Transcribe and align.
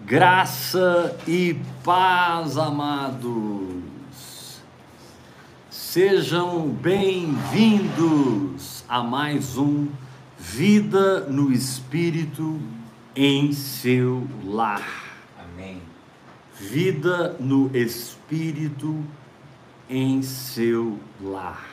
Graça 0.00 1.18
e 1.26 1.60
paz, 1.82 2.56
amados. 2.56 4.62
Sejam 5.68 6.68
bem-vindos 6.68 8.84
a 8.88 9.02
mais 9.02 9.58
um 9.58 9.88
Vida 10.38 11.26
no 11.26 11.52
Espírito 11.52 12.60
em 13.14 13.52
seu 13.52 14.26
lar. 14.44 14.88
Amém. 15.36 15.82
Vida 16.54 17.36
no 17.40 17.68
Espírito 17.76 19.02
em 19.90 20.22
seu 20.22 21.00
lar. 21.20 21.66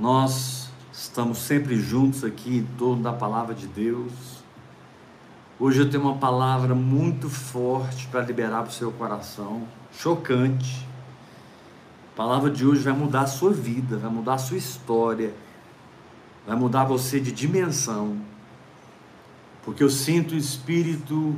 Nós 0.00 0.70
estamos 0.90 1.36
sempre 1.38 1.78
juntos 1.78 2.24
aqui 2.24 2.56
em 2.56 2.64
torno 2.78 3.02
da 3.02 3.12
palavra 3.12 3.54
de 3.54 3.66
Deus 3.66 4.35
Hoje 5.58 5.80
eu 5.80 5.88
tenho 5.88 6.02
uma 6.02 6.16
palavra 6.16 6.74
muito 6.74 7.30
forte 7.30 8.06
para 8.08 8.20
liberar 8.20 8.60
para 8.60 8.68
o 8.68 8.74
seu 8.74 8.92
coração, 8.92 9.66
chocante. 9.90 10.86
A 12.12 12.16
palavra 12.16 12.50
de 12.50 12.66
hoje 12.66 12.82
vai 12.82 12.92
mudar 12.92 13.22
a 13.22 13.26
sua 13.26 13.52
vida, 13.52 13.96
vai 13.96 14.10
mudar 14.10 14.34
a 14.34 14.38
sua 14.38 14.58
história, 14.58 15.32
vai 16.46 16.54
mudar 16.54 16.84
você 16.84 17.18
de 17.18 17.32
dimensão, 17.32 18.18
porque 19.64 19.82
eu 19.82 19.88
sinto 19.88 20.34
o 20.34 20.36
Espírito 20.36 21.34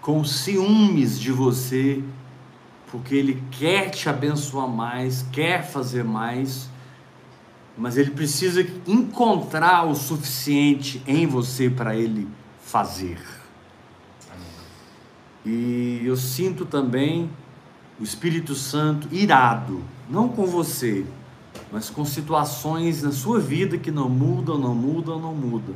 com 0.00 0.24
ciúmes 0.24 1.20
de 1.20 1.30
você, 1.30 2.02
porque 2.90 3.14
Ele 3.14 3.40
quer 3.52 3.90
te 3.90 4.08
abençoar 4.08 4.66
mais, 4.66 5.24
quer 5.30 5.64
fazer 5.64 6.02
mais, 6.02 6.68
mas 7.78 7.96
Ele 7.96 8.10
precisa 8.10 8.66
encontrar 8.84 9.84
o 9.84 9.94
suficiente 9.94 11.00
em 11.06 11.24
você 11.24 11.70
para 11.70 11.94
Ele 11.94 12.26
fazer. 12.64 13.18
E 15.44 16.00
eu 16.04 16.16
sinto 16.16 16.64
também 16.64 17.30
o 18.00 18.02
Espírito 18.02 18.54
Santo 18.54 19.08
irado, 19.12 19.82
não 20.08 20.28
com 20.28 20.46
você, 20.46 21.04
mas 21.70 21.90
com 21.90 22.04
situações 22.04 23.02
na 23.02 23.12
sua 23.12 23.38
vida 23.38 23.76
que 23.76 23.90
não 23.90 24.08
mudam, 24.08 24.58
não 24.58 24.74
mudam, 24.74 25.20
não 25.20 25.34
mudam. 25.34 25.74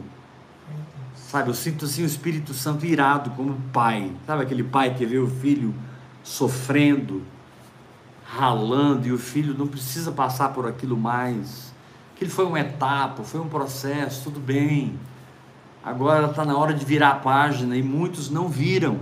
Sabe, 1.15 1.51
eu 1.51 1.55
sinto 1.55 1.85
assim 1.85 2.03
o 2.03 2.07
Espírito 2.07 2.55
Santo 2.55 2.87
irado 2.87 3.31
como 3.33 3.55
pai. 3.73 4.11
Sabe 4.27 4.43
aquele 4.43 4.65
pai 4.65 4.95
que 4.95 5.05
vê 5.05 5.19
o 5.19 5.29
filho 5.29 5.75
sofrendo, 6.25 7.23
ralando 8.25 9.07
e 9.07 9.13
o 9.13 9.19
filho 9.19 9.55
não 9.57 9.67
precisa 9.67 10.11
passar 10.11 10.55
por 10.55 10.67
aquilo 10.67 10.97
mais. 10.97 11.75
Aquilo 12.15 12.31
foi 12.31 12.47
uma 12.47 12.59
etapa, 12.59 13.23
foi 13.23 13.41
um 13.41 13.49
processo, 13.49 14.25
tudo 14.25 14.41
bem. 14.41 14.99
Agora 15.83 16.27
está 16.27 16.45
na 16.45 16.57
hora 16.57 16.75
de 16.75 16.85
virar 16.85 17.11
a 17.11 17.17
página 17.17 17.77
e 17.77 17.83
muitos 17.83 18.31
não 18.31 18.49
viram. 18.49 18.99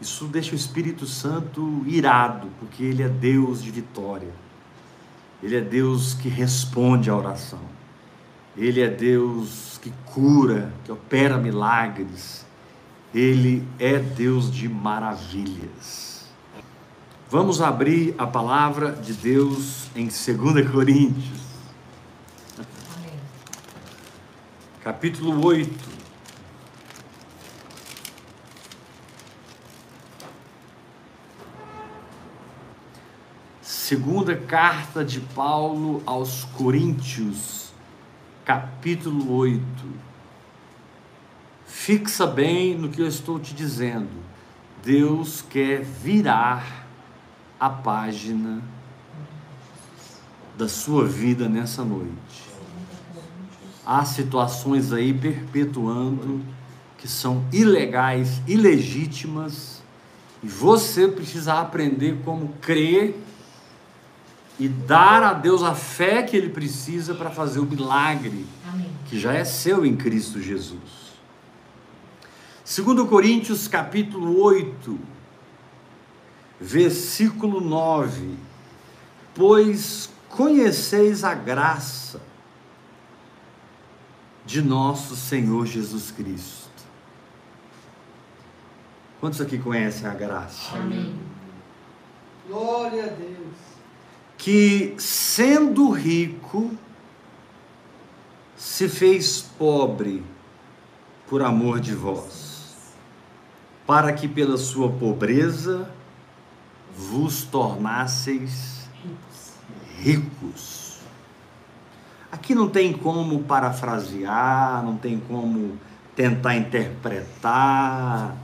Isso 0.00 0.26
deixa 0.26 0.52
o 0.52 0.54
Espírito 0.54 1.06
Santo 1.06 1.82
irado, 1.86 2.48
porque 2.60 2.82
ele 2.82 3.02
é 3.02 3.08
Deus 3.08 3.62
de 3.62 3.70
vitória. 3.70 4.32
Ele 5.42 5.56
é 5.56 5.60
Deus 5.60 6.14
que 6.14 6.28
responde 6.28 7.10
à 7.10 7.16
oração. 7.16 7.60
Ele 8.56 8.80
é 8.80 8.88
Deus 8.88 9.78
que 9.82 9.92
cura, 10.06 10.72
que 10.84 10.92
opera 10.92 11.36
milagres. 11.36 12.46
Ele 13.14 13.66
é 13.78 13.98
Deus 13.98 14.50
de 14.50 14.68
maravilhas. 14.68 16.26
Vamos 17.28 17.60
abrir 17.60 18.14
a 18.16 18.26
palavra 18.26 18.92
de 18.92 19.12
Deus 19.12 19.88
em 19.96 20.04
2 20.04 20.70
Coríntios 20.70 21.43
capítulo 24.84 25.46
8. 25.46 25.72
Segunda 33.62 34.36
carta 34.36 35.02
de 35.02 35.20
Paulo 35.20 36.02
aos 36.04 36.44
Coríntios, 36.44 37.72
capítulo 38.44 39.34
8. 39.34 39.62
Fixa 41.64 42.26
bem 42.26 42.76
no 42.76 42.90
que 42.90 43.00
eu 43.00 43.08
estou 43.08 43.40
te 43.40 43.54
dizendo. 43.54 44.22
Deus 44.84 45.40
quer 45.40 45.80
virar 45.80 46.86
a 47.58 47.70
página 47.70 48.62
da 50.58 50.68
sua 50.68 51.06
vida 51.06 51.48
nessa 51.48 51.82
noite 51.82 52.43
há 53.86 54.04
situações 54.04 54.92
aí 54.92 55.12
perpetuando 55.12 56.40
que 56.98 57.08
são 57.08 57.44
ilegais, 57.52 58.40
ilegítimas, 58.46 59.82
e 60.42 60.48
você 60.48 61.06
precisa 61.06 61.54
aprender 61.54 62.18
como 62.24 62.54
crer 62.60 63.18
e 64.58 64.68
dar 64.68 65.22
a 65.22 65.32
Deus 65.32 65.62
a 65.62 65.74
fé 65.74 66.22
que 66.22 66.36
ele 66.36 66.48
precisa 66.48 67.14
para 67.14 67.30
fazer 67.30 67.58
o 67.58 67.66
milagre 67.66 68.46
Amém. 68.72 68.90
que 69.06 69.18
já 69.18 69.32
é 69.32 69.44
seu 69.44 69.84
em 69.84 69.96
Cristo 69.96 70.40
Jesus. 70.40 71.04
Segundo 72.64 73.06
Coríntios 73.06 73.68
capítulo 73.68 74.40
8, 74.40 74.98
versículo 76.58 77.60
9, 77.60 78.30
pois 79.34 80.08
conheceis 80.30 81.24
a 81.24 81.34
graça 81.34 82.20
de 84.44 84.60
nosso 84.62 85.16
Senhor 85.16 85.66
Jesus 85.66 86.10
Cristo. 86.10 86.64
Quantos 89.20 89.40
aqui 89.40 89.58
conhecem 89.58 90.06
a 90.06 90.12
graça? 90.12 90.76
Amém. 90.76 91.18
Glória 92.46 93.04
a 93.04 93.08
Deus. 93.08 93.56
Que 94.36 94.94
sendo 94.98 95.90
rico, 95.90 96.70
se 98.56 98.88
fez 98.88 99.40
pobre 99.40 100.22
por 101.28 101.42
amor 101.42 101.80
de 101.80 101.94
vós, 101.94 102.92
para 103.86 104.12
que 104.12 104.28
pela 104.28 104.58
sua 104.58 104.90
pobreza 104.90 105.90
vos 106.94 107.44
tornasseis 107.44 108.88
ricos. 109.98 110.83
Aqui 112.34 112.52
não 112.52 112.68
tem 112.68 112.92
como 112.92 113.44
parafrasear, 113.44 114.82
não 114.84 114.96
tem 114.96 115.20
como 115.20 115.78
tentar 116.16 116.56
interpretar. 116.56 118.36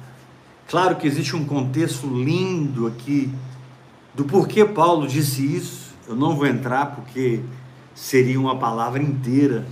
Claro 0.69 0.95
que 0.95 1.09
existe 1.09 1.35
um 1.35 1.45
contexto 1.45 2.07
lindo 2.07 2.87
aqui 2.87 3.35
do 4.15 4.25
porquê 4.25 4.65
Paulo 4.65 5.09
disse 5.09 5.45
isso. 5.45 5.93
Eu 6.07 6.15
não 6.15 6.37
vou 6.37 6.47
entrar 6.47 6.95
porque 6.95 7.43
seria 7.93 8.39
uma 8.39 8.57
palavra 8.57 9.03
inteira. 9.03 9.67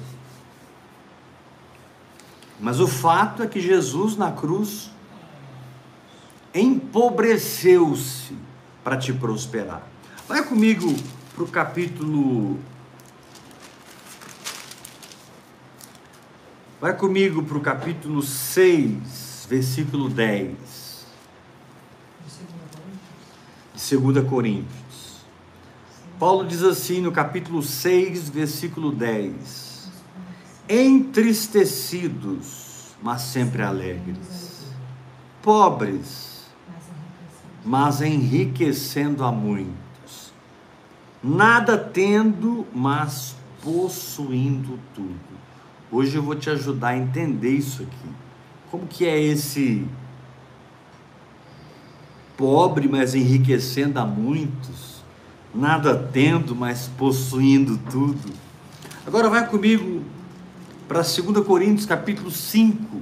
Mas 2.59 2.81
o 2.81 2.89
fato 2.89 3.45
é 3.45 3.47
que 3.47 3.61
Jesus 3.61 4.17
na 4.17 4.33
cruz 4.33 4.91
empobreceu-se 6.53 8.37
para 8.83 8.97
te 8.97 9.13
prosperar. 9.13 9.87
Vai 10.27 10.45
comigo 10.45 10.93
para 11.37 11.45
o 11.45 11.47
capítulo 11.47 12.59
Vai 16.81 16.97
comigo 16.97 17.43
para 17.43 17.59
o 17.59 17.61
capítulo 17.61 18.23
6, 18.23 19.49
versículo 19.51 20.09
10. 20.09 21.07
De 23.75 23.97
2 23.97 24.25
Coríntios. 24.29 25.25
Paulo 26.21 26.47
diz 26.47 26.63
assim 26.63 27.01
no 27.01 27.11
capítulo 27.11 27.65
6, 27.65 28.29
versículo 28.29 28.93
10: 28.93 29.91
Entristecidos, 30.69 32.95
mas 33.03 33.23
sempre 33.23 33.65
alegres, 33.65 34.69
pobres, 35.43 36.47
mas 37.65 38.01
enriquecendo 38.01 39.25
a 39.25 39.33
muitos, 39.33 40.33
nada 41.21 41.77
tendo, 41.77 42.65
mas 42.73 43.35
possuindo 43.65 44.79
tudo. 44.95 45.28
Hoje 45.91 46.17
eu 46.17 46.23
vou 46.23 46.35
te 46.35 46.51
ajudar 46.51 46.89
a 46.89 46.97
entender 46.99 47.51
isso 47.51 47.83
aqui. 47.83 48.11
Como 48.71 48.87
que 48.87 49.07
é 49.07 49.19
esse 49.19 49.87
pobre, 52.37 52.87
mas 52.87 53.15
enriquecendo 53.15 53.99
a 53.99 54.05
muitos, 54.05 55.03
nada 55.55 55.97
tendo, 55.97 56.55
mas 56.55 56.89
possuindo 56.99 57.79
tudo. 57.91 58.33
Agora 59.07 59.31
vai 59.31 59.49
comigo 59.49 60.05
para 60.87 60.99
2 61.01 61.45
Coríntios 61.47 61.87
capítulo 61.87 62.31
5. 62.31 63.01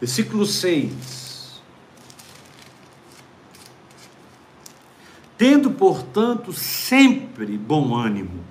Versículo 0.00 0.46
6. 0.46 1.27
Tendo, 5.38 5.70
portanto, 5.70 6.52
sempre 6.52 7.56
bom 7.56 7.94
ânimo. 7.94 8.44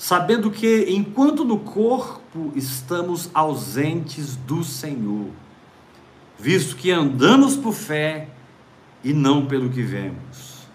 sabendo 0.00 0.50
que 0.50 0.86
enquanto 0.88 1.44
no 1.44 1.58
corpo 1.58 2.50
estamos 2.56 3.28
ausentes 3.34 4.34
do 4.34 4.64
Senhor, 4.64 5.28
visto 6.38 6.74
que 6.74 6.90
andamos 6.90 7.54
por 7.54 7.74
fé 7.74 8.30
e 9.04 9.12
não 9.12 9.44
pelo 9.44 9.68
que 9.68 9.82
vemos. 9.82 10.66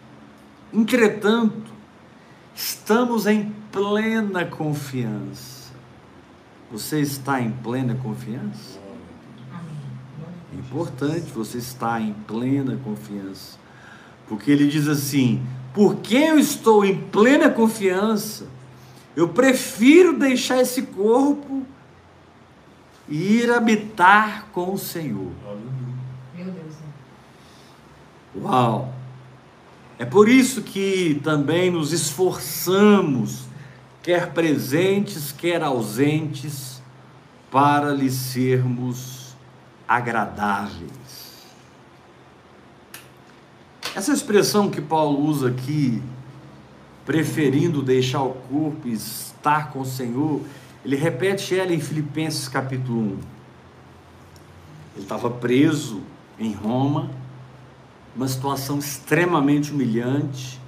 Entretanto, 0.71 1.71
estamos 2.53 3.25
em 3.25 3.51
plena 3.71 4.45
confiança. 4.45 5.73
Você 6.71 6.99
está 6.99 7.41
em 7.41 7.49
plena 7.51 7.95
confiança? 7.95 8.79
É 10.53 10.59
importante 10.59 11.31
você 11.31 11.57
estar 11.57 11.99
em 11.99 12.13
plena 12.13 12.79
confiança. 12.83 13.64
Porque 14.27 14.51
ele 14.51 14.67
diz 14.67 14.87
assim: 14.87 15.41
porque 15.73 16.15
eu 16.15 16.39
estou 16.39 16.85
em 16.85 16.95
plena 16.95 17.49
confiança, 17.49 18.47
eu 19.15 19.27
prefiro 19.27 20.17
deixar 20.17 20.61
esse 20.61 20.83
corpo 20.83 21.65
e 23.09 23.41
ir 23.41 23.51
habitar 23.51 24.47
com 24.53 24.73
o 24.73 24.77
Senhor. 24.77 25.31
Meu 26.35 26.45
Deus. 26.45 26.75
Uau! 28.41 28.93
É 29.99 30.05
por 30.05 30.27
isso 30.27 30.61
que 30.61 31.19
também 31.23 31.69
nos 31.69 31.93
esforçamos, 31.93 33.43
quer 34.01 34.31
presentes, 34.31 35.31
quer 35.31 35.61
ausentes, 35.61 36.81
para 37.51 37.91
lhe 37.91 38.09
sermos 38.09 39.35
agradáveis. 39.87 41.24
Essa 43.95 44.11
expressão 44.11 44.69
que 44.69 44.81
Paulo 44.81 45.25
usa 45.25 45.47
aqui, 45.47 46.03
preferindo 47.05 47.81
deixar 47.81 48.23
o 48.23 48.33
corpo 48.33 48.89
e 48.89 48.91
estar 48.91 49.71
com 49.71 49.79
o 49.79 49.85
Senhor, 49.85 50.41
ele 50.83 50.97
repete 50.97 51.57
ela 51.57 51.73
em 51.73 51.79
Filipenses 51.79 52.49
capítulo 52.49 52.99
1. 52.99 53.03
Ele 53.05 53.19
estava 54.97 55.29
preso 55.29 56.01
em 56.37 56.51
Roma, 56.51 57.09
uma 58.13 58.27
situação 58.27 58.79
extremamente 58.79 59.71
humilhante, 59.71 60.59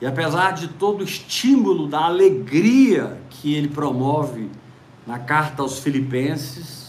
e 0.00 0.06
apesar 0.06 0.50
de 0.50 0.66
todo 0.66 1.02
o 1.02 1.04
estímulo 1.04 1.86
da 1.86 2.00
alegria 2.00 3.16
que 3.30 3.54
ele 3.54 3.68
promove 3.68 4.50
na 5.06 5.20
carta 5.20 5.62
aos 5.62 5.78
Filipenses, 5.78 6.79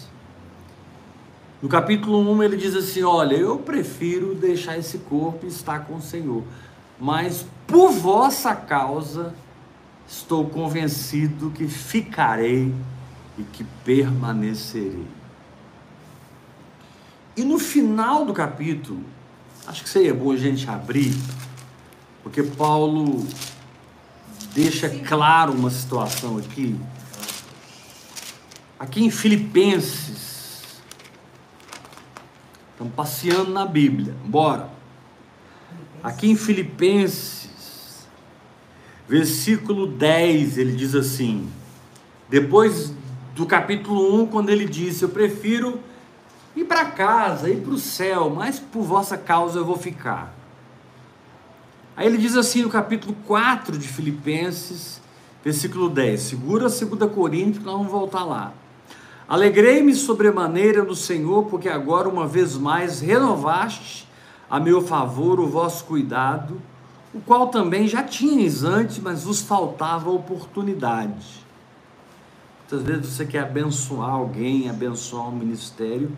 no 1.61 1.69
capítulo 1.69 2.19
1 2.31 2.43
ele 2.43 2.57
diz 2.57 2.75
assim: 2.75 3.03
Olha, 3.03 3.35
eu 3.35 3.57
prefiro 3.59 4.33
deixar 4.35 4.77
esse 4.77 4.99
corpo 4.99 5.45
e 5.45 5.49
estar 5.49 5.85
com 5.85 5.95
o 5.95 6.01
Senhor 6.01 6.43
mas 7.01 7.43
por 7.65 7.91
vossa 7.91 8.55
causa 8.55 9.33
estou 10.07 10.47
convencido 10.47 11.49
que 11.49 11.67
ficarei 11.67 12.71
e 13.39 13.43
que 13.43 13.63
permanecerei. 13.83 15.07
E 17.35 17.43
no 17.43 17.57
final 17.57 18.23
do 18.23 18.33
capítulo, 18.33 19.03
acho 19.65 19.81
que 19.81 19.89
seria 19.89 20.13
bom 20.13 20.31
a 20.31 20.37
gente 20.37 20.69
abrir, 20.69 21.17
porque 22.21 22.43
Paulo 22.43 23.25
deixa 24.53 24.87
claro 24.87 25.53
uma 25.53 25.71
situação 25.71 26.37
aqui. 26.37 26.79
Aqui 28.77 29.03
em 29.03 29.09
Filipenses, 29.09 30.30
estamos 32.81 32.93
passeando 32.95 33.51
na 33.51 33.65
Bíblia, 33.65 34.15
bora. 34.25 34.69
Aqui 36.01 36.31
em 36.31 36.35
Filipenses, 36.35 38.07
versículo 39.07 39.85
10, 39.85 40.57
ele 40.57 40.75
diz 40.75 40.95
assim: 40.95 41.47
depois 42.27 42.91
do 43.35 43.45
capítulo 43.45 44.21
1, 44.23 44.27
quando 44.27 44.49
ele 44.49 44.65
disse: 44.65 45.03
Eu 45.03 45.09
prefiro 45.09 45.79
ir 46.55 46.63
para 46.63 46.85
casa, 46.85 47.49
ir 47.49 47.61
para 47.61 47.73
o 47.73 47.77
céu, 47.77 48.29
mas 48.29 48.59
por 48.59 48.83
vossa 48.83 49.15
causa 49.15 49.59
eu 49.59 49.65
vou 49.65 49.77
ficar. 49.77 50.33
Aí 51.95 52.07
ele 52.07 52.17
diz 52.17 52.35
assim 52.35 52.63
no 52.63 52.69
capítulo 52.69 53.15
4 53.27 53.77
de 53.77 53.87
Filipenses, 53.87 54.99
versículo 55.43 55.87
10. 55.87 56.19
Segura 56.19 56.67
2 56.67 57.11
Coríntios, 57.13 57.63
nós 57.63 57.75
vamos 57.75 57.91
voltar 57.91 58.23
lá. 58.23 58.53
Alegrei-me 59.31 59.95
sobremaneira 59.95 60.83
no 60.83 60.93
Senhor, 60.93 61.45
porque 61.45 61.69
agora 61.69 62.09
uma 62.09 62.27
vez 62.27 62.57
mais 62.57 62.99
renovaste 62.99 64.05
a 64.49 64.59
meu 64.59 64.81
favor 64.81 65.39
o 65.39 65.47
vosso 65.47 65.85
cuidado, 65.85 66.61
o 67.13 67.21
qual 67.21 67.47
também 67.47 67.87
já 67.87 68.03
tinhas 68.03 68.65
antes, 68.65 68.99
mas 68.99 69.23
vos 69.23 69.41
faltava 69.41 70.09
oportunidade. 70.09 71.45
Muitas 72.59 72.85
vezes 72.85 73.13
você 73.13 73.25
quer 73.25 73.43
abençoar 73.43 74.09
alguém, 74.09 74.69
abençoar 74.69 75.29
um 75.29 75.37
ministério, 75.37 76.11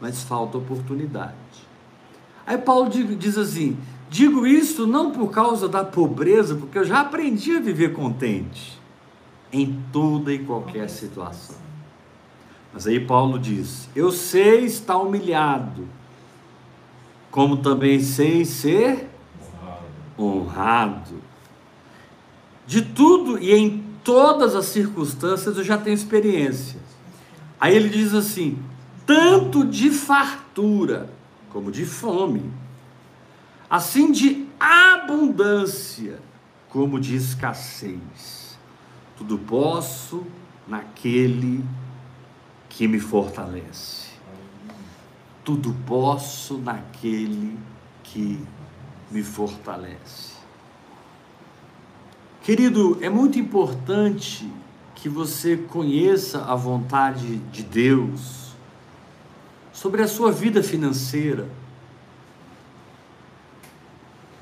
mas 0.00 0.24
falta 0.24 0.58
oportunidade. 0.58 1.36
Aí 2.44 2.58
Paulo 2.58 2.90
diz 2.90 3.38
assim: 3.38 3.78
digo 4.10 4.44
isso 4.44 4.88
não 4.88 5.12
por 5.12 5.30
causa 5.30 5.68
da 5.68 5.84
pobreza, 5.84 6.56
porque 6.56 6.78
eu 6.78 6.84
já 6.84 7.02
aprendi 7.02 7.56
a 7.56 7.60
viver 7.60 7.92
contente 7.92 8.76
em 9.52 9.80
toda 9.92 10.32
e 10.32 10.40
qualquer 10.40 10.90
situação. 10.90 11.64
Mas 12.76 12.86
aí 12.86 13.00
Paulo 13.00 13.38
diz: 13.38 13.88
eu 13.96 14.12
sei 14.12 14.66
estar 14.66 14.98
humilhado 14.98 15.88
como 17.30 17.56
também 17.56 18.00
sei 18.00 18.44
ser 18.44 19.08
honrado. 20.18 21.22
De 22.66 22.82
tudo 22.82 23.38
e 23.38 23.50
em 23.54 23.82
todas 24.04 24.54
as 24.54 24.66
circunstâncias 24.66 25.56
eu 25.56 25.64
já 25.64 25.78
tenho 25.78 25.94
experiência. 25.94 26.78
Aí 27.58 27.74
ele 27.74 27.88
diz 27.88 28.12
assim: 28.12 28.58
tanto 29.06 29.64
de 29.64 29.90
fartura 29.90 31.08
como 31.48 31.72
de 31.72 31.86
fome, 31.86 32.52
assim 33.70 34.12
de 34.12 34.46
abundância 34.60 36.18
como 36.68 37.00
de 37.00 37.16
escassez. 37.16 38.58
Tudo 39.16 39.38
posso 39.38 40.26
naquele 40.68 41.64
que 42.76 42.86
me 42.86 43.00
fortalece 43.00 44.06
tudo 45.46 45.72
posso 45.86 46.58
naquele 46.58 47.56
que 48.02 48.44
me 49.08 49.22
fortalece. 49.22 50.34
Querido, 52.42 52.98
é 53.00 53.08
muito 53.08 53.38
importante 53.38 54.50
que 54.96 55.08
você 55.08 55.56
conheça 55.56 56.44
a 56.44 56.56
vontade 56.56 57.36
de 57.36 57.62
Deus 57.62 58.56
sobre 59.72 60.02
a 60.02 60.08
sua 60.08 60.32
vida 60.32 60.64
financeira, 60.64 61.48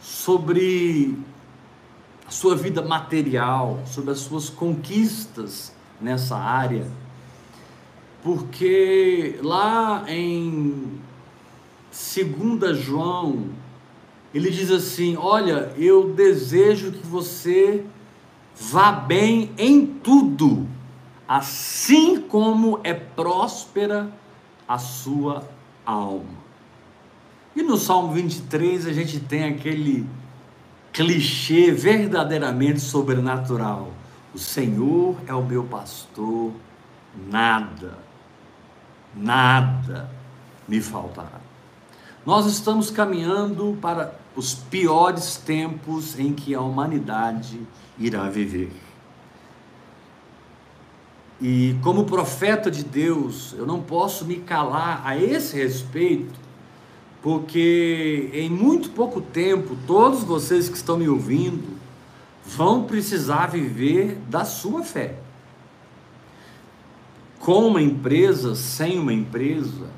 sobre 0.00 1.18
a 2.26 2.30
sua 2.30 2.56
vida 2.56 2.80
material, 2.80 3.82
sobre 3.84 4.10
as 4.10 4.20
suas 4.20 4.48
conquistas 4.48 5.70
nessa 6.00 6.34
área 6.34 6.90
porque 8.24 9.38
lá 9.42 10.06
em 10.08 10.98
2 11.92 12.78
João, 12.78 13.50
ele 14.32 14.50
diz 14.50 14.70
assim: 14.70 15.14
Olha, 15.14 15.70
eu 15.76 16.14
desejo 16.14 16.90
que 16.90 17.06
você 17.06 17.84
vá 18.58 18.90
bem 18.90 19.52
em 19.58 19.84
tudo, 19.84 20.66
assim 21.28 22.18
como 22.18 22.80
é 22.82 22.94
próspera 22.94 24.10
a 24.66 24.78
sua 24.78 25.46
alma. 25.84 26.42
E 27.54 27.62
no 27.62 27.76
Salmo 27.76 28.14
23 28.14 28.86
a 28.86 28.92
gente 28.94 29.20
tem 29.20 29.44
aquele 29.44 30.06
clichê 30.94 31.70
verdadeiramente 31.70 32.80
sobrenatural: 32.80 33.92
O 34.34 34.38
Senhor 34.38 35.14
é 35.26 35.34
o 35.34 35.44
meu 35.44 35.64
pastor, 35.64 36.52
nada 37.30 38.03
nada 39.16 40.10
me 40.66 40.80
faltará. 40.80 41.40
Nós 42.24 42.46
estamos 42.46 42.90
caminhando 42.90 43.76
para 43.80 44.14
os 44.34 44.54
piores 44.54 45.36
tempos 45.36 46.18
em 46.18 46.32
que 46.32 46.54
a 46.54 46.60
humanidade 46.60 47.60
irá 47.98 48.28
viver. 48.28 48.72
E 51.40 51.76
como 51.82 52.04
profeta 52.04 52.70
de 52.70 52.82
Deus, 52.82 53.54
eu 53.58 53.66
não 53.66 53.82
posso 53.82 54.24
me 54.24 54.36
calar 54.36 55.02
a 55.04 55.18
esse 55.18 55.56
respeito, 55.56 56.40
porque 57.22 58.30
em 58.32 58.48
muito 58.48 58.90
pouco 58.90 59.20
tempo, 59.20 59.76
todos 59.86 60.22
vocês 60.22 60.68
que 60.68 60.76
estão 60.76 60.96
me 60.96 61.08
ouvindo 61.08 61.78
vão 62.46 62.84
precisar 62.84 63.46
viver 63.46 64.18
da 64.28 64.44
sua 64.44 64.82
fé 64.82 65.23
com 67.44 67.66
uma 67.66 67.82
empresa, 67.82 68.54
sem 68.54 68.98
uma 68.98 69.12
empresa, 69.12 69.90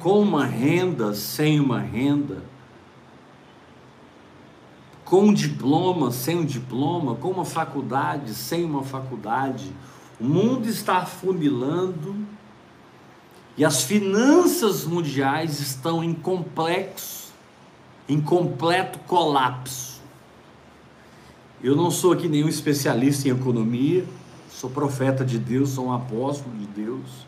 com 0.00 0.20
uma 0.20 0.44
renda, 0.44 1.14
sem 1.14 1.60
uma 1.60 1.78
renda, 1.78 2.42
com 5.04 5.26
um 5.26 5.32
diploma, 5.32 6.10
sem 6.10 6.36
um 6.36 6.44
diploma, 6.44 7.14
com 7.14 7.30
uma 7.30 7.44
faculdade, 7.44 8.34
sem 8.34 8.64
uma 8.64 8.82
faculdade. 8.82 9.72
O 10.18 10.24
mundo 10.24 10.68
está 10.68 10.98
afunilando 10.98 12.16
e 13.56 13.64
as 13.64 13.84
finanças 13.84 14.84
mundiais 14.84 15.60
estão 15.60 16.02
em 16.02 16.12
complexo, 16.12 17.32
em 18.08 18.20
completo 18.20 18.98
colapso. 19.06 20.00
Eu 21.62 21.76
não 21.76 21.92
sou 21.92 22.10
aqui 22.10 22.28
nenhum 22.28 22.48
especialista 22.48 23.28
em 23.28 23.30
economia, 23.30 24.04
sou 24.48 24.70
profeta 24.70 25.24
de 25.24 25.38
Deus, 25.38 25.70
sou 25.70 25.86
um 25.86 25.92
apóstolo 25.92 26.54
de 26.56 26.66
Deus. 26.66 27.26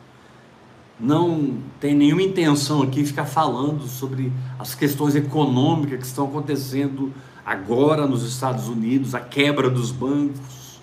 Não 0.98 1.58
tem 1.78 1.94
nenhuma 1.94 2.22
intenção 2.22 2.82
aqui 2.82 3.04
ficar 3.04 3.24
falando 3.24 3.86
sobre 3.86 4.32
as 4.58 4.74
questões 4.74 5.14
econômicas 5.14 5.98
que 5.98 6.06
estão 6.06 6.26
acontecendo 6.26 7.12
agora 7.44 8.06
nos 8.06 8.22
Estados 8.22 8.68
Unidos, 8.68 9.14
a 9.14 9.20
quebra 9.20 9.70
dos 9.70 9.90
bancos, 9.90 10.80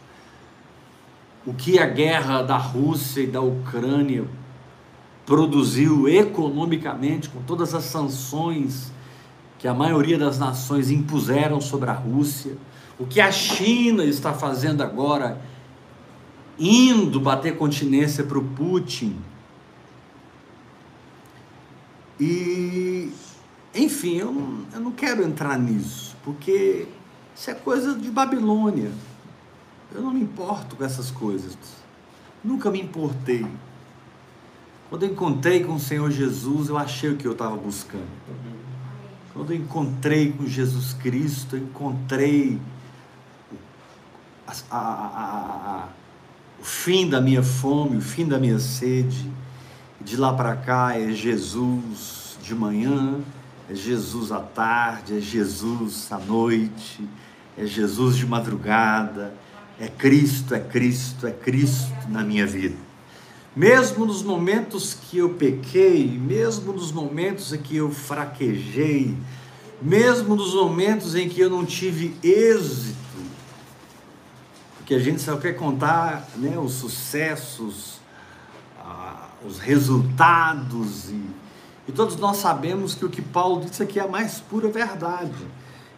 o 1.46 1.53
que 1.53 1.79
a 1.79 1.86
guerra 1.86 2.41
da 2.41 2.58
Rússia 2.58 3.22
e 3.22 3.27
da 3.27 3.41
Ucrânia 3.41 4.25
produziu 5.25 6.08
economicamente 6.08 7.29
com 7.29 7.41
todas 7.41 7.74
as 7.74 7.84
sanções 7.84 8.91
que 9.60 9.67
a 9.67 9.74
maioria 9.74 10.17
das 10.17 10.38
nações 10.38 10.91
impuseram 10.91 11.60
sobre 11.60 11.89
a 11.89 11.94
Rússia, 11.94 12.58
o 13.00 13.06
que 13.06 13.20
a 13.20 13.32
China 13.32 14.03
está 14.03 14.34
fazendo 14.34 14.82
agora, 14.82 15.41
indo 16.60 17.20
bater 17.20 17.58
continência 17.58 18.24
para 18.24 18.38
o 18.38 18.44
Putin 18.44 19.16
e, 22.20 23.12
enfim, 23.76 24.16
eu 24.16 24.32
não, 24.32 24.66
eu 24.74 24.80
não 24.80 24.92
quero 24.92 25.24
entrar 25.24 25.58
nisso, 25.58 26.16
porque 26.24 26.88
isso 27.36 27.52
é 27.52 27.54
coisa 27.54 27.94
de 27.94 28.10
Babilônia. 28.10 28.92
Eu 29.94 30.02
não 30.02 30.12
me 30.12 30.22
importo 30.22 30.76
com 30.76 30.84
essas 30.84 31.12
coisas. 31.12 31.56
Nunca 32.44 32.72
me 32.72 32.82
importei. 32.82 33.46
Quando 34.90 35.04
eu 35.04 35.12
encontrei 35.12 35.64
com 35.64 35.76
o 35.76 35.80
Senhor 35.80 36.10
Jesus, 36.10 36.70
eu 36.70 36.78
achei 36.78 37.12
o 37.12 37.18
que 37.18 37.28
eu 37.28 37.34
estava 37.34 37.56
buscando. 37.56 38.08
Quando 39.34 39.54
eu 39.54 39.58
encontrei 39.58 40.32
com 40.32 40.48
Jesus 40.48 40.94
Cristo, 40.94 41.56
eu 41.56 41.64
encontrei 41.64 42.60
a, 44.48 44.54
a, 44.72 44.78
a, 44.80 45.88
fim 46.67 47.09
da 47.09 47.21
minha 47.21 47.41
fome, 47.41 47.95
o 47.95 48.01
fim 48.01 48.27
da 48.27 48.38
minha 48.38 48.59
sede 48.59 49.31
de 50.01 50.17
lá 50.17 50.33
para 50.33 50.53
cá 50.53 51.00
é 51.00 51.12
Jesus 51.12 52.38
de 52.43 52.53
manhã, 52.53 53.21
é 53.69 53.74
Jesus 53.74 54.33
à 54.33 54.39
tarde, 54.39 55.17
é 55.17 55.21
Jesus 55.21 56.12
à 56.12 56.17
noite, 56.17 57.07
é 57.57 57.65
Jesus 57.65 58.17
de 58.17 58.25
madrugada, 58.25 59.33
é 59.79 59.88
Cristo, 59.88 60.53
é 60.53 60.59
Cristo, 60.59 61.25
é 61.25 61.31
Cristo 61.31 61.93
na 62.09 62.21
minha 62.21 62.45
vida. 62.45 62.75
Mesmo 63.55 64.05
nos 64.05 64.21
momentos 64.21 64.93
que 64.93 65.19
eu 65.19 65.29
pequei, 65.29 66.19
mesmo 66.19 66.74
nos 66.74 66.91
momentos 66.91 67.53
em 67.53 67.57
que 67.59 67.77
eu 67.77 67.89
fraquejei, 67.89 69.15
mesmo 69.81 70.36
nos 70.36 70.53
momentos 70.53 71.15
em 71.15 71.29
que 71.29 71.39
eu 71.39 71.50
não 71.50 71.65
tive 71.65 72.13
êxito, 72.21 73.07
porque 74.88 74.96
a 74.96 75.00
gente 75.00 75.22
só 75.22 75.36
quer 75.36 75.51
contar 75.51 76.29
né, 76.38 76.58
os 76.58 76.75
sucessos, 76.75 78.00
os 79.46 79.60
resultados. 79.60 81.10
E, 81.10 81.22
e 81.89 81.91
todos 81.91 82.15
nós 82.15 82.38
sabemos 82.38 82.96
que 82.96 83.03
o 83.03 83.10
que 83.10 83.22
Paulo 83.22 83.65
disse 83.65 83.84
aqui 83.84 84.00
é 84.00 84.03
a 84.03 84.08
mais 84.08 84.39
pura 84.39 84.70
verdade. 84.70 85.36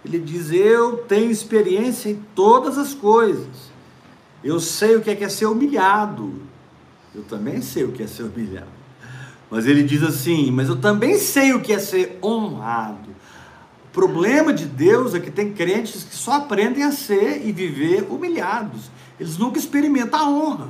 Ele 0.04 0.18
diz: 0.18 0.52
Eu 0.52 0.98
tenho 1.08 1.30
experiência 1.30 2.10
em 2.10 2.16
todas 2.34 2.80
as 2.80 2.96
coisas. 2.96 3.70
Eu 4.44 4.60
sei 4.60 4.96
o 4.96 5.02
que 5.02 5.12
é, 5.12 5.16
que 5.16 5.24
é 5.24 5.30
ser 5.30 5.46
humilhado. 5.46 6.42
Eu 7.14 7.22
também 7.22 7.62
sei 7.62 7.84
o 7.84 7.92
que 7.92 8.02
é 8.02 8.08
ser 8.08 8.24
humilhado. 8.24 8.72
Mas 9.52 9.68
ele 9.68 9.84
diz 9.84 10.02
assim: 10.02 10.50
Mas 10.50 10.68
eu 10.68 10.78
também 10.78 11.16
sei 11.20 11.54
o 11.54 11.62
que 11.62 11.74
é 11.74 11.78
ser 11.78 12.18
honrado. 12.24 13.10
Problema 13.92 14.54
de 14.54 14.66
Deus 14.66 15.16
é 15.16 15.20
que 15.20 15.32
tem 15.32 15.52
crentes 15.52 16.04
que 16.04 16.16
só 16.16 16.34
aprendem 16.34 16.84
a 16.84 16.92
ser 16.92 17.46
e 17.46 17.52
viver 17.52 18.08
humilhados. 18.10 18.92
Eles 19.20 19.38
nunca 19.38 19.58
experimentam 19.58 20.20
a 20.20 20.30
honra. 20.30 20.68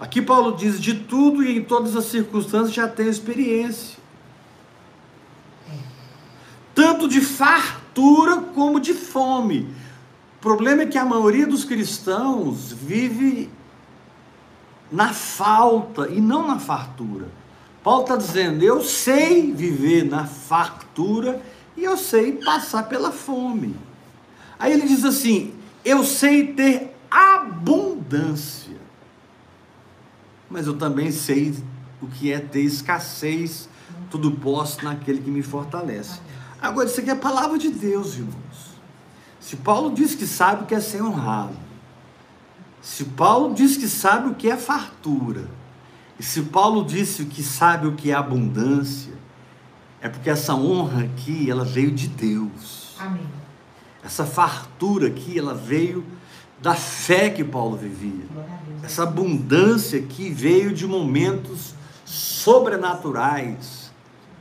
Aqui 0.00 0.22
Paulo 0.22 0.56
diz: 0.56 0.80
de 0.80 0.94
tudo 0.94 1.42
e 1.42 1.58
em 1.58 1.62
todas 1.62 1.94
as 1.94 2.06
circunstâncias 2.06 2.72
já 2.72 2.88
tenho 2.88 3.10
experiência. 3.10 3.98
Tanto 6.74 7.08
de 7.08 7.20
fartura 7.20 8.36
como 8.54 8.80
de 8.80 8.94
fome. 8.94 9.68
O 10.38 10.40
problema 10.40 10.82
é 10.82 10.86
que 10.86 10.96
a 10.96 11.04
maioria 11.04 11.46
dos 11.46 11.64
cristãos 11.64 12.72
vive 12.72 13.50
na 14.90 15.12
falta 15.12 16.08
e 16.08 16.20
não 16.20 16.46
na 16.46 16.58
fartura. 16.58 17.26
Paulo 17.82 18.02
está 18.02 18.16
dizendo: 18.16 18.62
eu 18.62 18.82
sei 18.82 19.52
viver 19.52 20.04
na 20.04 20.24
fartura 20.24 21.42
e 21.78 21.84
eu 21.84 21.96
sei 21.96 22.32
passar 22.32 22.88
pela 22.88 23.10
fome. 23.10 23.76
Aí 24.58 24.72
ele 24.72 24.86
diz 24.86 25.04
assim: 25.04 25.54
eu 25.84 26.04
sei 26.04 26.52
ter 26.52 26.96
abundância 27.10 28.68
mas 30.50 30.66
eu 30.66 30.76
também 30.76 31.10
sei 31.10 31.54
o 32.00 32.06
que 32.06 32.32
é 32.32 32.38
ter 32.38 32.62
escassez, 32.62 33.68
tudo 34.10 34.32
posso 34.32 34.84
naquele 34.84 35.20
que 35.20 35.30
me 35.30 35.42
fortalece. 35.42 36.20
Agora, 36.60 36.88
isso 36.88 37.00
aqui 37.00 37.10
é 37.10 37.12
a 37.12 37.16
palavra 37.16 37.58
de 37.58 37.68
Deus, 37.68 38.14
irmãos. 38.14 38.78
Se 39.40 39.56
Paulo 39.56 39.92
diz 39.94 40.14
que 40.14 40.26
sabe 40.26 40.64
o 40.64 40.66
que 40.66 40.74
é 40.74 40.80
ser 40.80 41.02
honrado, 41.02 41.56
se 42.80 43.04
Paulo 43.04 43.54
diz 43.54 43.76
que 43.76 43.88
sabe 43.88 44.28
o 44.28 44.34
que 44.34 44.50
é 44.50 44.56
fartura, 44.56 45.48
e 46.18 46.22
se 46.22 46.42
Paulo 46.42 46.84
disse 46.84 47.24
que 47.26 47.42
sabe 47.42 47.86
o 47.86 47.94
que 47.94 48.10
é 48.10 48.14
abundância, 48.14 49.12
é 50.00 50.08
porque 50.08 50.30
essa 50.30 50.54
honra 50.54 51.04
aqui, 51.04 51.50
ela 51.50 51.64
veio 51.64 51.90
de 51.90 52.08
Deus. 52.08 52.94
Amém. 52.98 53.26
Essa 54.02 54.24
fartura 54.24 55.08
aqui, 55.08 55.38
ela 55.38 55.54
veio 55.54 56.04
da 56.60 56.74
fé 56.74 57.30
que 57.30 57.44
Paulo 57.44 57.76
vivia. 57.76 58.26
Essa 58.82 59.02
abundância 59.02 60.00
que 60.00 60.30
veio 60.30 60.72
de 60.72 60.86
momentos 60.86 61.74
sobrenaturais. 62.04 63.90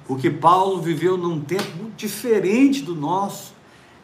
Porque 0.05 0.29
Paulo 0.29 0.81
viveu 0.81 1.17
num 1.17 1.41
tempo 1.41 1.69
muito 1.77 1.97
diferente 1.97 2.81
do 2.81 2.95
nosso, 2.95 3.53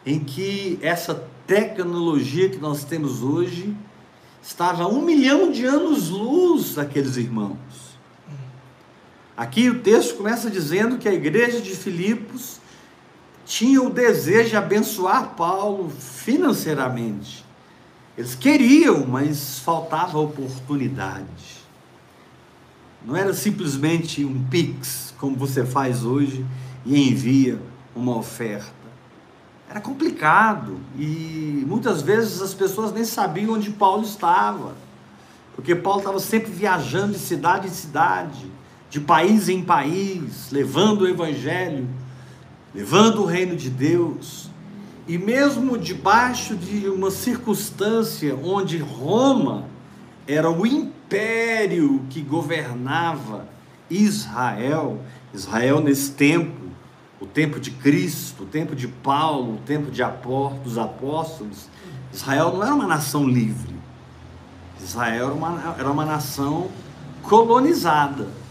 em 0.05 0.19
que 0.19 0.77
essa 0.81 1.27
tecnologia 1.47 2.49
que 2.49 2.57
nós 2.57 2.83
temos 2.83 3.21
hoje 3.21 3.75
estava 4.41 4.83
a 4.83 4.87
um 4.87 5.01
milhão 5.01 5.51
de 5.51 5.65
anos-luz 5.65 6.75
daqueles 6.75 7.15
irmãos. 7.15 7.57
Aqui 9.35 9.69
o 9.69 9.79
texto 9.79 10.17
começa 10.17 10.49
dizendo 10.49 10.97
que 10.97 11.09
a 11.09 11.13
igreja 11.13 11.59
de 11.59 11.71
Filipos 11.71 12.59
tinha 13.45 13.81
o 13.81 13.89
desejo 13.89 14.51
de 14.51 14.55
abençoar 14.55 15.29
Paulo 15.35 15.89
financeiramente. 15.89 17.43
Eles 18.15 18.35
queriam, 18.35 19.05
mas 19.07 19.59
faltava 19.59 20.19
oportunidade. 20.19 21.63
Não 23.03 23.15
era 23.15 23.33
simplesmente 23.33 24.23
um 24.23 24.43
pix, 24.45 25.13
como 25.17 25.35
você 25.35 25.65
faz 25.65 26.05
hoje 26.05 26.45
e 26.85 27.09
envia 27.09 27.59
uma 27.95 28.15
oferta. 28.15 28.71
Era 29.67 29.81
complicado 29.81 30.79
e 30.97 31.63
muitas 31.67 32.03
vezes 32.03 32.39
as 32.39 32.53
pessoas 32.53 32.93
nem 32.93 33.03
sabiam 33.03 33.53
onde 33.53 33.71
Paulo 33.71 34.03
estava, 34.03 34.75
porque 35.55 35.73
Paulo 35.73 35.99
estava 35.99 36.19
sempre 36.19 36.51
viajando 36.51 37.13
de 37.13 37.19
cidade 37.19 37.67
em 37.67 37.71
cidade, 37.71 38.45
de 38.93 38.99
país 38.99 39.49
em 39.49 39.59
país, 39.59 40.51
levando 40.51 41.01
o 41.01 41.07
evangelho, 41.07 41.89
levando 42.75 43.23
o 43.23 43.25
reino 43.25 43.55
de 43.55 43.67
Deus. 43.67 44.51
E 45.07 45.17
mesmo 45.17 45.79
debaixo 45.79 46.55
de 46.55 46.87
uma 46.87 47.09
circunstância 47.09 48.35
onde 48.35 48.77
Roma 48.77 49.65
era 50.27 50.47
o 50.47 50.63
império 50.63 52.05
que 52.07 52.21
governava 52.21 53.47
Israel, 53.89 55.01
Israel 55.33 55.81
nesse 55.81 56.11
tempo, 56.11 56.61
o 57.19 57.25
tempo 57.25 57.59
de 57.59 57.71
Cristo, 57.71 58.43
o 58.43 58.45
tempo 58.45 58.75
de 58.75 58.87
Paulo, 58.87 59.55
o 59.55 59.61
tempo 59.65 59.89
de 59.89 60.03
Apó, 60.03 60.53
dos 60.63 60.77
apóstolos, 60.77 61.67
Israel 62.13 62.53
não 62.53 62.63
era 62.63 62.75
uma 62.75 62.85
nação 62.85 63.27
livre. 63.27 63.73
Israel 64.79 65.25
era 65.25 65.33
uma, 65.33 65.75
era 65.79 65.91
uma 65.91 66.05
nação 66.05 66.69
colonizada 67.23 68.42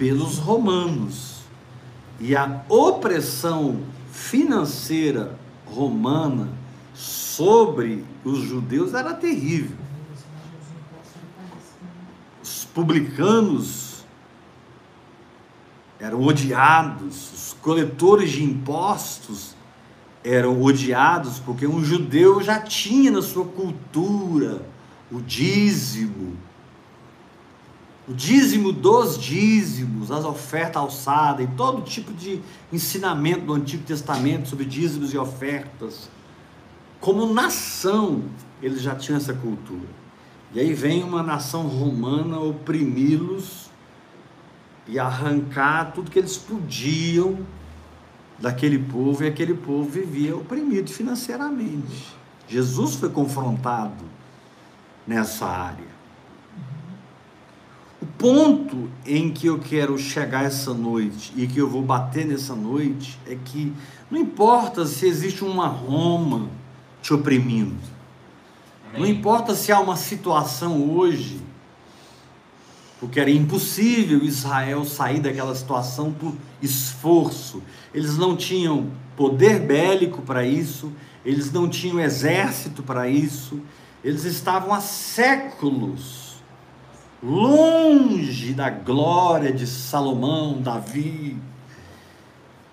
pelos 0.00 0.38
romanos. 0.38 1.42
E 2.18 2.34
a 2.34 2.64
opressão 2.70 3.82
financeira 4.10 5.38
romana 5.66 6.48
sobre 6.94 8.02
os 8.24 8.38
judeus 8.38 8.94
era 8.94 9.12
terrível. 9.12 9.76
Os 12.42 12.64
publicanos 12.64 14.02
eram 15.98 16.22
odiados, 16.22 17.32
os 17.34 17.56
coletores 17.60 18.30
de 18.30 18.42
impostos 18.42 19.54
eram 20.24 20.62
odiados 20.62 21.38
porque 21.40 21.66
um 21.66 21.84
judeu 21.84 22.40
já 22.40 22.58
tinha 22.58 23.10
na 23.10 23.20
sua 23.20 23.44
cultura 23.44 24.66
o 25.12 25.20
dízimo. 25.20 26.38
O 28.10 28.12
dízimo 28.12 28.72
dos 28.72 29.16
dízimos, 29.16 30.10
as 30.10 30.24
ofertas 30.24 30.82
alçadas 30.82 31.44
e 31.44 31.48
todo 31.56 31.80
tipo 31.80 32.12
de 32.12 32.42
ensinamento 32.72 33.42
do 33.42 33.54
Antigo 33.54 33.84
Testamento 33.84 34.48
sobre 34.48 34.64
dízimos 34.64 35.14
e 35.14 35.16
ofertas. 35.16 36.10
Como 36.98 37.32
nação, 37.32 38.24
eles 38.60 38.82
já 38.82 38.96
tinham 38.96 39.16
essa 39.16 39.32
cultura. 39.32 39.86
E 40.52 40.58
aí 40.58 40.74
vem 40.74 41.04
uma 41.04 41.22
nação 41.22 41.68
romana 41.68 42.40
oprimi-los 42.40 43.70
e 44.88 44.98
arrancar 44.98 45.92
tudo 45.92 46.10
que 46.10 46.18
eles 46.18 46.36
podiam 46.36 47.38
daquele 48.40 48.80
povo, 48.80 49.22
e 49.22 49.28
aquele 49.28 49.54
povo 49.54 49.88
vivia 49.88 50.34
oprimido 50.34 50.90
financeiramente. 50.90 52.12
Jesus 52.48 52.96
foi 52.96 53.10
confrontado 53.10 54.04
nessa 55.06 55.46
área. 55.46 55.99
Ponto 58.20 58.90
em 59.06 59.32
que 59.32 59.46
eu 59.46 59.58
quero 59.58 59.96
chegar 59.96 60.44
essa 60.44 60.74
noite 60.74 61.32
e 61.34 61.46
que 61.46 61.58
eu 61.58 61.66
vou 61.66 61.80
bater 61.80 62.26
nessa 62.26 62.54
noite 62.54 63.18
é 63.26 63.34
que 63.34 63.72
não 64.10 64.20
importa 64.20 64.84
se 64.84 65.06
existe 65.06 65.42
uma 65.42 65.66
Roma 65.66 66.50
te 67.00 67.14
oprimindo, 67.14 67.78
Amém. 68.90 69.00
não 69.00 69.06
importa 69.06 69.54
se 69.54 69.72
há 69.72 69.80
uma 69.80 69.96
situação 69.96 70.90
hoje, 70.90 71.40
porque 73.00 73.18
era 73.18 73.30
impossível 73.30 74.22
Israel 74.22 74.84
sair 74.84 75.20
daquela 75.20 75.54
situação 75.54 76.12
por 76.12 76.34
esforço, 76.60 77.62
eles 77.94 78.18
não 78.18 78.36
tinham 78.36 78.90
poder 79.16 79.60
bélico 79.60 80.20
para 80.20 80.44
isso, 80.44 80.92
eles 81.24 81.50
não 81.50 81.70
tinham 81.70 81.98
exército 81.98 82.82
para 82.82 83.08
isso, 83.08 83.58
eles 84.04 84.24
estavam 84.24 84.74
há 84.74 84.80
séculos 84.82 86.19
longe 87.22 88.54
da 88.54 88.70
glória 88.70 89.52
de 89.52 89.66
Salomão, 89.66 90.60
Davi, 90.60 91.36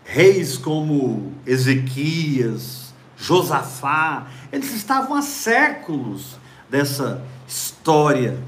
reis 0.05 0.57
como 0.57 1.33
Ezequias, 1.45 2.93
Josafá, 3.17 4.27
eles 4.51 4.73
estavam 4.73 5.15
há 5.15 5.21
séculos 5.21 6.37
dessa 6.69 7.21
história 7.47 8.39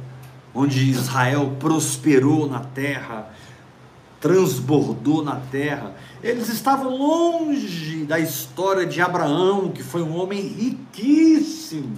onde 0.53 0.89
Israel 0.89 1.55
prosperou 1.59 2.47
na 2.47 2.61
terra, 2.61 3.31
transbordou 4.19 5.23
na 5.23 5.37
terra. 5.51 5.95
Eles 6.23 6.49
estavam 6.49 6.95
longe 6.95 8.05
da 8.05 8.19
história 8.19 8.85
de 8.85 9.01
Abraão, 9.01 9.69
que 9.69 9.83
foi 9.83 10.01
um 10.01 10.17
homem 10.17 10.41
riquíssimo, 10.41 11.97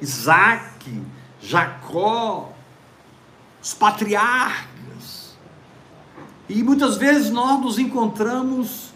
Isaac, 0.00 1.02
Jacó, 1.40 2.52
os 3.62 3.74
patriarcas. 3.74 5.36
E 6.48 6.62
muitas 6.62 6.96
vezes 6.96 7.30
nós 7.30 7.60
nos 7.60 7.78
encontramos 7.78 8.88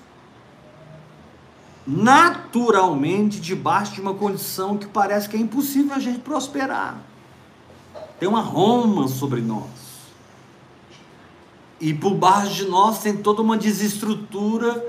naturalmente 1.86 3.40
debaixo 3.40 3.94
de 3.94 4.00
uma 4.00 4.14
condição 4.14 4.78
que 4.78 4.86
parece 4.86 5.28
que 5.28 5.36
é 5.36 5.40
impossível 5.40 5.94
a 5.94 5.98
gente 5.98 6.20
prosperar. 6.20 7.00
Tem 8.18 8.28
uma 8.28 8.40
Roma 8.40 9.08
sobre 9.08 9.40
nós. 9.40 9.82
E 11.80 11.92
por 11.92 12.14
baixo 12.14 12.54
de 12.54 12.64
nós 12.66 13.00
tem 13.00 13.16
toda 13.16 13.42
uma 13.42 13.58
desestrutura 13.58 14.80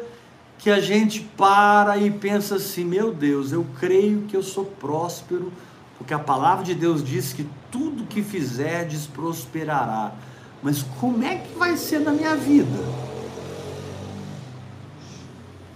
que 0.60 0.70
a 0.70 0.80
gente 0.80 1.22
para 1.36 1.98
e 1.98 2.12
pensa 2.12 2.56
assim: 2.56 2.86
meu 2.86 3.12
Deus, 3.12 3.51
eu 3.51 3.65
creio 3.80 4.22
que 4.27 4.38
eu 4.38 4.44
sou 4.44 4.63
próspero, 4.63 5.51
porque 5.98 6.14
a 6.14 6.20
palavra 6.20 6.64
de 6.64 6.74
Deus 6.74 7.04
diz 7.04 7.34
que 7.34 7.48
tudo 7.72 8.06
que 8.06 8.22
fizerdes 8.22 9.06
prosperará. 9.06 10.14
Mas 10.62 10.84
como 11.00 11.24
é 11.24 11.36
que 11.36 11.58
vai 11.58 11.77
ser 11.77 12.00
na 12.00 12.12
minha 12.12 12.36
vida? 12.36 12.79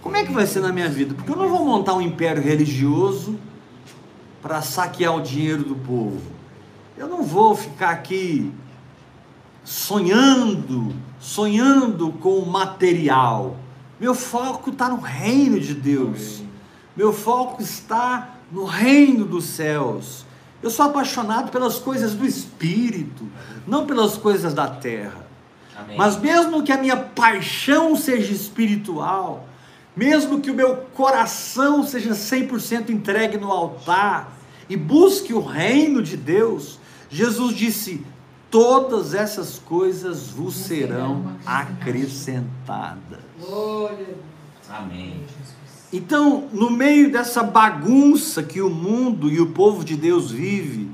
Como 0.02 0.16
é 0.16 0.24
que 0.24 0.32
vai 0.32 0.46
ser 0.46 0.60
na 0.60 0.72
minha 0.72 0.88
vida? 0.88 1.14
Porque 1.14 1.30
eu 1.30 1.36
não 1.36 1.48
vou 1.48 1.64
montar 1.64 1.94
um 1.94 2.00
império 2.00 2.42
religioso 2.42 3.38
para 4.40 4.62
saquear 4.62 5.14
o 5.14 5.20
dinheiro 5.20 5.62
do 5.64 5.74
povo. 5.74 6.22
Eu 6.96 7.08
não 7.08 7.22
vou 7.22 7.54
ficar 7.54 7.90
aqui 7.90 8.50
sonhando, 9.64 10.94
sonhando 11.20 12.10
com 12.12 12.38
o 12.38 12.46
material. 12.46 13.56
Meu 14.00 14.14
foco 14.14 14.70
está 14.70 14.88
no 14.88 14.98
reino 14.98 15.60
de 15.60 15.74
Deus. 15.74 16.42
Meu 16.96 17.12
foco 17.12 17.60
está 17.62 18.37
no 18.50 18.64
reino 18.64 19.24
dos 19.24 19.44
céus. 19.44 20.24
Eu 20.62 20.70
sou 20.70 20.86
apaixonado 20.86 21.50
pelas 21.50 21.78
coisas 21.78 22.14
do 22.14 22.26
espírito, 22.26 23.28
não 23.66 23.86
pelas 23.86 24.16
coisas 24.16 24.52
da 24.52 24.66
terra. 24.66 25.26
Amém. 25.76 25.96
Mas 25.96 26.16
mesmo 26.16 26.62
que 26.62 26.72
a 26.72 26.76
minha 26.76 26.96
paixão 26.96 27.94
seja 27.94 28.32
espiritual, 28.32 29.46
mesmo 29.96 30.40
que 30.40 30.50
o 30.50 30.54
meu 30.54 30.76
coração 30.94 31.84
seja 31.84 32.10
100% 32.10 32.90
entregue 32.90 33.36
no 33.36 33.50
altar 33.50 34.32
e 34.68 34.76
busque 34.76 35.32
o 35.32 35.40
reino 35.40 36.02
de 36.02 36.16
Deus, 36.16 36.78
Jesus 37.08 37.54
disse: 37.54 38.04
todas 38.50 39.14
essas 39.14 39.58
coisas 39.58 40.28
vos 40.28 40.54
serão 40.54 41.36
acrescentadas. 41.46 43.20
Amém. 44.68 45.24
Então, 45.92 46.48
no 46.52 46.70
meio 46.70 47.10
dessa 47.10 47.42
bagunça 47.42 48.42
que 48.42 48.60
o 48.60 48.68
mundo 48.68 49.30
e 49.30 49.40
o 49.40 49.50
povo 49.52 49.84
de 49.84 49.96
Deus 49.96 50.30
vive, 50.30 50.90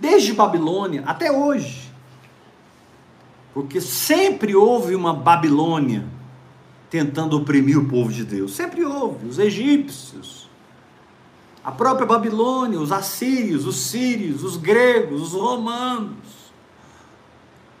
desde 0.00 0.32
Babilônia 0.32 1.02
até 1.04 1.32
hoje, 1.32 1.90
porque 3.52 3.80
sempre 3.80 4.54
houve 4.54 4.94
uma 4.94 5.12
Babilônia 5.12 6.06
tentando 6.88 7.36
oprimir 7.36 7.78
o 7.78 7.88
povo 7.88 8.12
de 8.12 8.24
Deus, 8.24 8.54
sempre 8.54 8.84
houve, 8.84 9.26
os 9.26 9.38
egípcios, 9.38 10.48
a 11.62 11.72
própria 11.72 12.06
Babilônia, 12.06 12.80
os 12.80 12.92
assírios, 12.92 13.66
os 13.66 13.76
sírios, 13.76 14.42
os 14.42 14.56
gregos, 14.56 15.20
os 15.20 15.32
romanos. 15.32 16.16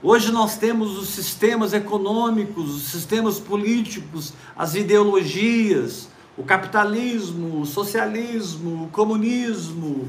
Hoje 0.02 0.30
nós 0.30 0.56
temos 0.58 0.98
os 0.98 1.08
sistemas 1.08 1.72
econômicos, 1.72 2.74
os 2.74 2.82
sistemas 2.82 3.38
políticos, 3.38 4.34
as 4.56 4.74
ideologias, 4.74 6.09
o 6.36 6.42
capitalismo, 6.42 7.60
o 7.60 7.66
socialismo, 7.66 8.84
o 8.84 8.88
comunismo. 8.88 10.08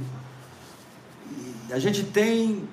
A 1.72 1.80
gente 1.80 2.04
tem 2.04 2.64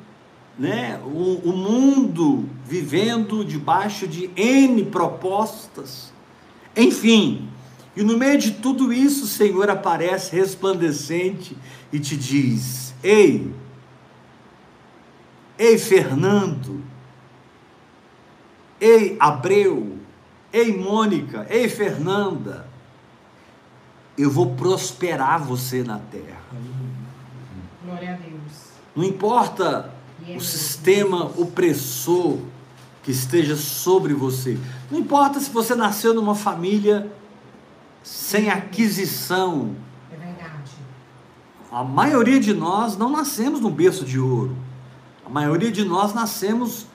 né, 0.59 1.01
o, 1.05 1.41
o 1.45 1.57
mundo 1.57 2.49
vivendo 2.65 3.45
debaixo 3.45 4.07
de 4.07 4.31
N 4.37 4.85
propostas. 4.87 6.13
Enfim, 6.77 7.49
e 7.97 8.03
no 8.03 8.17
meio 8.17 8.39
de 8.39 8.53
tudo 8.53 8.93
isso, 8.93 9.25
o 9.25 9.29
Senhor 9.29 9.69
aparece 9.71 10.35
resplandecente 10.37 11.57
e 11.93 11.99
te 11.99 12.17
diz: 12.17 12.95
Ei, 13.03 13.53
ei, 15.59 15.79
Fernando, 15.79 16.81
ei, 18.81 19.17
Abreu, 19.19 19.99
ei, 20.53 20.77
Mônica, 20.77 21.47
ei, 21.51 21.69
Fernanda, 21.69 22.68
eu 24.19 24.31
vou 24.31 24.55
prosperar 24.57 25.43
você 25.43 25.85
na 25.85 25.99
terra. 25.99 26.43
Glória 27.85 28.15
a 28.15 28.17
Deus. 28.17 28.73
Não 28.95 29.05
importa 29.05 29.95
o 30.37 30.41
sistema 30.41 31.27
opressor 31.37 32.39
que 33.03 33.13
esteja 33.13 33.57
sobre 33.57 34.13
você. 34.13 34.59
Não 34.91 34.99
importa 34.99 35.39
se 35.39 35.51
você 35.51 35.75
nasceu 35.75 36.13
numa 36.13 36.35
família 36.35 37.11
sem 38.03 38.51
aquisição. 38.51 39.77
É 40.13 40.17
verdade. 40.17 40.73
A 41.71 41.85
maioria 41.85 42.41
de 42.41 42.53
nós 42.53 42.97
não 42.97 43.11
nascemos 43.11 43.61
num 43.61 43.71
berço 43.71 44.05
de 44.05 44.19
ouro. 44.19 44.57
A 45.25 45.31
maioria 45.31 45.71
de 45.71 45.85
nós 45.85 46.13
nascemos 46.13 46.87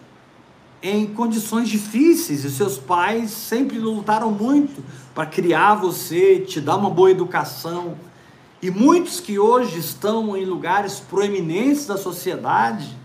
em 0.84 1.08
condições 1.08 1.70
difíceis 1.70 2.44
e 2.44 2.52
seus 2.52 2.78
pais 2.78 3.32
sempre 3.32 3.80
lutaram 3.80 4.30
muito 4.30 4.84
para 5.16 5.26
criar 5.26 5.76
você, 5.76 6.42
te 6.42 6.60
dar 6.60 6.76
uma 6.76 6.90
boa 6.90 7.10
educação. 7.10 7.98
E 8.62 8.70
muitos 8.70 9.22
que 9.22 9.40
hoje 9.40 9.80
estão 9.80 10.36
em 10.36 10.44
lugares 10.44 11.00
proeminentes 11.00 11.86
da 11.86 11.98
sociedade, 11.98 12.98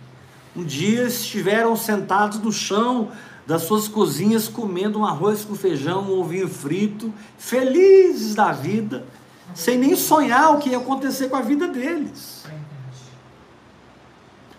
um 0.57 0.65
dia 0.65 1.05
estiveram 1.05 1.77
sentados 1.77 2.41
no 2.41 2.53
chão 2.53 3.13
das 3.47 3.63
suas 3.63 3.87
cozinhas 3.87 4.49
comendo 4.49 4.99
um 4.99 5.07
arroz 5.07 5.45
com 5.45 5.55
feijão, 5.55 6.03
um 6.03 6.19
ovinho 6.19 6.49
frito, 6.49 7.15
felizes 7.39 8.35
da 8.35 8.51
vida, 8.51 9.07
sem 9.55 9.79
nem 9.79 9.95
sonhar 9.95 10.53
o 10.53 10.59
que 10.59 10.71
ia 10.71 10.79
acontecer 10.79 11.29
com 11.29 11.37
a 11.37 11.43
vida 11.43 11.69
deles. 11.69 12.45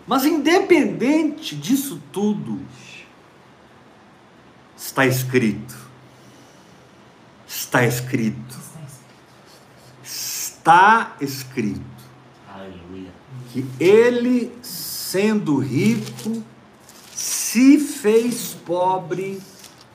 Mas 0.06 0.24
independente 0.24 1.54
disso 1.54 2.00
tudo, 2.10 2.58
está 4.80 5.06
escrito. 5.06 5.76
Está 7.46 7.84
escrito. 7.84 8.58
está 10.02 11.16
escrito 11.20 11.80
Aleluia. 12.52 13.10
que 13.52 13.64
ele, 13.78 14.52
sendo 14.62 15.58
rico, 15.58 16.42
se 17.14 17.78
fez 17.78 18.56
pobre 18.64 19.40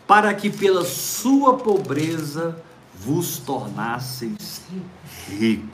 para 0.05 0.33
que 0.33 0.49
pela 0.49 0.85
sua 0.85 1.57
pobreza 1.57 2.61
vos 2.93 3.37
tornasseis 3.39 4.61
ricos. 5.27 5.69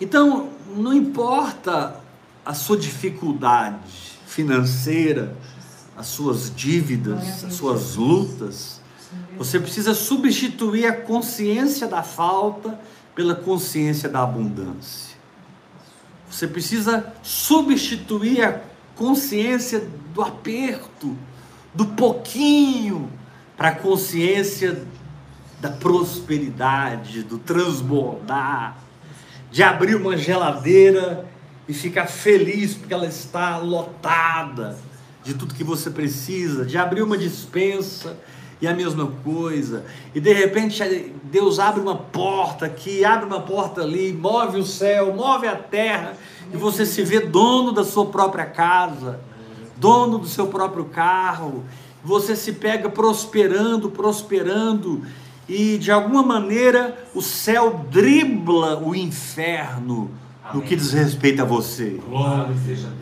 Então, 0.00 0.50
não 0.74 0.92
importa 0.92 2.00
a 2.44 2.54
sua 2.54 2.76
dificuldade 2.76 4.18
financeira, 4.26 5.36
as 6.02 6.08
suas 6.08 6.52
dívidas, 6.52 7.44
as 7.44 7.54
suas 7.54 7.94
lutas, 7.94 8.80
você 9.38 9.60
precisa 9.60 9.94
substituir 9.94 10.84
a 10.84 10.92
consciência 10.92 11.86
da 11.86 12.02
falta 12.02 12.76
pela 13.14 13.36
consciência 13.36 14.08
da 14.08 14.24
abundância. 14.24 15.16
Você 16.28 16.48
precisa 16.48 17.14
substituir 17.22 18.42
a 18.42 18.60
consciência 18.96 19.88
do 20.12 20.22
aperto, 20.22 21.16
do 21.72 21.86
pouquinho, 21.86 23.08
para 23.56 23.68
a 23.68 23.74
consciência 23.76 24.84
da 25.60 25.70
prosperidade, 25.70 27.22
do 27.22 27.38
transbordar, 27.38 28.76
de 29.52 29.62
abrir 29.62 29.94
uma 29.94 30.16
geladeira 30.16 31.28
e 31.68 31.72
ficar 31.72 32.06
feliz 32.06 32.74
porque 32.74 32.92
ela 32.92 33.06
está 33.06 33.56
lotada 33.58 34.76
de 35.22 35.34
tudo 35.34 35.54
que 35.54 35.64
você 35.64 35.90
precisa, 35.90 36.64
de 36.64 36.76
abrir 36.76 37.02
uma 37.02 37.16
dispensa 37.16 38.16
e 38.60 38.66
a 38.66 38.74
mesma 38.74 39.06
coisa, 39.24 39.84
e 40.14 40.20
de 40.20 40.32
repente 40.32 40.80
Deus 41.24 41.58
abre 41.58 41.80
uma 41.80 41.96
porta 41.96 42.66
aqui, 42.66 43.04
abre 43.04 43.26
uma 43.26 43.40
porta 43.40 43.82
ali, 43.82 44.12
move 44.12 44.60
o 44.60 44.64
céu, 44.64 45.12
move 45.12 45.48
a 45.48 45.56
terra, 45.56 46.16
e 46.52 46.56
você 46.56 46.86
se 46.86 47.02
vê 47.02 47.18
dono 47.18 47.72
da 47.72 47.82
sua 47.82 48.06
própria 48.06 48.46
casa, 48.46 49.18
dono 49.76 50.18
do 50.18 50.28
seu 50.28 50.46
próprio 50.46 50.84
carro, 50.84 51.64
você 52.04 52.36
se 52.36 52.52
pega 52.52 52.88
prosperando, 52.88 53.90
prosperando, 53.90 55.02
e 55.48 55.76
de 55.76 55.90
alguma 55.90 56.22
maneira 56.22 56.96
o 57.14 57.20
céu 57.20 57.84
dribla 57.90 58.78
o 58.78 58.94
inferno. 58.94 60.08
No 60.54 60.62
que 60.62 60.76
diz 60.76 60.92
respeito 60.92 61.42
a 61.42 61.44
você. 61.44 62.00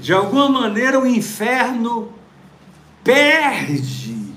De 0.01 0.13
alguma 0.13 0.49
maneira 0.49 1.01
o 1.01 1.07
inferno 1.07 2.13
perde 3.03 4.35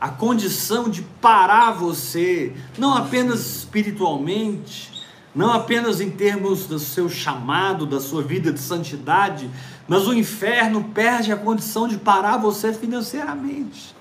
a 0.00 0.08
condição 0.08 0.88
de 0.88 1.02
parar 1.02 1.72
você, 1.72 2.54
não 2.78 2.94
apenas 2.94 3.58
espiritualmente, 3.58 4.90
não 5.34 5.52
apenas 5.52 6.00
em 6.00 6.10
termos 6.10 6.66
do 6.66 6.78
seu 6.78 7.08
chamado, 7.08 7.86
da 7.86 8.00
sua 8.00 8.22
vida 8.22 8.52
de 8.52 8.60
santidade, 8.60 9.50
mas 9.86 10.06
o 10.08 10.14
inferno 10.14 10.84
perde 10.94 11.32
a 11.32 11.36
condição 11.36 11.86
de 11.86 11.98
parar 11.98 12.38
você 12.38 12.72
financeiramente. 12.72 13.94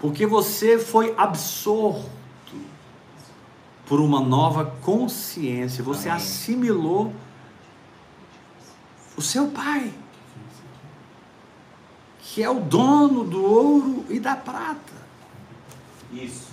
Porque 0.00 0.26
você 0.26 0.78
foi 0.78 1.14
absorto 1.16 2.21
por 3.86 4.00
uma 4.00 4.20
nova 4.20 4.64
consciência, 4.82 5.82
você 5.82 6.08
Amém. 6.08 6.22
assimilou 6.22 7.12
o 9.16 9.22
seu 9.22 9.48
pai 9.48 9.92
que 12.32 12.42
é 12.42 12.48
o 12.48 12.60
dono 12.60 13.24
do 13.24 13.44
ouro 13.44 14.06
e 14.08 14.18
da 14.18 14.34
prata. 14.34 14.92
Isso. 16.10 16.48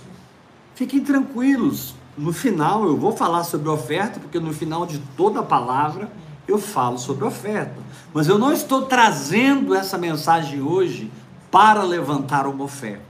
Fiquem 0.74 1.00
tranquilos. 1.00 1.94
No 2.18 2.34
final 2.34 2.84
eu 2.84 2.98
vou 2.98 3.16
falar 3.16 3.44
sobre 3.44 3.70
oferta, 3.70 4.20
porque 4.20 4.38
no 4.38 4.52
final 4.52 4.84
de 4.84 4.98
toda 5.16 5.40
a 5.40 5.42
palavra 5.42 6.12
eu 6.46 6.58
falo 6.58 6.98
sobre 6.98 7.24
oferta. 7.24 7.76
Mas 8.12 8.28
eu 8.28 8.38
não 8.38 8.52
estou 8.52 8.82
trazendo 8.82 9.74
essa 9.74 9.96
mensagem 9.96 10.60
hoje 10.60 11.10
para 11.50 11.82
levantar 11.82 12.46
uma 12.46 12.64
oferta. 12.64 13.00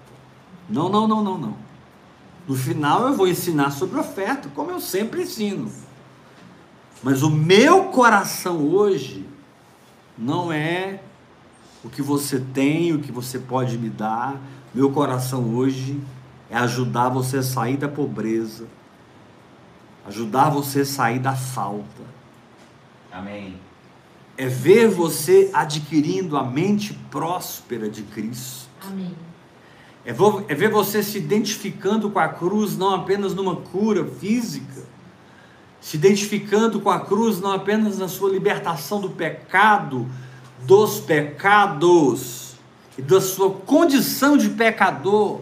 Não, 0.69 0.89
não, 0.89 1.09
não, 1.09 1.25
não, 1.25 1.39
não. 1.39 1.55
No 2.47 2.55
final 2.55 3.09
eu 3.09 3.15
vou 3.15 3.29
ensinar 3.29 3.71
sobre 3.71 3.99
oferta, 3.99 4.49
como 4.55 4.71
eu 4.71 4.81
sempre 4.81 5.23
ensino. 5.23 5.71
Mas 7.03 7.23
o 7.23 7.31
meu 7.31 7.85
coração 7.85 8.69
hoje 8.69 9.27
não 10.17 10.53
é 10.53 11.01
o 11.83 11.89
que 11.89 12.03
você 12.03 12.39
tem, 12.39 12.93
o 12.93 13.01
que 13.01 13.11
você 13.11 13.39
pode 13.39 13.79
me 13.79 13.89
dar. 13.89 14.41
Meu 14.75 14.91
coração 14.91 15.55
hoje 15.55 16.01
é 16.51 16.57
ajudar 16.57 17.09
você 17.09 17.39
a 17.39 17.43
sair 17.43 17.77
da 17.77 17.89
pobreza, 17.89 18.67
ajudar 20.07 20.51
você 20.51 20.81
a 20.81 20.87
sair 20.87 21.19
da 21.19 21.35
falta. 21.35 22.03
Amém. 23.11 23.57
É 24.37 24.47
ver 24.47 24.89
você 24.89 25.51
adquirindo 25.53 26.37
a 26.37 26.45
mente 26.45 26.95
próspera 27.11 27.89
de 27.89 28.03
Cristo. 28.03 28.69
Amém. 28.87 29.15
É, 30.05 30.11
é 30.11 30.55
ver 30.55 30.71
você 30.71 31.03
se 31.03 31.19
identificando 31.19 32.11
com 32.11 32.19
a 32.19 32.29
cruz 32.29 32.77
não 32.77 32.95
apenas 32.95 33.35
numa 33.35 33.57
cura 33.57 34.05
física, 34.05 34.83
se 35.81 35.97
identificando 35.97 36.81
com 36.81 36.91
a 36.91 37.01
cruz 37.01 37.41
não 37.41 37.53
apenas 37.53 37.99
na 37.99 38.09
sua 38.09 38.31
libertação 38.31 39.01
do 39.01 39.11
pecado, 39.11 40.07
dos 40.63 41.01
pecados 41.01 42.55
e 42.97 43.03
da 43.03 43.21
sua 43.21 43.51
condição 43.51 44.37
de 44.37 44.51
pecador, 44.51 45.41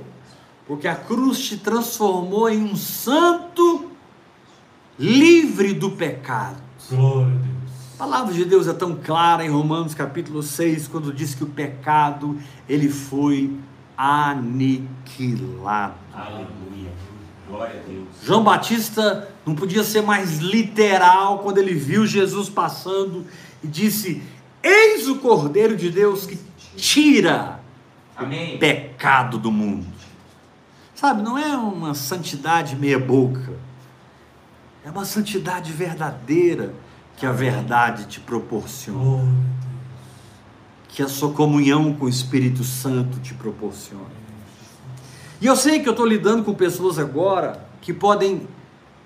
porque 0.67 0.87
a 0.87 0.95
cruz 0.95 1.39
te 1.39 1.57
transformou 1.57 2.49
em 2.49 2.63
um 2.63 2.77
santo 2.77 3.91
livre 4.99 5.73
do 5.73 5.91
pecado. 5.91 6.61
Glória 6.91 7.27
a 7.27 7.39
Deus. 7.39 7.59
A 7.95 7.99
palavra 7.99 8.33
de 8.33 8.45
Deus 8.45 8.69
é 8.69 8.73
tão 8.73 8.95
clara 8.95 9.45
em 9.45 9.49
Romanos 9.49 9.95
capítulo 9.95 10.43
6, 10.43 10.87
quando 10.89 11.13
diz 11.13 11.35
que 11.35 11.43
o 11.43 11.49
pecado 11.49 12.39
ele 12.69 12.89
foi 12.89 13.57
aniquilado. 13.99 15.95
Aleluia. 16.15 16.93
Glória 17.49 17.81
a 17.81 17.89
Deus. 17.89 18.07
João 18.23 18.45
Batista 18.45 19.29
não 19.45 19.57
podia 19.57 19.83
ser 19.83 20.03
mais 20.03 20.39
literal 20.39 21.41
quando 21.41 21.59
ele 21.59 21.75
viu 21.75 22.07
Jesus 22.07 22.49
passando 22.49 23.27
e 23.63 23.67
disse: 23.67 24.23
Eis 24.63 25.09
o 25.09 25.17
Cordeiro 25.17 25.77
de 25.77 25.91
Deus 25.91 26.27
que 26.27 26.39
tira 26.77 27.59
Amém. 28.17 28.55
o 28.55 28.59
pecado 28.59 29.37
do 29.37 29.51
mundo. 29.51 29.87
Sabe, 30.95 31.23
não 31.23 31.37
é 31.37 31.57
uma 31.57 31.95
santidade 31.95 32.77
meia-boca. 32.77 33.59
É 34.85 34.91
uma 34.91 35.05
santidade 35.05 35.73
verdadeira 35.73 36.75
que 37.17 37.27
a 37.27 37.33
verdade 37.33 38.07
te 38.07 38.21
proporciona. 38.21 39.59
Que 40.89 41.03
a 41.03 41.09
sua 41.09 41.33
comunhão 41.33 41.95
com 41.95 42.07
o 42.07 42.09
Espírito 42.09 42.65
Santo 42.65 43.21
te 43.21 43.35
proporciona. 43.35 44.19
E 45.41 45.47
eu 45.47 45.55
sei 45.55 45.81
que 45.81 45.89
eu 45.89 45.93
estou 45.93 46.07
lidando 46.07 46.43
com 46.43 46.53
pessoas 46.55 46.99
agora 46.99 47.65
que 47.81 47.93
podem 47.93 48.49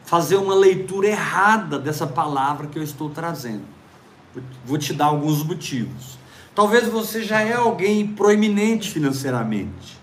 fazer 0.05 0.37
uma 0.37 0.55
leitura 0.55 1.09
errada 1.09 1.79
dessa 1.79 2.07
palavra 2.07 2.67
que 2.67 2.79
eu 2.79 2.83
estou 2.83 3.11
trazendo. 3.11 3.65
Vou 4.65 4.79
te 4.79 4.93
dar 4.93 5.07
alguns 5.07 5.43
motivos. 5.45 6.19
Talvez 6.55 6.89
você 6.89 7.23
já 7.23 7.41
é 7.41 7.55
alguém 7.55 8.07
proeminente 8.07 8.91
financeiramente. 8.91 10.01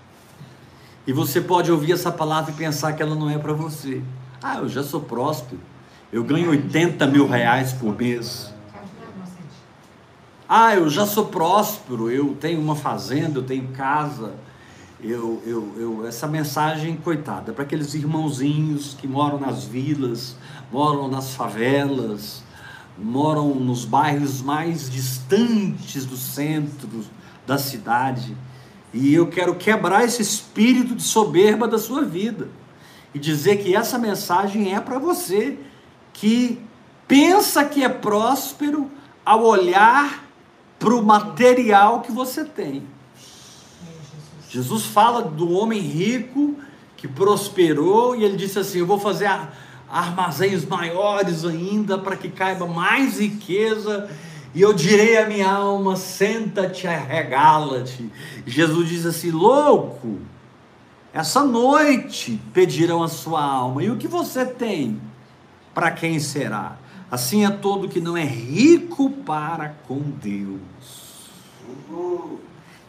E 1.05 1.13
você 1.13 1.41
pode 1.41 1.71
ouvir 1.71 1.93
essa 1.93 2.11
palavra 2.11 2.51
e 2.51 2.53
pensar 2.53 2.93
que 2.93 3.01
ela 3.01 3.15
não 3.15 3.29
é 3.29 3.37
para 3.37 3.53
você. 3.53 4.01
Ah, 4.41 4.57
eu 4.57 4.69
já 4.69 4.83
sou 4.83 5.01
próspero. 5.01 5.59
Eu 6.11 6.23
ganho 6.23 6.49
80 6.49 7.05
mil 7.07 7.27
reais 7.27 7.73
por 7.73 7.95
mês. 7.95 8.53
Ah, 10.51 10.73
eu 10.73 10.89
já 10.89 11.05
sou 11.05 11.25
próspero. 11.25 12.09
Eu 12.09 12.33
tenho 12.33 12.59
uma 12.59 12.75
fazenda, 12.75 13.37
eu 13.37 13.43
tenho 13.43 13.67
casa. 13.67 14.33
Eu, 14.99 15.43
eu, 15.45 15.73
eu, 15.77 16.07
essa 16.07 16.27
mensagem, 16.27 16.97
coitada, 16.97 17.53
para 17.53 17.63
aqueles 17.63 17.93
irmãozinhos 17.93 18.95
que 18.99 19.07
moram 19.07 19.39
nas 19.39 19.63
vilas, 19.63 20.35
moram 20.71 21.07
nas 21.07 21.35
favelas, 21.35 22.43
moram 22.97 23.53
nos 23.53 23.85
bairros 23.85 24.41
mais 24.41 24.89
distantes 24.89 26.03
do 26.03 26.17
centro 26.17 26.89
da 27.45 27.59
cidade. 27.59 28.35
E 28.91 29.13
eu 29.13 29.27
quero 29.27 29.53
quebrar 29.53 30.03
esse 30.03 30.23
espírito 30.23 30.95
de 30.95 31.03
soberba 31.03 31.67
da 31.67 31.77
sua 31.77 32.03
vida 32.03 32.47
e 33.13 33.19
dizer 33.19 33.57
que 33.57 33.75
essa 33.75 33.99
mensagem 33.99 34.73
é 34.73 34.81
para 34.81 34.97
você 34.97 35.59
que 36.11 36.59
pensa 37.07 37.63
que 37.63 37.83
é 37.83 37.89
próspero 37.89 38.89
ao 39.23 39.43
olhar 39.45 40.28
para 40.79 40.95
o 40.95 41.03
material 41.03 42.01
que 42.01 42.11
você 42.11 42.45
tem. 42.45 42.83
Jesus 44.49 44.85
fala 44.85 45.21
do 45.21 45.51
homem 45.51 45.79
rico 45.79 46.55
que 46.97 47.07
prosperou 47.07 48.15
e 48.15 48.23
ele 48.23 48.37
disse 48.37 48.57
assim: 48.57 48.79
Eu 48.79 48.87
vou 48.87 48.97
fazer 48.99 49.29
armazéns 49.89 50.65
maiores 50.65 51.45
ainda, 51.45 51.97
para 51.97 52.15
que 52.15 52.29
caiba 52.29 52.65
mais 52.65 53.19
riqueza. 53.19 54.09
E 54.55 54.61
eu 54.61 54.73
direi 54.73 55.17
à 55.17 55.27
minha 55.27 55.51
alma: 55.51 55.95
senta-te, 55.95 56.87
arregala-te. 56.87 58.09
Jesus 58.45 58.89
diz 58.89 59.05
assim: 59.05 59.31
louco, 59.31 60.19
essa 61.13 61.43
noite 61.43 62.41
pedirão 62.53 63.03
a 63.03 63.07
sua 63.07 63.43
alma. 63.43 63.83
E 63.83 63.91
o 63.91 63.97
que 63.97 64.07
você 64.07 64.45
tem? 64.45 64.99
Para 65.73 65.91
quem 65.91 66.19
será? 66.19 66.77
Assim 67.11 67.45
é 67.45 67.49
todo 67.49 67.89
que 67.89 67.99
não 67.99 68.15
é 68.15 68.23
rico 68.23 69.09
para 69.09 69.69
com 69.87 69.99
Deus. 69.99 70.59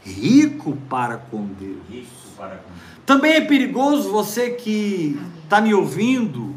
Rico 0.02 0.76
para 0.88 1.16
com 1.16 1.46
Deus. 1.46 2.06
Também 3.06 3.33
é 3.33 3.40
perigoso 3.40 4.11
você 4.11 4.50
que 4.50 5.18
está 5.44 5.61
me 5.61 5.72
ouvindo 5.74 6.54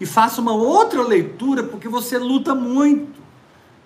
e 0.00 0.06
faça 0.06 0.40
uma 0.40 0.52
outra 0.52 1.02
leitura, 1.02 1.62
porque 1.62 1.88
você 1.88 2.18
luta 2.18 2.54
muito. 2.54 3.18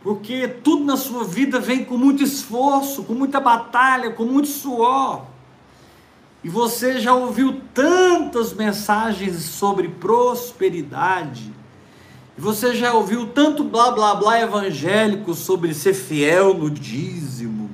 Porque 0.03 0.49
tudo 0.49 0.85
na 0.85 0.97
sua 0.97 1.23
vida 1.23 1.61
vem 1.61 1.85
com 1.85 1.97
muito 1.97 2.23
esforço, 2.23 3.05
com 3.05 3.15
muita 3.15 3.39
batalha, 3.39 4.11
com 4.11 4.25
muito 4.25 4.49
suor. 4.49 5.27
E 6.43 6.49
você 6.49 6.99
já 6.99 7.15
ouviu 7.15 7.61
tantas 7.73 8.53
mensagens 8.53 9.37
sobre 9.45 9.89
prosperidade. 9.89 11.53
Você 12.37 12.75
já 12.75 12.95
ouviu 12.95 13.27
tanto 13.27 13.63
blá 13.63 13.91
blá 13.91 14.15
blá 14.15 14.41
evangélico 14.41 15.35
sobre 15.35 15.75
ser 15.75 15.93
fiel 15.93 16.55
no 16.55 16.71
dízimo. 16.71 17.71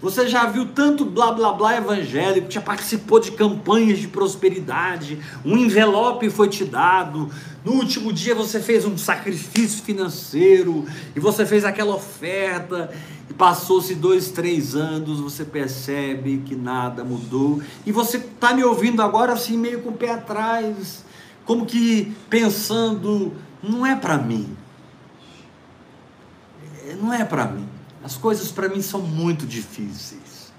Você 0.00 0.28
já 0.28 0.46
viu 0.46 0.66
tanto 0.66 1.04
blá 1.04 1.32
blá 1.32 1.52
blá 1.52 1.76
evangélico, 1.76 2.50
já 2.50 2.60
participou 2.60 3.18
de 3.18 3.32
campanhas 3.32 3.98
de 3.98 4.08
prosperidade, 4.08 5.18
um 5.44 5.56
envelope 5.56 6.30
foi 6.30 6.48
te 6.48 6.64
dado, 6.64 7.30
no 7.64 7.72
último 7.72 8.12
dia 8.12 8.34
você 8.34 8.60
fez 8.60 8.84
um 8.84 8.96
sacrifício 8.96 9.82
financeiro 9.82 10.86
e 11.14 11.20
você 11.20 11.44
fez 11.44 11.64
aquela 11.64 11.96
oferta. 11.96 12.90
E 13.28 13.34
passou-se 13.34 13.92
dois, 13.96 14.30
três 14.30 14.76
anos, 14.76 15.18
você 15.18 15.44
percebe 15.44 16.42
que 16.46 16.54
nada 16.54 17.02
mudou. 17.02 17.60
E 17.84 17.90
você 17.90 18.18
está 18.18 18.54
me 18.54 18.62
ouvindo 18.62 19.02
agora 19.02 19.32
assim 19.32 19.58
meio 19.58 19.80
com 19.82 19.88
o 19.88 19.96
pé 19.96 20.12
atrás, 20.12 21.04
como 21.44 21.66
que 21.66 22.14
pensando, 22.30 23.32
não 23.62 23.84
é 23.84 23.94
para 23.96 24.18
mim, 24.18 24.56
É, 26.86 26.94
não 26.94 27.12
é 27.12 27.24
para 27.24 27.46
mim. 27.46 27.66
As 28.02 28.16
coisas 28.16 28.52
para 28.52 28.68
mim 28.68 28.80
são 28.80 29.00
muito 29.00 29.44
difíceis. 29.44 30.52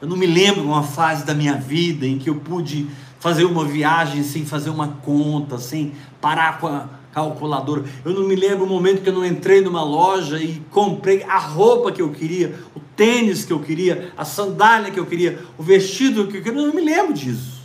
Eu 0.00 0.08
não 0.08 0.16
me 0.16 0.26
lembro 0.26 0.62
uma 0.64 0.82
fase 0.82 1.24
da 1.24 1.34
minha 1.34 1.54
vida 1.54 2.06
em 2.06 2.18
que 2.18 2.30
eu 2.30 2.36
pude 2.36 2.88
fazer 3.18 3.44
uma 3.44 3.64
viagem 3.64 4.22
sem 4.22 4.44
fazer 4.46 4.70
uma 4.70 4.88
conta, 4.88 5.58
sem 5.58 5.92
parar 6.20 6.58
com 6.58 6.68
a 6.68 6.88
calculadora. 7.12 7.84
Eu 8.04 8.12
não 8.12 8.28
me 8.28 8.36
lembro 8.36 8.66
o 8.66 8.68
momento 8.68 9.02
que 9.02 9.08
eu 9.08 9.14
não 9.14 9.24
entrei 9.24 9.62
numa 9.62 9.82
loja 9.82 10.38
e 10.38 10.62
comprei 10.70 11.22
a 11.22 11.38
roupa 11.38 11.90
que 11.90 12.02
eu 12.02 12.10
queria, 12.10 12.58
o 12.74 12.80
tênis 12.94 13.44
que 13.44 13.52
eu 13.52 13.60
queria, 13.60 14.12
a 14.16 14.24
sandália 14.24 14.90
que 14.90 15.00
eu 15.00 15.06
queria, 15.06 15.42
o 15.56 15.62
vestido 15.62 16.26
que 16.28 16.36
eu 16.36 16.42
queria. 16.42 16.60
Eu 16.60 16.66
não 16.66 16.74
me 16.74 16.82
lembro 16.82 17.14
disso. 17.14 17.56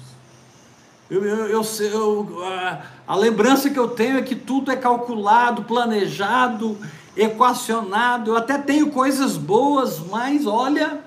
Eu, 1.10 1.26
eu, 1.26 1.48
eu, 1.48 1.64
eu 1.82 2.44
a, 2.46 2.82
a 3.12 3.16
lembrança 3.18 3.70
que 3.70 3.78
eu 3.78 3.90
tenho 3.90 4.18
é 4.20 4.22
que 4.22 4.38
tudo 4.38 4.72
é 4.72 4.76
calculado, 4.78 5.66
planejado, 5.66 6.78
equacionado. 7.14 8.32
Eu 8.32 8.38
até 8.38 8.58
tenho 8.58 8.90
coisas 8.90 9.36
boas, 9.36 10.00
mas 10.00 10.48
olha. 10.48 11.04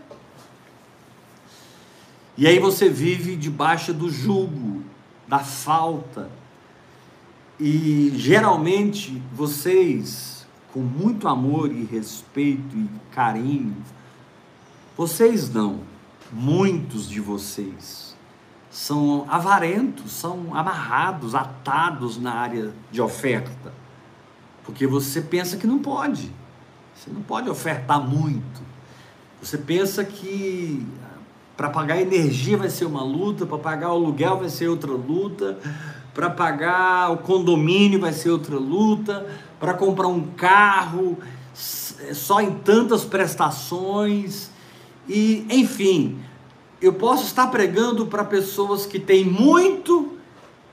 E 2.36 2.46
aí 2.46 2.58
você 2.58 2.90
vive 2.90 3.36
debaixo 3.36 3.94
do 3.94 4.10
jugo, 4.10 4.82
da 5.26 5.38
falta. 5.38 6.30
E 7.58 8.12
geralmente 8.16 9.22
vocês, 9.32 10.46
com 10.74 10.80
muito 10.80 11.26
amor 11.26 11.72
e 11.72 11.84
respeito 11.84 12.76
e 12.76 12.86
carinho, 13.12 13.78
vocês 14.94 15.48
não, 15.48 15.80
muitos 16.30 17.08
de 17.08 17.18
vocês, 17.18 18.03
são 18.74 19.24
avarentos, 19.28 20.10
são 20.10 20.52
amarrados, 20.52 21.32
atados 21.32 22.18
na 22.18 22.34
área 22.34 22.72
de 22.90 23.00
oferta. 23.00 23.72
Porque 24.64 24.84
você 24.84 25.20
pensa 25.20 25.56
que 25.56 25.64
não 25.64 25.78
pode. 25.78 26.28
Você 26.92 27.08
não 27.08 27.22
pode 27.22 27.48
ofertar 27.48 28.00
muito. 28.00 28.62
Você 29.40 29.56
pensa 29.56 30.04
que 30.04 30.84
para 31.56 31.70
pagar 31.70 32.00
energia 32.00 32.56
vai 32.56 32.68
ser 32.68 32.84
uma 32.84 33.04
luta, 33.04 33.46
para 33.46 33.58
pagar 33.58 33.90
o 33.90 33.92
aluguel 33.92 34.38
vai 34.38 34.48
ser 34.48 34.66
outra 34.66 34.90
luta, 34.90 35.56
para 36.12 36.28
pagar 36.28 37.12
o 37.12 37.18
condomínio 37.18 38.00
vai 38.00 38.12
ser 38.12 38.30
outra 38.30 38.56
luta, 38.56 39.24
para 39.60 39.72
comprar 39.74 40.08
um 40.08 40.32
carro 40.32 41.16
só 41.54 42.40
em 42.40 42.56
tantas 42.56 43.04
prestações 43.04 44.50
e 45.08 45.46
enfim, 45.48 46.18
eu 46.84 46.92
posso 46.92 47.24
estar 47.24 47.46
pregando 47.48 48.06
para 48.06 48.24
pessoas 48.24 48.86
que 48.86 48.98
têm 48.98 49.24
muito 49.24 50.12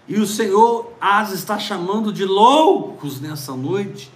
e 0.08 0.19
o 0.19 0.28
Senhor 0.28 0.91
as 1.00 1.32
está 1.32 1.58
chamando 1.58 2.12
de 2.12 2.26
loucos 2.26 3.21
nessa 3.21 3.56
noite 3.56 4.12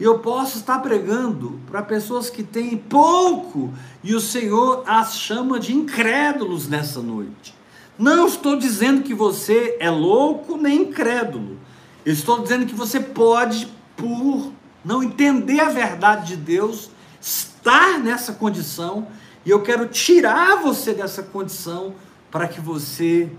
eu 0.00 0.18
posso 0.18 0.56
estar 0.56 0.78
pregando 0.78 1.60
para 1.70 1.82
pessoas 1.82 2.30
que 2.30 2.42
têm 2.42 2.74
pouco 2.76 3.70
e 4.02 4.14
o 4.14 4.20
Senhor 4.20 4.82
as 4.86 5.18
chama 5.18 5.60
de 5.60 5.74
incrédulos 5.74 6.66
nessa 6.66 7.02
noite. 7.02 7.54
Não 7.98 8.26
estou 8.26 8.56
dizendo 8.56 9.02
que 9.02 9.12
você 9.12 9.76
é 9.78 9.90
louco 9.90 10.56
nem 10.56 10.82
incrédulo. 10.82 11.58
Eu 12.04 12.14
estou 12.14 12.40
dizendo 12.40 12.64
que 12.64 12.74
você 12.74 12.98
pode, 12.98 13.68
por 13.94 14.50
não 14.82 15.02
entender 15.02 15.60
a 15.60 15.68
verdade 15.68 16.28
de 16.28 16.36
Deus, 16.36 16.90
estar 17.20 17.98
nessa 17.98 18.32
condição 18.32 19.06
e 19.44 19.50
eu 19.50 19.62
quero 19.62 19.86
tirar 19.86 20.56
você 20.56 20.92
dessa 20.92 21.22
condição 21.22 21.94
para 22.30 22.46
que 22.46 22.60
você 22.60 23.30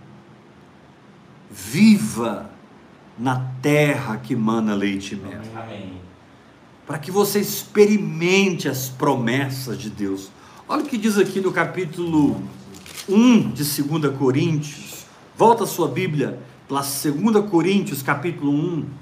viva 1.50 2.50
na 3.18 3.52
terra 3.62 4.18
que 4.18 4.36
mana 4.36 4.74
leite 4.74 5.14
e 5.14 5.18
mel. 5.18 5.42
Para 6.88 6.98
que 6.98 7.12
você 7.12 7.40
experimente 7.40 8.68
as 8.68 8.90
promessas 8.90 9.78
de 9.78 9.90
Deus. 9.90 10.32
Olha 10.68 10.84
o 10.84 10.86
que 10.86 10.98
diz 10.98 11.18
aqui 11.18 11.40
no 11.40 11.52
capítulo 11.52 12.42
1 13.08 13.52
de 13.52 13.64
2 13.64 14.18
Coríntios. 14.18 15.06
Volta 15.38 15.66
a 15.66 15.68
sua 15.68 15.88
Bíblia 15.88 16.40
para 16.68 16.82
2 16.82 17.50
Coríntios, 17.50 18.02
capítulo 18.02 18.52
1. 18.52 19.01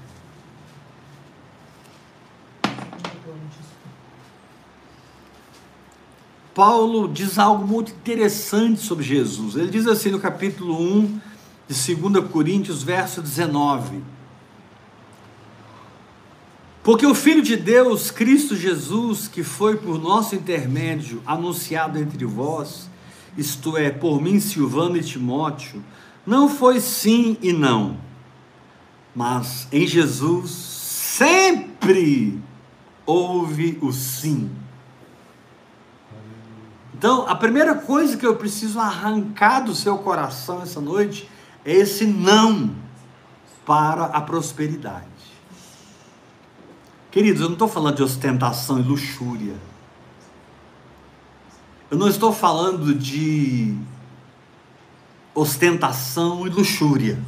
Paulo 6.54 7.08
diz 7.08 7.38
algo 7.38 7.66
muito 7.66 7.92
interessante 7.92 8.80
sobre 8.80 9.04
Jesus. 9.04 9.56
Ele 9.56 9.70
diz 9.70 9.86
assim 9.86 10.10
no 10.10 10.18
capítulo 10.18 10.80
1 10.80 11.20
de 11.68 11.94
2 11.94 12.28
Coríntios, 12.30 12.82
verso 12.82 13.22
19: 13.22 14.02
porque 16.82 17.06
o 17.06 17.14
Filho 17.14 17.42
de 17.42 17.56
Deus, 17.56 18.10
Cristo 18.10 18.56
Jesus, 18.56 19.28
que 19.28 19.42
foi 19.42 19.76
por 19.76 20.00
nosso 20.00 20.34
intermédio 20.34 21.22
anunciado 21.26 21.98
entre 21.98 22.24
vós, 22.24 22.88
isto 23.36 23.76
é, 23.76 23.90
por 23.90 24.20
mim, 24.20 24.40
Silvano 24.40 24.96
e 24.96 25.02
Timóteo, 25.02 25.84
não 26.26 26.48
foi 26.48 26.80
sim 26.80 27.36
e 27.42 27.52
não, 27.52 27.98
mas 29.14 29.68
em 29.70 29.86
Jesus 29.86 30.50
sempre 30.50 32.38
houve 33.04 33.78
o 33.82 33.92
sim. 33.92 34.50
Então, 37.00 37.26
a 37.26 37.34
primeira 37.34 37.74
coisa 37.74 38.14
que 38.14 38.26
eu 38.26 38.36
preciso 38.36 38.78
arrancar 38.78 39.60
do 39.60 39.74
seu 39.74 39.96
coração 39.96 40.60
essa 40.60 40.82
noite 40.82 41.26
é 41.64 41.72
esse 41.72 42.04
não 42.04 42.76
para 43.64 44.04
a 44.04 44.20
prosperidade. 44.20 45.06
Queridos, 47.10 47.40
eu 47.40 47.46
não 47.46 47.54
estou 47.54 47.68
falando 47.68 47.96
de 47.96 48.02
ostentação 48.02 48.78
e 48.78 48.82
luxúria. 48.82 49.56
Eu 51.90 51.96
não 51.96 52.06
estou 52.06 52.34
falando 52.34 52.94
de 52.94 53.74
ostentação 55.34 56.46
e 56.46 56.50
luxúria. 56.50 57.18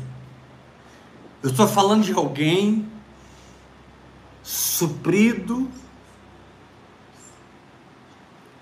Eu 1.42 1.48
estou 1.48 1.66
falando 1.66 2.04
de 2.04 2.12
alguém 2.12 2.86
suprido 4.42 5.66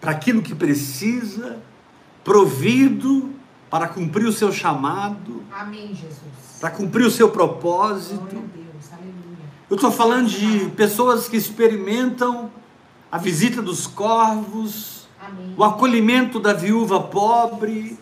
para 0.01 0.13
aquilo 0.13 0.43
que 0.43 0.55
precisa, 0.55 1.59
provido 2.25 3.31
para 3.69 3.87
cumprir 3.87 4.27
o 4.27 4.33
seu 4.33 4.53
chamado. 4.53 5.45
Amém, 5.53 5.89
Jesus. 5.89 6.59
Para 6.61 6.71
cumprir 6.71 7.07
o 7.07 7.11
seu 7.11 7.31
propósito. 7.31 8.43
Eu 9.69 9.77
estou 9.77 9.93
falando 9.93 10.29
de 10.29 10.69
pessoas 10.71 11.29
que 11.29 11.37
experimentam 11.37 12.51
a 13.13 13.19
visita 13.19 13.63
dos 13.63 13.87
corvos, 13.87 15.09
Amém. 15.21 15.55
o 15.57 15.63
acolhimento 15.63 16.41
da 16.41 16.53
viúva 16.53 17.01
pobre, 17.01 17.97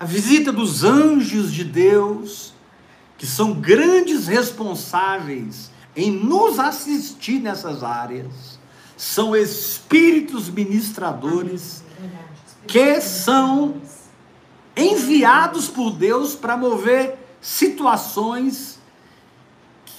a 0.00 0.04
visita 0.04 0.52
dos 0.52 0.82
anjos 0.82 1.52
de 1.52 1.62
Deus, 1.62 2.52
que 3.16 3.26
são 3.26 3.52
grandes 3.52 4.26
responsáveis 4.26 5.70
em 5.94 6.10
nos 6.10 6.58
assistir 6.58 7.40
nessas 7.40 7.82
áreas. 7.82 8.57
São 8.98 9.34
espíritos 9.34 10.50
ministradores 10.50 11.82
que 12.66 13.00
são 13.00 13.80
enviados 14.76 15.68
por 15.68 15.92
Deus 15.92 16.34
para 16.34 16.56
mover 16.56 17.16
situações 17.40 18.78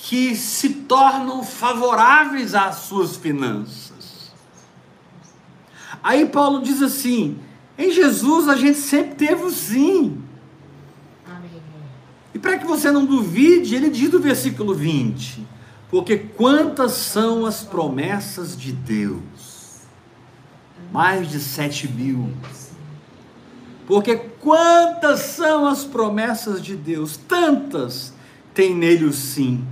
que 0.01 0.35
se 0.35 0.69
tornam 0.69 1.43
favoráveis 1.43 2.53
às 2.53 2.75
suas 2.75 3.15
finanças. 3.15 4.33
Aí 6.03 6.25
Paulo 6.25 6.61
diz 6.61 6.81
assim: 6.81 7.39
em 7.77 7.91
Jesus 7.91 8.49
a 8.49 8.57
gente 8.57 8.77
sempre 8.77 9.15
teve 9.15 9.43
o 9.43 9.49
sim. 9.49 10.21
E 12.33 12.37
para 12.37 12.57
que 12.57 12.65
você 12.65 12.91
não 12.91 13.05
duvide, 13.05 13.75
ele 13.75 13.89
diz 13.89 14.11
no 14.11 14.19
versículo 14.19 14.73
20: 14.73 15.47
Porque 15.89 16.17
quantas 16.17 16.91
são 16.93 17.45
as 17.45 17.63
promessas 17.63 18.57
de 18.57 18.71
Deus? 18.71 19.81
Mais 20.91 21.29
de 21.29 21.39
sete 21.39 21.87
mil. 21.87 22.31
Porque 23.87 24.15
quantas 24.15 25.21
são 25.21 25.65
as 25.65 25.83
promessas 25.83 26.61
de 26.61 26.75
Deus? 26.75 27.17
Tantas 27.17 28.13
tem 28.53 28.75
nele 28.75 29.05
o 29.05 29.13
sim. 29.13 29.65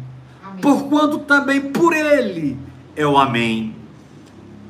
Porquanto 0.62 1.19
também 1.19 1.71
por 1.71 1.93
ele 1.93 2.58
é 2.95 3.06
o 3.06 3.17
amém. 3.17 3.75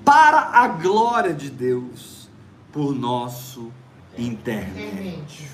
Para 0.03 0.39
a 0.51 0.67
glória 0.67 1.33
de 1.33 1.49
Deus, 1.49 2.29
por 2.71 2.93
nosso. 2.93 3.71
Intermédio. 4.17 5.47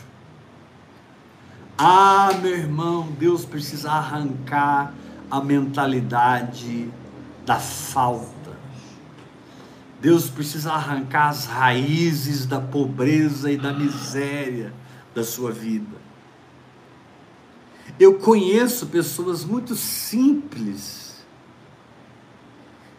Ah, 1.77 2.31
meu 2.41 2.55
irmão, 2.55 3.09
Deus 3.19 3.43
precisa 3.43 3.91
arrancar 3.91 4.93
a 5.33 5.41
mentalidade 5.41 6.91
da 7.43 7.59
falta. 7.59 8.55
Deus 9.99 10.29
precisa 10.29 10.73
arrancar 10.73 11.29
as 11.29 11.47
raízes 11.47 12.45
da 12.45 12.61
pobreza 12.61 13.51
e 13.51 13.57
da 13.57 13.73
miséria 13.73 14.71
da 15.15 15.23
sua 15.23 15.51
vida. 15.51 15.97
Eu 17.99 18.19
conheço 18.19 18.85
pessoas 18.85 19.43
muito 19.43 19.75
simples 19.75 21.25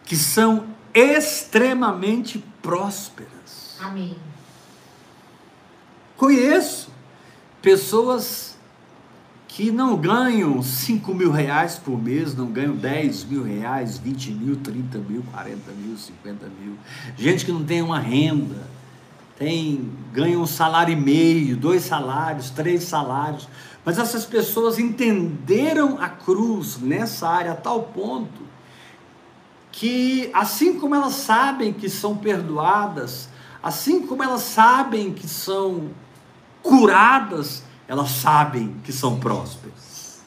que 0.02 0.16
são 0.16 0.66
extremamente 0.92 2.44
prósperas. 2.60 3.78
Amém. 3.80 4.18
Conheço 6.16 6.90
pessoas 7.62 8.53
que 9.54 9.70
não 9.70 9.96
ganham 9.96 10.60
5 10.60 11.14
mil 11.14 11.30
reais 11.30 11.78
por 11.78 11.96
mês, 11.96 12.34
não 12.34 12.46
ganham 12.46 12.74
10 12.74 13.22
mil 13.26 13.44
reais, 13.44 13.96
20 13.96 14.32
mil, 14.32 14.56
30 14.56 14.98
mil, 14.98 15.22
40 15.30 15.70
mil, 15.70 15.96
50 15.96 16.46
mil. 16.60 16.76
Gente 17.16 17.44
que 17.44 17.52
não 17.52 17.62
tem 17.62 17.80
uma 17.80 18.00
renda, 18.00 18.66
tem, 19.38 19.92
ganha 20.12 20.36
um 20.40 20.46
salário 20.46 20.92
e 20.92 20.96
meio, 20.96 21.56
dois 21.56 21.84
salários, 21.84 22.50
três 22.50 22.82
salários. 22.82 23.48
Mas 23.84 23.96
essas 23.96 24.26
pessoas 24.26 24.80
entenderam 24.80 25.98
a 26.00 26.08
cruz 26.08 26.80
nessa 26.80 27.28
área 27.28 27.52
a 27.52 27.56
tal 27.56 27.84
ponto 27.84 28.42
que, 29.70 30.30
assim 30.34 30.80
como 30.80 30.96
elas 30.96 31.14
sabem 31.14 31.72
que 31.72 31.88
são 31.88 32.16
perdoadas, 32.16 33.28
assim 33.62 34.04
como 34.04 34.20
elas 34.20 34.42
sabem 34.42 35.12
que 35.12 35.28
são 35.28 35.90
curadas, 36.60 37.62
elas 37.86 38.10
sabem 38.10 38.76
que 38.84 38.92
são 38.92 39.18
prósperas. 39.18 40.22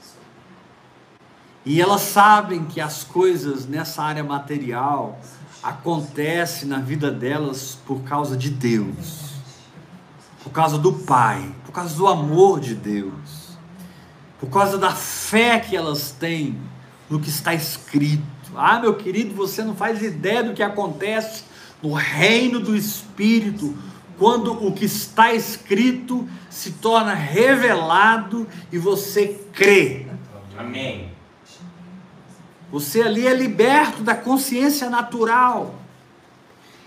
E 1.65 1.81
elas 1.81 2.01
sabem 2.01 2.65
que 2.65 2.79
as 2.79 3.03
coisas 3.03 3.65
nessa 3.65 4.01
área 4.01 4.23
material 4.23 5.19
acontecem 5.61 6.67
na 6.67 6.79
vida 6.79 7.11
delas 7.11 7.77
por 7.85 8.03
causa 8.03 8.37
de 8.37 8.49
Deus, 8.49 9.33
por 10.43 10.51
causa 10.51 10.77
do 10.77 10.93
Pai, 10.93 11.53
por 11.65 11.73
causa 11.73 11.95
do 11.95 12.07
amor 12.07 12.59
de 12.61 12.73
Deus, 12.73 13.57
por 14.39 14.49
causa 14.49 14.77
da 14.77 14.91
fé 14.91 15.59
que 15.59 15.75
elas 15.75 16.11
têm 16.11 16.57
no 17.09 17.19
que 17.19 17.29
está 17.29 17.53
escrito. 17.53 18.23
Ah, 18.55 18.79
meu 18.79 18.95
querido, 18.95 19.35
você 19.35 19.63
não 19.63 19.75
faz 19.75 20.01
ideia 20.01 20.43
do 20.43 20.53
que 20.53 20.63
acontece 20.63 21.43
no 21.81 21.93
reino 21.93 22.59
do 22.59 22.75
Espírito 22.75 23.75
quando 24.17 24.51
o 24.65 24.71
que 24.71 24.85
está 24.85 25.33
escrito 25.33 26.27
se 26.49 26.71
torna 26.71 27.13
revelado 27.13 28.47
e 28.71 28.77
você 28.77 29.39
crê. 29.53 30.07
Amém. 30.57 31.11
Você 32.71 33.01
ali 33.01 33.27
é 33.27 33.33
liberto 33.33 34.03
da 34.03 34.15
consciência 34.15 34.89
natural 34.89 35.75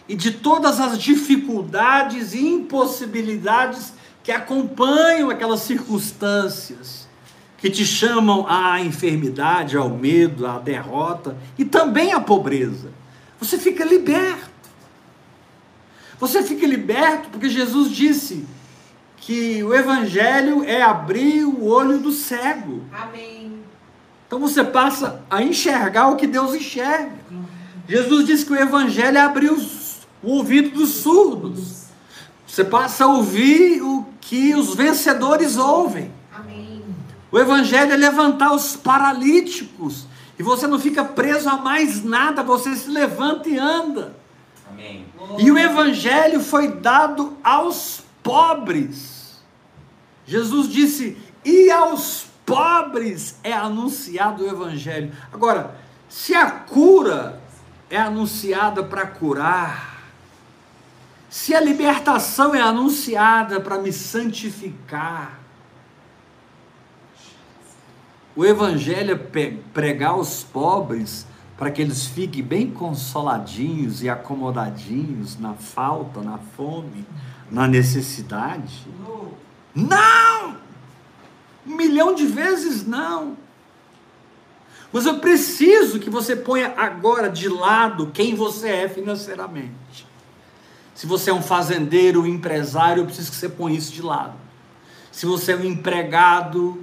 e 0.09 0.15
de 0.15 0.33
todas 0.33 0.81
as 0.81 0.99
dificuldades 0.99 2.35
e 2.35 2.45
impossibilidades 2.45 3.95
que 4.23 4.33
acompanham 4.33 5.31
aquelas 5.31 5.61
circunstâncias 5.61 7.09
que 7.57 7.71
te 7.71 7.85
chamam 7.85 8.47
à 8.49 8.81
enfermidade, 8.81 9.77
ao 9.77 9.89
medo, 9.89 10.47
à 10.47 10.59
derrota 10.59 11.37
e 11.59 11.65
também 11.65 12.13
à 12.13 12.21
pobreza. 12.21 12.91
Você 13.39 13.57
fica 13.59 13.85
liberto. 13.85 14.50
Você 16.21 16.43
fica 16.43 16.67
liberto 16.67 17.31
porque 17.31 17.49
Jesus 17.49 17.91
disse 17.91 18.45
que 19.17 19.63
o 19.65 19.75
evangelho 19.75 20.63
é 20.65 20.83
abrir 20.83 21.45
o 21.45 21.65
olho 21.65 21.99
do 21.99 22.13
cego. 22.13 22.85
Amém. 22.93 23.59
Então 24.27 24.39
você 24.39 24.63
passa 24.63 25.23
a 25.31 25.43
enxergar 25.43 26.09
o 26.09 26.17
que 26.17 26.27
Deus 26.27 26.55
enxerga. 26.55 27.11
Jesus 27.89 28.27
disse 28.27 28.47
que 28.47 28.53
o 28.53 28.57
evangelho 28.57 29.19
é 29.19 29.21
abrir 29.21 29.51
os- 29.51 30.07
o 30.23 30.33
ouvido 30.33 30.71
dos 30.71 30.91
surdos. 30.97 31.85
Você 32.47 32.65
passa 32.65 33.05
a 33.05 33.09
ouvir 33.09 33.81
o 33.83 34.07
que 34.21 34.55
os 34.55 34.75
vencedores 34.75 35.57
ouvem. 35.57 36.13
Amém. 36.33 36.85
O 37.33 37.39
evangelho 37.39 37.93
é 37.93 37.97
levantar 37.97 38.53
os 38.53 38.77
paralíticos. 38.77 40.07
E 40.39 40.43
você 40.43 40.67
não 40.67 40.79
fica 40.79 41.05
preso 41.05 41.49
a 41.49 41.57
mais 41.57 42.05
nada, 42.05 42.43
você 42.43 42.75
se 42.77 42.91
levanta 42.91 43.49
e 43.49 43.59
anda. 43.59 44.20
Amém. 44.71 45.07
E 45.39 45.51
o 45.51 45.59
evangelho 45.59 46.41
foi 46.41 46.69
dado 46.69 47.37
aos 47.43 48.03
pobres. 48.23 49.41
Jesus 50.27 50.69
disse: 50.69 51.17
"E 51.45 51.71
aos 51.71 52.27
pobres 52.47 53.39
é 53.43 53.53
anunciado 53.53 54.45
o 54.45 54.49
evangelho". 54.49 55.13
Agora, 55.33 55.77
se 56.09 56.35
a 56.35 56.51
cura 56.51 57.41
é 57.89 57.99
anunciada 57.99 58.83
para 58.83 59.07
curar, 59.07 60.01
se 61.29 61.55
a 61.55 61.61
libertação 61.61 62.55
é 62.55 62.61
anunciada 62.61 63.61
para 63.61 63.79
me 63.79 63.93
santificar, 63.93 65.39
o 68.35 68.45
evangelho 68.45 69.15
é 69.15 69.55
pregar 69.73 70.11
aos 70.11 70.43
pobres 70.43 71.27
para 71.61 71.71
que 71.71 71.83
eles 71.83 72.07
fiquem 72.07 72.43
bem 72.43 72.71
consoladinhos 72.71 74.03
e 74.03 74.09
acomodadinhos 74.09 75.39
na 75.39 75.53
falta, 75.53 76.23
na 76.23 76.39
fome, 76.39 77.05
na 77.51 77.69
necessidade. 77.69 78.89
Não! 79.75 80.57
Um 81.67 81.77
milhão 81.77 82.15
de 82.15 82.25
vezes 82.25 82.87
não. 82.87 83.37
Mas 84.91 85.05
eu 85.05 85.19
preciso 85.19 86.01
que 86.01 86.09
você 86.09 86.35
ponha 86.35 86.73
agora 86.79 87.29
de 87.29 87.47
lado 87.47 88.11
quem 88.11 88.35
você 88.35 88.71
é 88.71 88.89
financeiramente. 88.89 90.07
Se 90.95 91.07
você 91.07 91.29
é 91.29 91.35
um 91.35 91.43
fazendeiro, 91.43 92.23
um 92.23 92.27
empresário, 92.27 93.03
eu 93.03 93.05
preciso 93.05 93.31
que 93.31 93.37
você 93.37 93.51
ponha 93.51 93.77
isso 93.77 93.93
de 93.93 94.01
lado. 94.01 94.33
Se 95.13 95.27
você 95.27 95.53
é 95.53 95.57
um 95.57 95.65
empregado, 95.65 96.83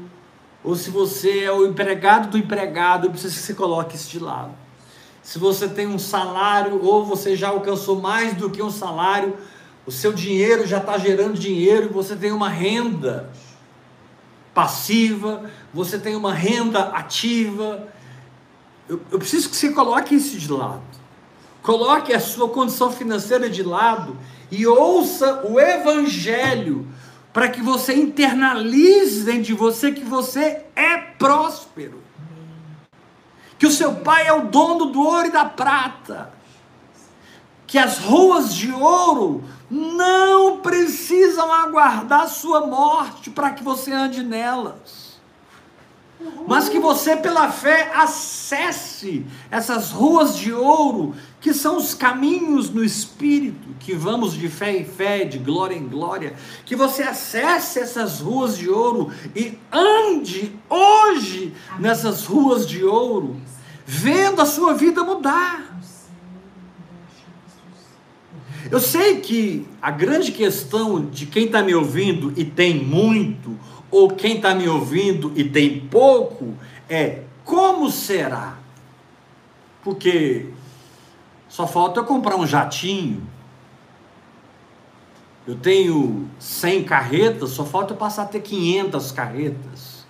ou 0.63 0.76
se 0.76 0.92
você 0.92 1.46
é 1.46 1.52
o 1.52 1.66
empregado 1.66 2.30
do 2.30 2.38
empregado, 2.38 3.08
eu 3.08 3.10
preciso 3.10 3.34
que 3.34 3.42
você 3.42 3.56
coloque 3.56 3.96
isso 3.96 4.12
de 4.12 4.20
lado. 4.20 4.66
Se 5.28 5.38
você 5.38 5.68
tem 5.68 5.86
um 5.86 6.00
salário, 6.00 6.82
ou 6.82 7.04
você 7.04 7.36
já 7.36 7.50
alcançou 7.50 8.00
mais 8.00 8.34
do 8.34 8.50
que 8.50 8.63
um 8.63 8.72
salário, 8.72 9.36
o 9.86 9.92
seu 9.92 10.13
dinheiro 10.13 10.66
já 10.66 10.78
está 10.78 10.98
gerando 10.98 11.38
dinheiro 11.38 11.88
e 11.88 11.90
você 11.90 12.16
tem 12.16 12.32
uma 12.32 12.48
renda 12.48 13.30
passiva, 14.54 15.52
você 15.73 16.00
tem 16.00 16.15
uma 16.15 16.34
renda 16.34 16.80
ativa. 16.80 17.90
Eu, 18.88 19.02
eu 19.12 19.19
preciso 19.19 19.50
que 19.50 19.58
você 19.58 19.69
coloque 19.73 20.15
isso 20.15 20.38
de 20.38 20.50
lado. 20.50 20.82
Coloque 21.62 22.13
a 22.13 22.21
sua 22.21 22.48
condição 22.48 22.90
financeira 22.90 23.50
de 23.50 23.63
lado 23.63 24.15
e 24.50 24.65
ouça 24.65 25.46
o 25.46 25.60
Evangelho 25.60 26.88
para 27.34 27.50
que 27.50 27.62
você 27.62 27.94
internalize 27.94 29.25
dentro 29.25 29.42
de 29.42 29.54
você 29.54 29.92
que 29.92 30.06
você 30.06 30.63
é 30.73 30.96
próspero. 30.96 32.06
Que 33.58 33.65
o 33.65 33.71
seu 33.71 33.95
pai 33.95 34.27
é 34.27 34.33
o 34.33 34.47
dono 34.47 34.85
do 34.85 35.01
ouro 35.01 35.27
e 35.27 35.31
da 35.31 35.45
prata. 35.45 36.31
Que 37.65 37.77
as 37.77 37.97
ruas 37.97 38.53
de 38.53 38.71
ouro 38.71 39.43
não 39.69 40.58
precisam 40.62 41.51
aguardar 41.51 42.27
sua 42.29 42.65
morte 42.65 43.29
para 43.29 43.51
que 43.51 43.63
você 43.63 43.91
ande 43.91 44.23
nelas. 44.23 45.08
Mas 46.47 46.69
que 46.69 46.79
você, 46.79 47.15
pela 47.15 47.51
fé, 47.51 47.91
acesse 47.93 49.25
essas 49.51 49.91
ruas 49.91 50.35
de 50.35 50.51
ouro 50.51 51.13
que 51.40 51.54
são 51.54 51.77
os 51.77 51.94
caminhos 51.94 52.69
no 52.69 52.83
Espírito, 52.83 53.69
que 53.79 53.94
vamos 53.94 54.33
de 54.33 54.50
fé 54.50 54.75
em 54.75 54.85
fé, 54.85 55.23
de 55.23 55.38
glória 55.38 55.75
em 55.75 55.88
glória, 55.88 56.35
que 56.65 56.75
você 56.75 57.04
acesse 57.04 57.79
essas 57.79 58.19
ruas 58.19 58.58
de 58.58 58.67
ouro 58.69 59.12
e 59.35 59.58
ande 59.71 60.52
hoje 60.69 61.54
nessas 61.79 62.25
ruas 62.25 62.67
de 62.67 62.83
ouro, 62.83 63.40
vendo 63.85 64.42
a 64.42 64.46
sua 64.46 64.73
vida 64.73 65.04
mudar. 65.04 65.77
Eu 68.69 68.79
sei 68.79 69.21
que 69.21 69.65
a 69.81 69.92
grande 69.92 70.31
questão 70.31 71.06
de 71.06 71.25
quem 71.25 71.46
está 71.46 71.62
me 71.62 71.73
ouvindo 71.73 72.33
e 72.35 72.44
tem 72.44 72.83
muito, 72.83 73.58
ou 73.90 74.10
quem 74.10 74.38
está 74.38 74.54
me 74.54 74.67
ouvindo 74.67 75.31
e 75.35 75.44
tem 75.44 75.79
pouco, 75.79 76.54
é 76.90 77.21
como 77.46 77.90
será? 77.90 78.58
Porque 79.81 80.48
só 81.58 81.65
falta 81.65 82.01
eu 82.01 82.03
comprar 82.03 82.35
um 82.35 82.45
jatinho. 82.45 83.27
Eu 85.47 85.55
tenho 85.55 86.29
100 86.37 86.83
carretas, 86.83 87.49
só 87.49 87.65
falta 87.65 87.93
eu 87.93 87.97
passar 87.97 88.21
a 88.21 88.25
ter 88.27 88.41
500 88.41 89.12
carretas. 89.12 90.05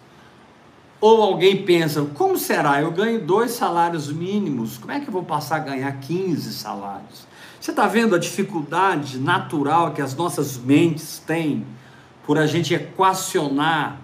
Ou 1.00 1.22
alguém 1.22 1.64
pensa, 1.64 2.02
como 2.16 2.38
será? 2.38 2.82
Eu 2.82 2.92
ganho 2.92 3.26
dois 3.26 3.52
salários 3.52 4.12
mínimos, 4.12 4.78
como 4.78 4.92
é 4.92 5.00
que 5.00 5.08
eu 5.08 5.14
vou 5.14 5.24
passar 5.24 5.56
a 5.56 5.60
ganhar 5.60 5.90
15 5.94 6.52
salários? 6.52 7.26
Você 7.62 7.72
está 7.72 7.88
vendo 7.88 8.14
a 8.14 8.20
dificuldade 8.20 9.18
natural 9.18 9.94
que 9.94 10.02
as 10.02 10.14
nossas 10.14 10.58
mentes 10.58 11.24
têm 11.26 11.66
por 12.26 12.38
a 12.38 12.46
gente 12.46 12.74
equacionar 12.74 14.02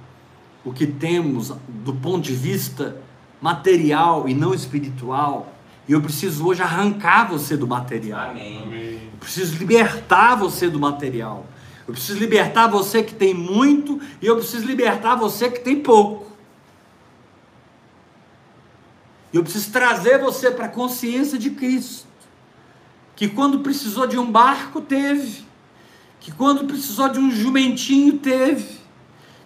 o 0.63 0.71
que 0.71 0.87
temos 0.87 1.51
do 1.67 1.93
ponto 1.93 2.21
de 2.21 2.33
vista 2.33 2.95
material 3.41 4.29
e 4.29 4.33
não 4.33 4.53
espiritual? 4.53 5.52
E 5.87 5.91
eu 5.91 6.01
preciso 6.01 6.45
hoje 6.47 6.61
arrancar 6.61 7.27
você 7.27 7.57
do 7.57 7.67
material. 7.67 8.31
Amém. 8.31 9.09
Eu 9.11 9.19
preciso 9.19 9.57
libertar 9.57 10.35
você 10.35 10.69
do 10.69 10.79
material. 10.79 11.45
Eu 11.87 11.93
preciso 11.93 12.17
libertar 12.19 12.67
você 12.67 13.03
que 13.03 13.13
tem 13.13 13.33
muito 13.33 13.99
e 14.21 14.25
eu 14.25 14.37
preciso 14.37 14.65
libertar 14.65 15.15
você 15.15 15.49
que 15.49 15.59
tem 15.59 15.81
pouco. 15.81 16.31
Eu 19.33 19.43
preciso 19.43 19.71
trazer 19.71 20.19
você 20.19 20.51
para 20.51 20.65
a 20.65 20.69
consciência 20.69 21.37
de 21.37 21.49
Cristo. 21.49 22.05
Que 23.15 23.27
quando 23.27 23.59
precisou 23.59 24.07
de 24.07 24.17
um 24.17 24.31
barco, 24.31 24.79
teve. 24.79 25.43
Que 26.19 26.31
quando 26.31 26.65
precisou 26.65 27.09
de 27.09 27.19
um 27.19 27.29
jumentinho, 27.29 28.19
teve. 28.19 28.79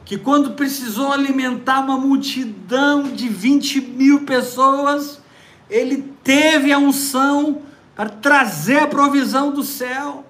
Que 0.06 0.18
quando 0.18 0.52
precisou 0.52 1.12
alimentar 1.12 1.80
uma 1.80 1.98
multidão 1.98 3.04
de 3.04 3.28
20 3.28 3.82
mil 3.82 4.22
pessoas, 4.26 5.22
ele 5.70 6.14
teve 6.24 6.72
a 6.72 6.78
unção 6.78 7.62
para 7.96 8.10
trazer 8.10 8.80
a 8.80 8.88
provisão 8.88 9.52
do 9.52 9.64
céu. 9.64 10.26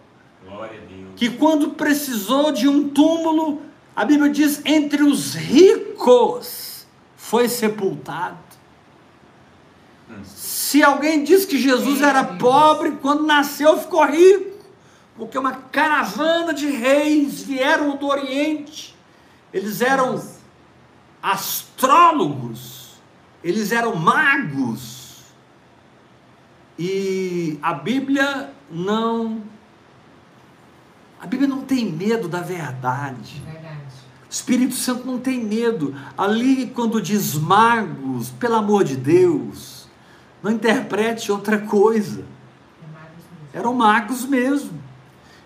Glória 0.46 0.80
a 0.82 0.86
Deus. 0.86 1.10
Que 1.16 1.30
quando 1.30 1.72
precisou 1.72 2.52
de 2.52 2.68
um 2.68 2.90
túmulo, 2.90 3.62
a 3.96 4.06
Bíblia 4.06 4.30
diz: 4.30 4.62
entre 4.66 5.04
os 5.04 5.36
ricos 5.36 6.86
foi 7.16 7.50
sepultado. 7.50 8.38
Se 10.24 10.82
alguém 10.82 11.24
diz 11.24 11.46
que 11.46 11.58
Jesus 11.58 12.02
era 12.02 12.24
pobre, 12.24 12.92
quando 13.02 13.26
nasceu 13.26 13.78
ficou 13.78 14.06
rico, 14.06 14.58
porque 15.16 15.38
uma 15.38 15.54
caravana 15.54 16.54
de 16.54 16.68
reis 16.68 17.42
vieram 17.42 17.98
do 17.98 18.08
Oriente, 18.08 18.96
eles 19.54 19.82
eram 19.82 20.22
astrólogos, 21.22 23.02
eles 23.44 23.72
eram 23.72 23.96
magos, 23.96 24.97
e 26.78 27.58
a 27.62 27.74
Bíblia 27.74 28.52
não. 28.72 29.42
A 31.20 31.26
Bíblia 31.26 31.50
não 31.50 31.62
tem 31.62 31.92
medo 31.92 32.28
da 32.28 32.42
verdade. 32.42 33.42
Verdade. 33.46 33.78
O 34.28 34.32
Espírito 34.32 34.76
Santo 34.76 35.08
não 35.08 35.18
tem 35.18 35.44
medo. 35.44 35.96
Ali, 36.18 36.68
quando 36.68 37.02
diz 37.02 37.34
magos, 37.34 38.30
pelo 38.32 38.56
amor 38.56 38.84
de 38.84 38.96
Deus, 38.96 39.88
não 40.44 40.52
interprete 40.52 41.32
outra 41.32 41.58
coisa. 41.58 42.24
É. 43.54 43.58
Eram 43.58 43.74
magos 43.74 44.26
mesmo. 44.26 44.78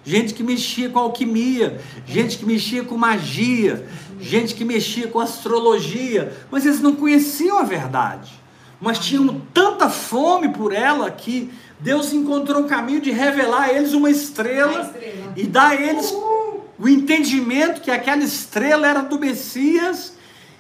Gente 0.03 0.33
que 0.33 0.41
mexia 0.41 0.89
com 0.89 0.97
alquimia, 0.97 1.79
gente 2.07 2.39
que 2.39 2.45
mexia 2.45 2.83
com 2.83 2.97
magia, 2.97 3.87
gente 4.19 4.55
que 4.55 4.65
mexia 4.65 5.07
com 5.07 5.19
astrologia, 5.19 6.35
mas 6.49 6.65
eles 6.65 6.81
não 6.81 6.95
conheciam 6.95 7.59
a 7.59 7.63
verdade. 7.63 8.40
Mas 8.81 8.97
tinham 8.99 9.39
tanta 9.53 9.89
fome 9.89 10.49
por 10.49 10.73
ela 10.73 11.09
que 11.11 11.53
Deus 11.79 12.11
encontrou 12.11 12.63
um 12.63 12.67
caminho 12.67 12.99
de 12.99 13.11
revelar 13.11 13.65
a 13.65 13.73
eles 13.73 13.93
uma 13.93 14.09
estrela, 14.09 14.81
estrela. 14.81 15.33
e 15.37 15.45
dar 15.45 15.69
a 15.69 15.75
eles 15.75 16.11
o 16.11 16.89
entendimento 16.89 17.79
que 17.79 17.91
aquela 17.91 18.23
estrela 18.23 18.87
era 18.87 19.01
do 19.01 19.19
Messias 19.19 20.13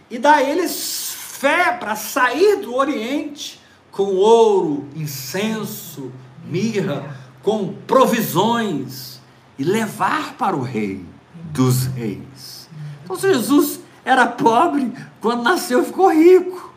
e 0.09 0.19
dar 0.19 0.35
a 0.35 0.43
eles 0.43 1.11
fé 1.17 1.71
para 1.71 1.95
sair 1.95 2.57
do 2.57 2.75
Oriente 2.75 3.59
com 3.91 4.15
ouro, 4.15 4.87
incenso, 4.95 6.11
mirra, 6.45 7.15
com 7.41 7.73
provisões 7.87 9.19
e 9.57 9.63
levar 9.63 10.35
para 10.35 10.55
o 10.55 10.61
rei 10.61 11.03
dos 11.51 11.85
reis. 11.87 12.69
Então 13.03 13.17
Jesus 13.17 13.79
era 14.05 14.27
pobre, 14.27 14.93
quando 15.19 15.43
nasceu 15.43 15.83
ficou 15.83 16.11
rico. 16.11 16.70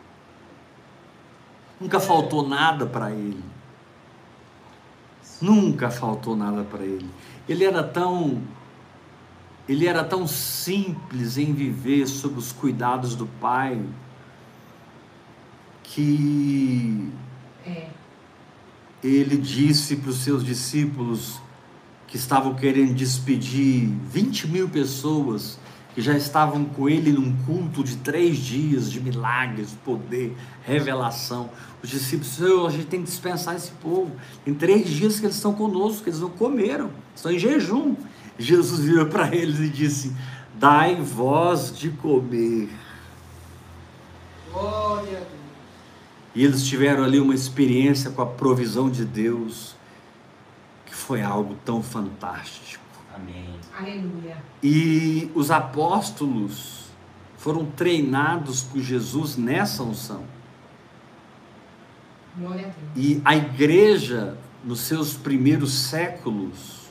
Nunca 1.79 1.99
faltou 1.99 2.47
nada 2.47 2.85
para 2.85 3.11
ele. 3.11 3.43
Nunca 5.41 5.89
faltou 5.89 6.35
nada 6.35 6.63
para 6.63 6.83
ele. 6.83 7.09
Ele 7.47 7.63
era 7.63 7.83
tão 7.83 8.41
ele 9.67 9.87
era 9.87 10.03
tão 10.03 10.27
simples 10.27 11.37
em 11.39 11.51
viver 11.51 12.05
sob 12.07 12.37
os 12.37 12.51
cuidados 12.51 13.15
do 13.15 13.25
Pai 13.25 13.81
que 15.83 17.11
É. 17.65 17.87
ele 19.03 19.37
disse 19.37 19.95
para 19.95 20.11
os 20.11 20.17
seus 20.17 20.43
discípulos 20.43 21.39
que 22.07 22.15
estavam 22.15 22.53
querendo 22.53 22.93
despedir 22.93 23.89
20 24.09 24.47
mil 24.47 24.69
pessoas 24.69 25.57
que 25.95 26.01
já 26.01 26.13
estavam 26.13 26.65
com 26.65 26.89
ele 26.89 27.13
num 27.13 27.33
culto 27.45 27.81
de 27.81 27.95
três 27.95 28.37
dias 28.37 28.91
de 28.91 28.99
milagres, 28.99 29.69
poder, 29.85 30.35
revelação. 30.61 31.49
Os 31.81 31.89
discípulos, 31.89 32.67
a 32.67 32.69
gente 32.69 32.87
tem 32.87 32.99
que 32.99 33.05
dispensar 33.05 33.55
esse 33.55 33.71
povo. 33.71 34.11
Em 34.45 34.53
três 34.53 34.89
dias 34.89 35.21
que 35.21 35.25
eles 35.25 35.37
estão 35.37 35.53
conosco, 35.53 36.03
que 36.03 36.09
eles 36.09 36.19
não 36.19 36.29
comeram, 36.29 36.91
estão 37.15 37.31
em 37.31 37.39
jejum. 37.39 37.95
Jesus 38.37 38.81
virou 38.81 39.05
para 39.05 39.33
eles 39.33 39.57
e 39.59 39.69
disse: 39.69 40.13
Dai 40.55 40.95
vós 41.01 41.73
de 41.73 41.89
comer. 41.91 42.69
Glória 44.51 45.17
a 45.17 45.21
Deus. 45.21 45.29
E 46.35 46.43
eles 46.43 46.65
tiveram 46.65 47.05
ali 47.05 47.21
uma 47.21 47.33
experiência 47.33 48.11
com 48.11 48.21
a 48.21 48.25
provisão 48.25 48.89
de 48.89 49.05
Deus, 49.05 49.77
que 50.85 50.93
foi 50.93 51.21
algo 51.21 51.55
tão 51.63 51.81
fantástico. 51.81 52.84
Amém. 53.15 53.55
Aleluia. 53.77 54.37
E 54.61 55.31
os 55.33 55.49
apóstolos 55.49 56.89
foram 57.37 57.65
treinados 57.65 58.61
por 58.61 58.81
Jesus 58.81 59.37
nessa 59.37 59.83
unção. 59.83 60.23
Glória 62.37 62.67
a 62.67 62.69
Deus. 62.69 62.91
E 62.95 63.21
a 63.23 63.35
igreja, 63.35 64.37
nos 64.63 64.81
seus 64.81 65.13
primeiros 65.13 65.73
séculos, 65.73 66.89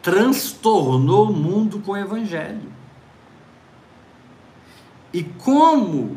transtornou 0.00 1.30
o 1.30 1.32
mundo 1.32 1.78
com 1.80 1.92
o 1.92 1.96
evangelho. 1.96 2.72
E 5.12 5.22
como 5.22 6.16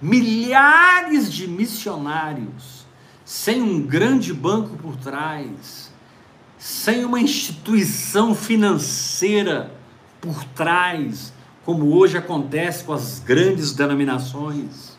milhares 0.00 1.32
de 1.32 1.46
missionários, 1.46 2.84
sem 3.24 3.62
um 3.62 3.80
grande 3.80 4.34
banco 4.34 4.76
por 4.76 4.96
trás, 4.96 5.91
sem 6.62 7.04
uma 7.04 7.18
instituição 7.18 8.36
financeira 8.36 9.74
por 10.20 10.44
trás, 10.44 11.32
como 11.64 11.92
hoje 11.92 12.16
acontece 12.16 12.84
com 12.84 12.92
as 12.92 13.18
grandes 13.18 13.72
denominações, 13.72 14.92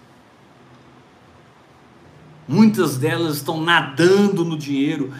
Muitas 2.47 2.97
delas 2.97 3.37
estão 3.37 3.61
nadando 3.61 4.43
no 4.43 4.57
dinheiro. 4.57 5.13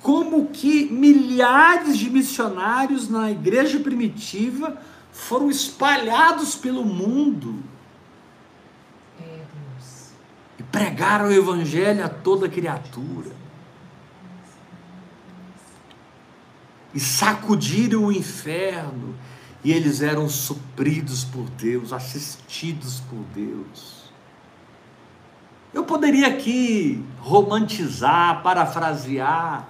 Como 0.00 0.48
que 0.48 0.86
milhares 0.90 1.98
de 1.98 2.08
missionários 2.08 3.08
na 3.08 3.30
igreja 3.30 3.78
primitiva 3.80 4.78
foram 5.12 5.50
espalhados 5.50 6.54
pelo 6.54 6.84
mundo 6.84 7.62
É, 9.20 9.42
e 10.58 10.62
pregaram 10.62 11.26
o 11.26 11.32
evangelho 11.32 12.02
a 12.02 12.08
toda 12.08 12.48
criatura. 12.48 13.39
E 16.94 17.00
sacudiram 17.00 18.06
o 18.06 18.12
inferno, 18.12 19.14
e 19.62 19.72
eles 19.72 20.00
eram 20.00 20.28
supridos 20.28 21.24
por 21.24 21.48
Deus, 21.50 21.92
assistidos 21.92 23.00
por 23.08 23.22
Deus. 23.34 24.00
Eu 25.72 25.84
poderia 25.84 26.26
aqui 26.26 27.04
romantizar, 27.20 28.42
parafrasear, 28.42 29.68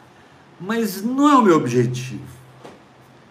mas 0.58 1.02
não 1.02 1.28
é 1.28 1.36
o 1.36 1.42
meu 1.42 1.56
objetivo. 1.56 2.40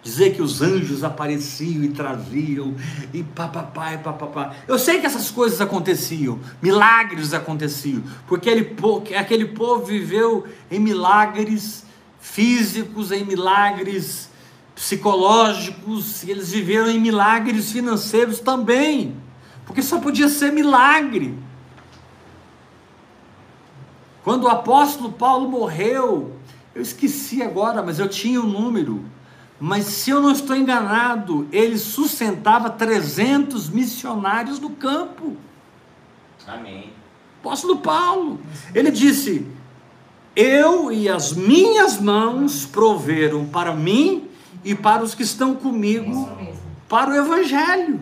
Dizer 0.01 0.33
que 0.33 0.41
os 0.41 0.61
anjos 0.61 1.03
apareciam 1.03 1.83
e 1.83 1.89
traziam, 1.89 2.75
e 3.13 3.21
papapá, 3.21 3.93
e 3.93 3.97
papapá. 3.97 4.55
Eu 4.67 4.79
sei 4.79 4.99
que 4.99 5.05
essas 5.05 5.29
coisas 5.29 5.59
aconteciam, 5.59 6.39
milagres 6.61 7.33
aconteciam, 7.33 8.03
porque 8.27 8.49
aquele 8.49 9.45
povo, 9.45 9.85
viveu 9.85 10.47
em 10.71 10.79
milagres 10.79 11.85
físicos, 12.20 13.11
em 13.11 13.24
milagres 13.24 14.30
psicológicos, 14.76 16.24
e 16.24 16.32
eles 16.32 16.51
viveram 16.51 16.89
em 16.89 16.99
milagres 16.99 17.72
financeiros 17.72 18.39
também, 18.39 19.15
porque 19.65 19.82
só 19.82 19.99
podia 19.99 20.30
ser 20.30 20.53
milagre. 20.53 21.38
Quando 24.24 24.43
o 24.43 24.49
apóstolo 24.49 25.11
Paulo 25.11 25.49
morreu, 25.49 26.36
eu 26.74 26.82
esqueci 26.82 27.41
agora, 27.41 27.82
mas 27.82 27.99
eu 27.99 28.07
tinha 28.07 28.39
o 28.39 28.45
um 28.45 28.49
número. 28.49 29.03
Mas 29.59 29.86
se 29.86 30.09
eu 30.09 30.22
não 30.22 30.32
estou 30.32 30.55
enganado, 30.55 31.47
ele 31.51 31.78
sustentava 31.78 32.70
300 32.70 33.70
missionários 33.70 34.59
no 34.59 34.70
campo. 34.70 35.36
Amém. 36.47 36.93
Apóstolo 37.41 37.78
Paulo, 37.78 38.39
ele 38.74 38.91
disse: 38.91 39.45
Eu 40.41 40.89
e 40.89 41.09
as 41.09 41.33
minhas 41.33 41.99
mãos 41.99 42.65
proveram 42.65 43.45
para 43.45 43.75
mim 43.75 44.29
e 44.63 44.73
para 44.73 45.03
os 45.03 45.13
que 45.13 45.21
estão 45.21 45.53
comigo 45.53 46.29
para 46.87 47.11
o 47.11 47.13
evangelho. 47.13 47.99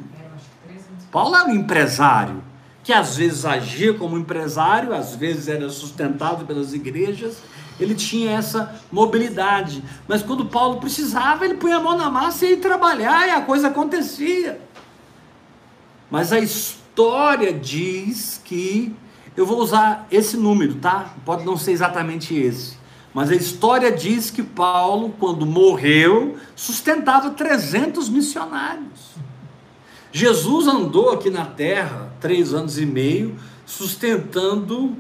Paulo 1.11 1.35
era 1.35 1.49
um 1.49 1.55
empresário 1.55 2.43
que 2.83 2.93
às 2.93 3.17
vezes 3.17 3.43
agia 3.43 3.91
como 3.95 4.19
empresário, 4.19 4.93
às 4.93 5.15
vezes 5.15 5.47
era 5.47 5.67
sustentado 5.71 6.45
pelas 6.45 6.75
igrejas, 6.75 7.39
ele 7.79 7.95
tinha 7.95 8.33
essa 8.33 8.79
mobilidade. 8.91 9.83
Mas 10.07 10.21
quando 10.21 10.45
Paulo 10.45 10.79
precisava, 10.79 11.43
ele 11.43 11.55
punha 11.55 11.77
a 11.77 11.81
mão 11.81 11.97
na 11.97 12.11
massa 12.11 12.45
e 12.45 12.51
ia 12.51 12.57
trabalhar 12.57 13.27
e 13.27 13.31
a 13.31 13.41
coisa 13.41 13.69
acontecia. 13.69 14.61
Mas 16.11 16.31
a 16.31 16.38
história 16.38 17.51
diz 17.51 18.39
que 18.45 18.95
eu 19.38 19.45
vou 19.45 19.59
usar 19.61 20.07
esse 20.11 20.35
número, 20.35 20.75
tá? 20.75 21.13
Pode 21.23 21.45
não 21.45 21.55
ser 21.55 21.71
exatamente 21.71 22.35
esse. 22.35 22.75
Mas 23.13 23.29
a 23.29 23.35
história 23.35 23.91
diz 23.91 24.31
que 24.31 24.41
Paulo, 24.41 25.13
quando 25.19 25.45
morreu, 25.45 26.38
sustentava 26.55 27.29
300 27.29 28.09
missionários. 28.09 29.15
Jesus 30.11 30.67
andou 30.67 31.11
aqui 31.11 31.29
na 31.29 31.45
terra 31.45 32.11
três 32.19 32.51
anos 32.51 32.79
e 32.79 32.85
meio, 32.85 33.35
sustentando 33.63 34.97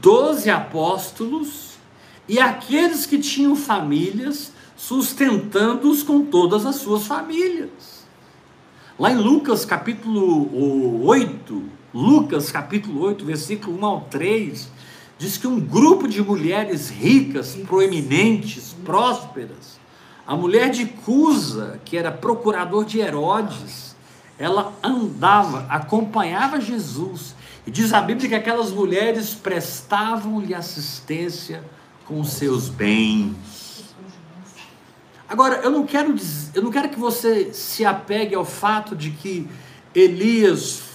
doze 0.00 0.48
apóstolos 0.48 1.72
e 2.28 2.38
aqueles 2.38 3.04
que 3.04 3.18
tinham 3.18 3.56
famílias, 3.56 4.52
sustentando-os 4.76 6.04
com 6.04 6.24
todas 6.24 6.64
as 6.64 6.76
suas 6.76 7.06
famílias. 7.06 8.06
Lá 8.96 9.10
em 9.10 9.16
Lucas 9.16 9.64
capítulo 9.64 11.04
8, 11.04 11.77
Lucas 11.92 12.50
capítulo 12.52 13.00
8, 13.02 13.24
versículo 13.24 13.78
1 13.78 13.84
ao 13.84 14.00
3, 14.02 14.68
diz 15.18 15.36
que 15.36 15.46
um 15.46 15.58
grupo 15.58 16.06
de 16.06 16.22
mulheres 16.22 16.90
ricas, 16.90 17.56
proeminentes, 17.66 18.76
prósperas, 18.84 19.78
a 20.26 20.36
mulher 20.36 20.68
de 20.68 20.84
Cusa, 20.84 21.80
que 21.84 21.96
era 21.96 22.12
procurador 22.12 22.84
de 22.84 23.00
Herodes, 23.00 23.96
ela 24.38 24.74
andava, 24.82 25.66
acompanhava 25.70 26.60
Jesus. 26.60 27.34
E 27.66 27.70
diz 27.70 27.92
a 27.92 28.00
Bíblia 28.02 28.28
que 28.28 28.34
aquelas 28.34 28.70
mulheres 28.70 29.34
prestavam-lhe 29.34 30.54
assistência 30.54 31.64
com 32.04 32.22
seus 32.22 32.68
bens. 32.68 33.34
Agora, 35.28 35.56
eu 35.56 35.70
não 35.70 35.84
quero 35.84 36.14
dizer, 36.14 36.50
eu 36.54 36.62
não 36.62 36.70
quero 36.70 36.88
que 36.88 36.98
você 36.98 37.52
se 37.52 37.84
apegue 37.84 38.34
ao 38.34 38.44
fato 38.44 38.94
de 38.94 39.10
que 39.10 39.48
Elias 39.94 40.87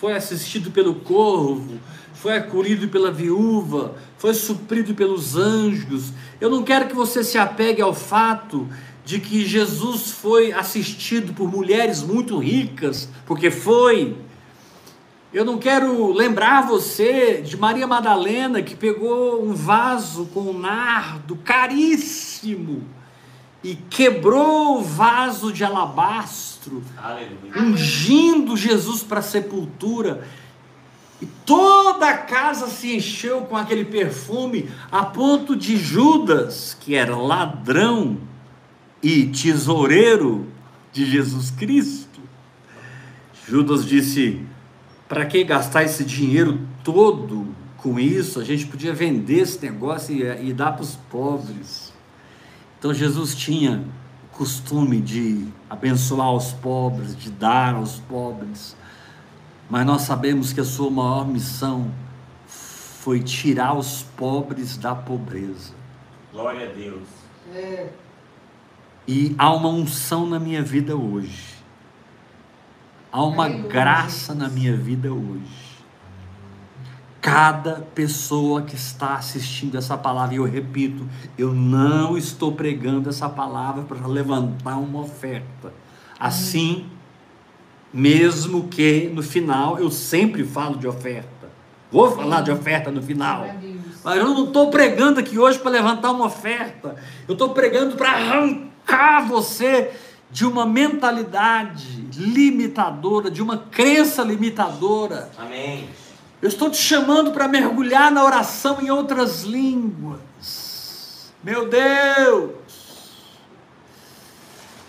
foi 0.00 0.14
assistido 0.14 0.70
pelo 0.70 0.94
corvo, 0.94 1.78
foi 2.14 2.36
acolhido 2.36 2.88
pela 2.88 3.10
viúva, 3.10 3.96
foi 4.16 4.32
suprido 4.32 4.94
pelos 4.94 5.36
anjos. 5.36 6.12
Eu 6.40 6.48
não 6.48 6.62
quero 6.62 6.86
que 6.86 6.94
você 6.94 7.24
se 7.24 7.36
apegue 7.36 7.82
ao 7.82 7.92
fato 7.92 8.68
de 9.04 9.18
que 9.18 9.44
Jesus 9.44 10.10
foi 10.10 10.52
assistido 10.52 11.32
por 11.32 11.50
mulheres 11.50 12.02
muito 12.02 12.38
ricas, 12.38 13.08
porque 13.26 13.50
foi. 13.50 14.16
Eu 15.32 15.44
não 15.44 15.58
quero 15.58 16.12
lembrar 16.12 16.66
você 16.66 17.42
de 17.42 17.56
Maria 17.56 17.86
Madalena 17.86 18.62
que 18.62 18.76
pegou 18.76 19.44
um 19.44 19.52
vaso 19.52 20.26
com 20.26 20.40
um 20.40 20.58
nardo 20.58 21.36
caríssimo 21.36 22.97
e 23.62 23.74
quebrou 23.74 24.78
o 24.78 24.82
vaso 24.82 25.52
de 25.52 25.64
alabastro, 25.64 26.82
Aleluia. 26.96 27.58
ungindo 27.58 28.56
Jesus 28.56 29.02
para 29.02 29.18
a 29.20 29.22
sepultura. 29.22 30.26
E 31.20 31.26
toda 31.44 32.08
a 32.08 32.16
casa 32.16 32.68
se 32.68 32.94
encheu 32.94 33.40
com 33.42 33.56
aquele 33.56 33.84
perfume, 33.84 34.70
a 34.90 35.04
ponto 35.04 35.56
de 35.56 35.76
Judas, 35.76 36.76
que 36.78 36.94
era 36.94 37.16
ladrão 37.16 38.18
e 39.02 39.26
tesoureiro 39.26 40.46
de 40.92 41.04
Jesus 41.04 41.50
Cristo, 41.50 42.20
Judas 43.48 43.84
disse: 43.84 44.44
para 45.08 45.24
que 45.24 45.42
gastar 45.42 45.84
esse 45.84 46.04
dinheiro 46.04 46.60
todo 46.84 47.46
com 47.78 47.98
isso? 47.98 48.38
A 48.38 48.44
gente 48.44 48.66
podia 48.66 48.92
vender 48.92 49.40
esse 49.40 49.64
negócio 49.64 50.14
e, 50.14 50.50
e 50.50 50.52
dar 50.52 50.72
para 50.72 50.82
os 50.82 50.96
pobres. 51.10 51.87
Então 52.78 52.94
Jesus 52.94 53.34
tinha 53.34 53.84
o 54.24 54.36
costume 54.36 55.00
de 55.00 55.48
abençoar 55.68 56.32
os 56.32 56.52
pobres, 56.52 57.16
de 57.16 57.30
dar 57.30 57.74
aos 57.74 57.98
pobres 58.00 58.76
mas 59.68 59.84
nós 59.84 60.02
sabemos 60.02 60.52
que 60.52 60.60
a 60.60 60.64
sua 60.64 60.90
maior 60.90 61.26
missão 61.26 61.90
foi 62.46 63.20
tirar 63.20 63.74
os 63.76 64.02
pobres 64.02 64.78
da 64.78 64.94
pobreza. 64.94 65.74
Glória 66.32 66.70
a 66.70 66.72
Deus. 66.72 67.06
É. 67.54 67.90
E 69.06 69.34
há 69.38 69.52
uma 69.52 69.68
unção 69.68 70.26
na 70.26 70.38
minha 70.38 70.62
vida 70.62 70.96
hoje. 70.96 71.58
Há 73.12 73.22
uma 73.22 73.48
graça 73.48 74.34
na 74.34 74.48
minha 74.48 74.76
vida 74.76 75.12
hoje. 75.12 75.67
Cada 77.20 77.86
pessoa 77.94 78.62
que 78.62 78.76
está 78.76 79.16
assistindo 79.16 79.76
essa 79.76 79.96
palavra, 79.96 80.34
e 80.34 80.38
eu 80.38 80.44
repito, 80.44 81.06
eu 81.36 81.52
não 81.52 82.16
estou 82.16 82.52
pregando 82.52 83.08
essa 83.08 83.28
palavra 83.28 83.82
para 83.82 84.06
levantar 84.06 84.76
uma 84.76 85.00
oferta. 85.00 85.72
Assim, 86.18 86.86
mesmo 87.92 88.68
que 88.68 89.10
no 89.12 89.22
final 89.22 89.78
eu 89.78 89.90
sempre 89.90 90.44
falo 90.44 90.76
de 90.76 90.86
oferta. 90.86 91.28
Vou 91.90 92.10
falar 92.10 92.42
de 92.42 92.50
oferta 92.50 92.90
no 92.90 93.02
final. 93.02 93.46
Mas 94.04 94.16
eu 94.16 94.24
não 94.24 94.44
estou 94.44 94.70
pregando 94.70 95.20
aqui 95.20 95.38
hoje 95.38 95.58
para 95.58 95.70
levantar 95.70 96.10
uma 96.10 96.26
oferta. 96.26 96.96
Eu 97.26 97.32
estou 97.32 97.50
pregando 97.50 97.96
para 97.96 98.10
arrancar 98.10 99.26
você 99.26 99.90
de 100.30 100.44
uma 100.44 100.66
mentalidade 100.66 102.06
limitadora, 102.14 103.30
de 103.30 103.42
uma 103.42 103.58
crença 103.58 104.22
limitadora. 104.22 105.30
Amém. 105.38 105.88
Eu 106.40 106.48
estou 106.48 106.70
te 106.70 106.76
chamando 106.76 107.32
para 107.32 107.48
mergulhar 107.48 108.12
na 108.12 108.24
oração 108.24 108.80
em 108.80 108.90
outras 108.90 109.42
línguas. 109.42 111.32
Meu 111.42 111.68
Deus! 111.68 112.58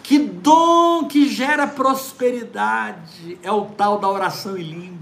Que 0.04 0.20
dom 0.20 1.06
que 1.06 1.30
gera 1.30 1.68
prosperidade 1.68 3.38
é 3.44 3.52
o 3.52 3.66
tal 3.66 4.00
da 4.00 4.10
oração 4.10 4.58
em 4.58 4.64
línguas. 4.64 5.00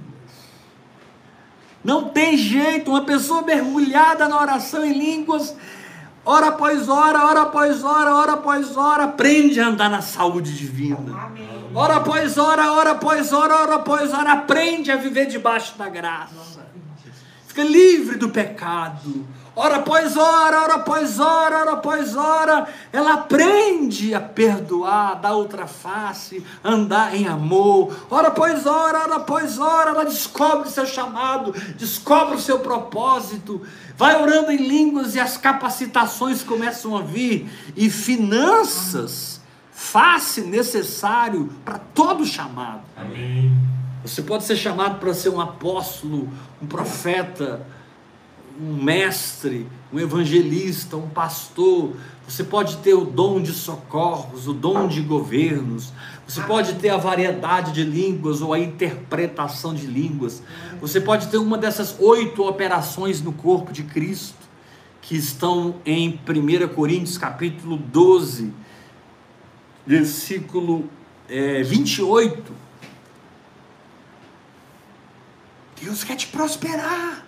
Não 1.84 2.10
tem 2.10 2.38
jeito, 2.38 2.92
uma 2.92 3.06
pessoa 3.06 3.42
mergulhada 3.42 4.28
na 4.28 4.38
oração 4.40 4.86
em 4.86 4.92
línguas, 4.92 5.56
hora 6.28 6.48
após 6.48 6.90
hora, 6.90 7.26
hora 7.26 7.42
após 7.44 7.84
hora, 7.84 8.14
hora 8.14 8.34
após 8.34 8.76
hora, 8.76 9.06
aprende 9.06 9.60
a 9.62 9.68
andar 9.68 9.90
na 9.90 10.02
saúde 10.02 10.56
divina. 10.56 11.26
Amém. 11.26 11.48
Hora 11.74 11.96
após 11.96 12.38
hora, 12.38 12.72
hora 12.74 12.92
após 12.92 13.32
hora, 13.32 13.56
hora 13.56 13.76
após 13.76 14.14
hora, 14.14 14.34
aprende 14.34 14.92
a 14.92 14.98
viver 14.98 15.28
debaixo 15.28 15.78
da 15.78 15.88
graça. 15.88 16.68
Fica 17.48 17.64
livre 17.64 18.18
do 18.18 18.30
pecado 18.30 19.26
hora 19.58 19.78
após 19.78 20.16
hora, 20.16 20.62
hora 20.62 20.74
após 20.76 21.20
hora, 21.20 21.58
hora 21.58 21.72
após 21.72 22.16
hora, 22.16 22.68
ela 22.94 23.14
aprende 23.14 24.14
a 24.14 24.22
perdoar, 24.22 25.20
dar 25.20 25.34
outra 25.34 25.66
face, 25.66 26.46
andar 26.64 27.16
em 27.16 27.28
amor. 27.28 27.92
Hora 28.08 28.28
após 28.28 28.68
hora, 28.68 29.00
hora 29.00 29.16
após 29.16 29.58
hora, 29.58 29.90
ela 29.90 30.06
descobre 30.06 30.68
o 30.68 30.72
seu 30.72 30.86
chamado, 30.86 31.52
descobre 31.76 32.36
o 32.36 32.40
seu 32.40 32.60
propósito, 32.60 33.60
vai 33.98 34.22
orando 34.22 34.52
em 34.52 34.58
línguas 34.58 35.16
e 35.16 35.20
as 35.20 35.36
capacitações 35.38 36.44
começam 36.44 36.96
a 36.96 37.02
vir, 37.02 37.50
e 37.76 37.90
finanças, 37.90 39.42
face 39.72 40.42
necessário 40.42 41.50
para 41.66 41.80
todo 41.80 42.26
chamado. 42.26 42.82
Amém. 42.96 43.52
Você 44.04 44.22
pode 44.22 44.44
ser 44.44 44.56
chamado 44.56 45.00
para 45.00 45.14
ser 45.14 45.30
um 45.30 45.42
apóstolo, 45.42 46.30
um 46.62 46.68
profeta, 46.68 47.66
um 48.60 48.82
mestre, 48.82 49.68
um 49.92 50.00
evangelista, 50.00 50.96
um 50.96 51.10
pastor. 51.10 51.94
Você 52.28 52.44
pode 52.44 52.78
ter 52.78 52.94
o 52.94 53.06
dom 53.06 53.42
de 53.42 53.54
socorros, 53.54 54.48
o 54.48 54.54
dom 54.54 54.88
de 54.88 55.02
governos. 55.02 55.92
Você 56.28 56.42
pode 56.42 56.74
ter 56.76 56.90
a 56.90 56.98
variedade 56.98 57.72
de 57.72 57.84
línguas 57.84 58.42
ou 58.42 58.54
a 58.54 58.60
interpretação 58.60 59.74
de 59.74 59.88
línguas. 59.88 60.44
Você 60.80 61.02
pode 61.02 61.28
ter 61.28 61.38
uma 61.38 61.58
dessas 61.58 62.00
oito 62.00 62.44
operações 62.48 63.22
no 63.22 63.34
corpo 63.34 63.72
de 63.72 63.84
Cristo 63.84 64.48
que 65.02 65.16
estão 65.16 65.76
em 65.86 66.20
1 66.28 66.68
Coríntios 66.76 67.18
capítulo 67.18 67.78
12, 67.78 68.54
versículo 69.86 70.90
é, 71.30 71.64
28. 71.64 72.54
Deus 75.82 76.04
quer 76.04 76.16
te 76.16 76.28
prosperar. 76.28 77.26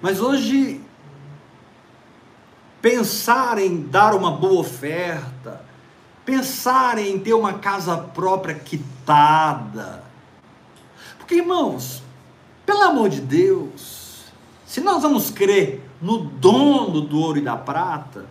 Mas 0.00 0.20
hoje, 0.20 0.80
pensar 2.80 3.58
em 3.58 3.82
dar 3.82 4.14
uma 4.14 4.30
boa 4.30 4.60
oferta, 4.60 5.64
pensar 6.30 6.96
em 6.98 7.18
ter 7.18 7.34
uma 7.34 7.54
casa 7.54 7.96
própria 7.96 8.54
quitada. 8.54 10.04
Porque, 11.18 11.34
irmãos, 11.34 12.04
pelo 12.64 12.82
amor 12.82 13.08
de 13.08 13.20
Deus, 13.20 14.26
se 14.64 14.80
nós 14.80 15.02
vamos 15.02 15.28
crer 15.28 15.84
no 16.00 16.18
dono 16.18 17.00
do 17.00 17.18
ouro 17.18 17.38
e 17.38 17.42
da 17.42 17.56
prata, 17.56 18.26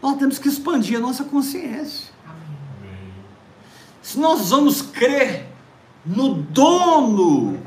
nós 0.00 0.16
temos 0.18 0.38
que 0.38 0.48
expandir 0.48 0.98
a 0.98 1.00
nossa 1.00 1.24
consciência. 1.24 2.12
Se 4.00 4.20
nós 4.20 4.50
vamos 4.50 4.80
crer 4.80 5.48
no 6.06 6.34
dono 6.34 7.60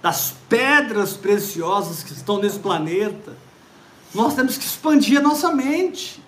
das 0.00 0.32
pedras 0.48 1.14
preciosas 1.14 2.04
que 2.04 2.12
estão 2.12 2.38
nesse 2.38 2.60
planeta, 2.60 3.36
nós 4.14 4.34
temos 4.34 4.56
que 4.56 4.64
expandir 4.64 5.18
a 5.18 5.22
nossa 5.22 5.52
mente. 5.52 6.22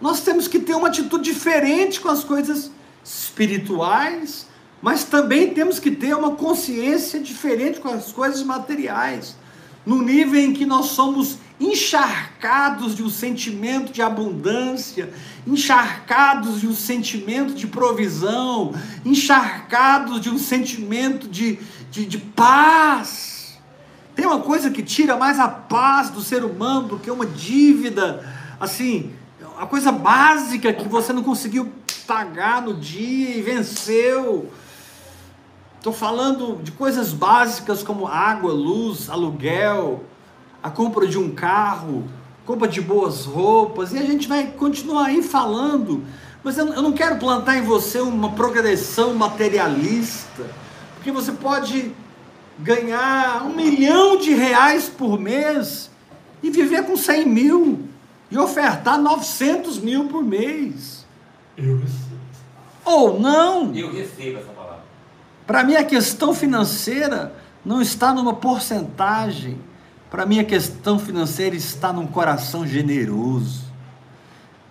Nós 0.00 0.20
temos 0.20 0.46
que 0.46 0.58
ter 0.58 0.74
uma 0.74 0.88
atitude 0.88 1.24
diferente 1.24 2.00
com 2.00 2.08
as 2.08 2.22
coisas 2.22 2.70
espirituais, 3.02 4.46
mas 4.82 5.04
também 5.04 5.54
temos 5.54 5.78
que 5.78 5.90
ter 5.90 6.14
uma 6.14 6.32
consciência 6.32 7.18
diferente 7.18 7.80
com 7.80 7.88
as 7.88 8.12
coisas 8.12 8.42
materiais, 8.42 9.36
no 9.84 10.02
nível 10.02 10.40
em 10.40 10.52
que 10.52 10.66
nós 10.66 10.86
somos 10.86 11.38
encharcados 11.58 12.94
de 12.94 13.02
um 13.02 13.08
sentimento 13.08 13.90
de 13.90 14.02
abundância, 14.02 15.12
encharcados 15.46 16.60
de 16.60 16.66
um 16.66 16.74
sentimento 16.74 17.54
de 17.54 17.66
provisão, 17.66 18.74
encharcados 19.04 20.20
de 20.20 20.28
um 20.28 20.38
sentimento 20.38 21.26
de, 21.26 21.58
de, 21.90 22.04
de 22.04 22.18
paz. 22.18 23.58
Tem 24.14 24.26
uma 24.26 24.40
coisa 24.40 24.70
que 24.70 24.82
tira 24.82 25.16
mais 25.16 25.38
a 25.38 25.48
paz 25.48 26.10
do 26.10 26.20
ser 26.20 26.44
humano 26.44 26.88
do 26.88 26.98
que 26.98 27.10
uma 27.10 27.24
dívida, 27.24 28.26
assim, 28.60 29.12
a 29.58 29.66
coisa 29.66 29.90
básica 29.90 30.72
que 30.72 30.86
você 30.86 31.12
não 31.12 31.22
conseguiu 31.22 31.72
pagar 32.06 32.60
no 32.60 32.74
dia 32.74 33.36
e 33.36 33.42
venceu. 33.42 34.50
Estou 35.78 35.92
falando 35.92 36.62
de 36.62 36.72
coisas 36.72 37.12
básicas 37.12 37.82
como 37.82 38.06
água, 38.06 38.52
luz, 38.52 39.08
aluguel, 39.08 40.04
a 40.62 40.68
compra 40.68 41.06
de 41.06 41.18
um 41.18 41.30
carro, 41.30 42.04
compra 42.44 42.68
de 42.68 42.80
boas 42.80 43.24
roupas, 43.24 43.92
e 43.92 43.98
a 43.98 44.02
gente 44.02 44.28
vai 44.28 44.48
continuar 44.48 45.06
aí 45.06 45.22
falando, 45.22 46.04
mas 46.42 46.58
eu, 46.58 46.66
não 46.66 46.92
quero 46.92 47.16
plantar 47.16 47.56
em 47.56 47.62
você 47.62 48.00
uma 48.00 48.32
progressão 48.32 49.14
materialista, 49.14 50.44
porque 50.94 51.10
você 51.10 51.32
pode 51.32 51.92
ganhar 52.58 53.44
um 53.44 53.54
milhão 53.54 54.16
de 54.16 54.34
reais 54.34 54.88
por 54.88 55.18
mês 55.18 55.90
e 56.42 56.50
viver 56.50 56.84
com 56.84 56.96
100 56.96 57.26
mil 57.26 57.95
e 58.30 58.38
ofertar 58.38 58.98
900 58.98 59.78
mil 59.78 60.08
por 60.08 60.22
mês. 60.22 61.06
Eu 61.56 61.78
recebo. 61.78 62.16
Ou 62.84 63.18
não. 63.18 63.74
Eu 63.74 63.92
recebo 63.92 64.38
essa 64.38 64.52
palavra. 64.52 64.84
Para 65.46 65.64
mim, 65.64 65.74
a 65.74 65.84
questão 65.84 66.34
financeira 66.34 67.34
não 67.64 67.80
está 67.80 68.12
numa 68.12 68.34
porcentagem. 68.34 69.58
Para 70.10 70.26
mim, 70.26 70.38
a 70.38 70.44
questão 70.44 70.98
financeira 70.98 71.56
está 71.56 71.92
num 71.92 72.06
coração 72.06 72.66
generoso. 72.66 73.64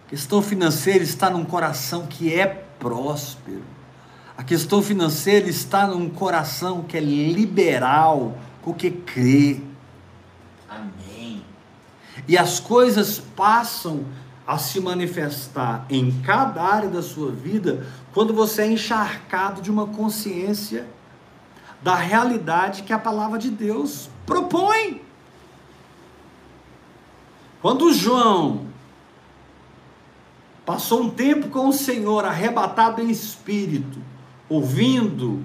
A 0.05 0.09
questão 0.09 0.41
financeira 0.41 1.03
está 1.03 1.29
num 1.29 1.43
coração 1.43 2.05
que 2.07 2.33
é 2.33 2.47
próspero. 2.47 3.63
A 4.37 4.43
questão 4.43 4.81
financeira 4.81 5.49
está 5.49 5.87
num 5.87 6.09
coração 6.09 6.83
que 6.83 6.97
é 6.97 6.99
liberal, 6.99 8.37
porque 8.61 8.91
crê. 8.91 9.61
Amém. 10.69 11.04
E 12.27 12.37
as 12.37 12.59
coisas 12.59 13.19
passam 13.19 14.05
a 14.47 14.57
se 14.57 14.79
manifestar 14.79 15.85
em 15.89 16.11
cada 16.21 16.61
área 16.61 16.89
da 16.89 17.01
sua 17.01 17.31
vida 17.31 17.85
quando 18.13 18.33
você 18.33 18.63
é 18.63 18.71
encharcado 18.71 19.61
de 19.61 19.71
uma 19.71 19.87
consciência 19.87 20.87
da 21.81 21.95
realidade 21.95 22.83
que 22.83 22.93
a 22.93 22.99
palavra 22.99 23.37
de 23.37 23.49
Deus 23.49 24.09
propõe. 24.25 25.01
Quando 27.61 27.93
João 27.93 28.67
passou 30.65 31.03
um 31.03 31.09
tempo 31.09 31.49
com 31.49 31.67
o 31.67 31.73
Senhor, 31.73 32.25
arrebatado 32.25 33.01
em 33.01 33.09
espírito, 33.09 33.99
ouvindo 34.47 35.43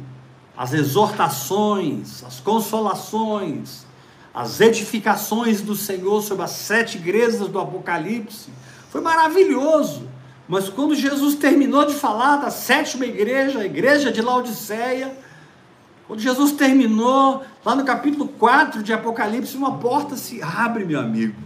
as 0.57 0.75
exortações, 0.75 2.23
as 2.25 2.41
consolações, 2.41 3.87
as 4.33 4.61
edificações 4.61 5.61
do 5.61 5.75
Senhor 5.75 6.23
sobre 6.23 6.45
as 6.45 6.53
sete 6.53 6.99
igrejas 6.99 7.49
do 7.49 7.59
Apocalipse, 7.59 8.51
foi 8.89 9.01
maravilhoso. 9.01 10.09
Mas 10.49 10.69
quando 10.69 10.95
Jesus 10.95 11.35
terminou 11.37 11.87
de 11.87 11.95
falar 11.95 12.37
da 12.37 12.51
sétima 12.51 13.07
igreja, 13.07 13.61
a 13.61 13.65
igreja 13.65 14.11
de 14.11 14.21
Laodiceia, 14.21 15.17
quando 16.07 16.21
Jesus 16.21 16.53
terminou, 16.53 17.45
lá 17.65 17.77
no 17.77 17.85
capítulo 17.85 18.27
4 18.27 18.83
de 18.83 18.93
Apocalipse, 18.93 19.57
uma 19.57 19.79
porta 19.79 20.17
se 20.17 20.43
abre, 20.43 20.85
meu 20.85 20.99
amigo. 20.99 21.41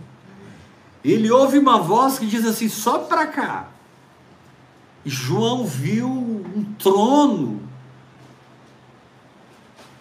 Ele 1.05 1.31
ouve 1.31 1.59
uma 1.59 1.79
voz 1.79 2.19
que 2.19 2.25
diz 2.25 2.47
assim: 2.47 2.69
sobe 2.69 3.07
para 3.07 3.27
cá. 3.27 3.69
E 5.05 5.11
João 5.11 5.67
viu 5.67 6.09
um 6.09 6.65
trono 6.79 7.61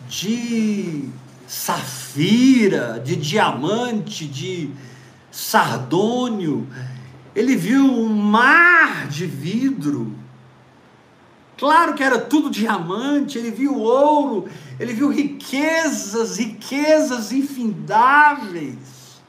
de 0.08 1.10
safira, 1.54 3.00
de 3.00 3.16
diamante, 3.16 4.26
de 4.26 4.72
sardônio. 5.32 6.68
Ele 7.36 7.56
viu 7.56 7.86
um 7.86 8.10
mar 8.10 9.08
de 9.08 9.28
vidro. 9.28 10.16
Claro 11.56 11.94
que 11.94 12.04
era 12.04 12.20
tudo 12.20 12.50
diamante, 12.50 13.38
ele 13.38 13.52
viu 13.52 13.80
ouro, 13.80 14.50
ele 14.80 14.94
viu 14.94 15.10
riquezas, 15.10 16.38
riquezas 16.38 17.32
infindáveis. 17.32 19.22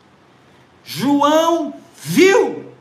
João 0.83 1.75
viu 1.95 2.73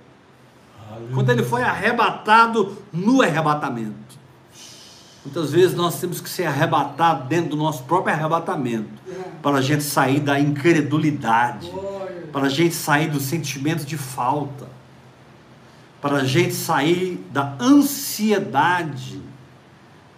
quando 1.14 1.30
ele 1.32 1.44
foi 1.44 1.64
arrebatado 1.64 2.78
no 2.94 3.22
arrebatamento. 3.22 4.18
Muitas 5.26 5.52
vezes 5.52 5.76
nós 5.76 6.00
temos 6.00 6.20
que 6.20 6.30
ser 6.30 6.46
arrebatados 6.46 7.28
dentro 7.28 7.52
do 7.52 7.56
nosso 7.56 7.84
próprio 7.84 8.14
arrebatamento, 8.14 8.90
para 9.42 9.58
a 9.58 9.62
gente 9.62 9.84
sair 9.84 10.20
da 10.20 10.40
incredulidade, 10.40 11.72
para 12.32 12.48
a 12.48 12.50
gente 12.50 12.76
sair 12.76 13.10
do 13.10 13.20
sentimento 13.20 13.86
de 13.86 13.98
falta, 13.98 14.68
para 16.02 16.18
a 16.18 16.24
gente 16.26 16.54
sair 16.54 17.26
da 17.32 17.56
ansiedade 17.60 19.22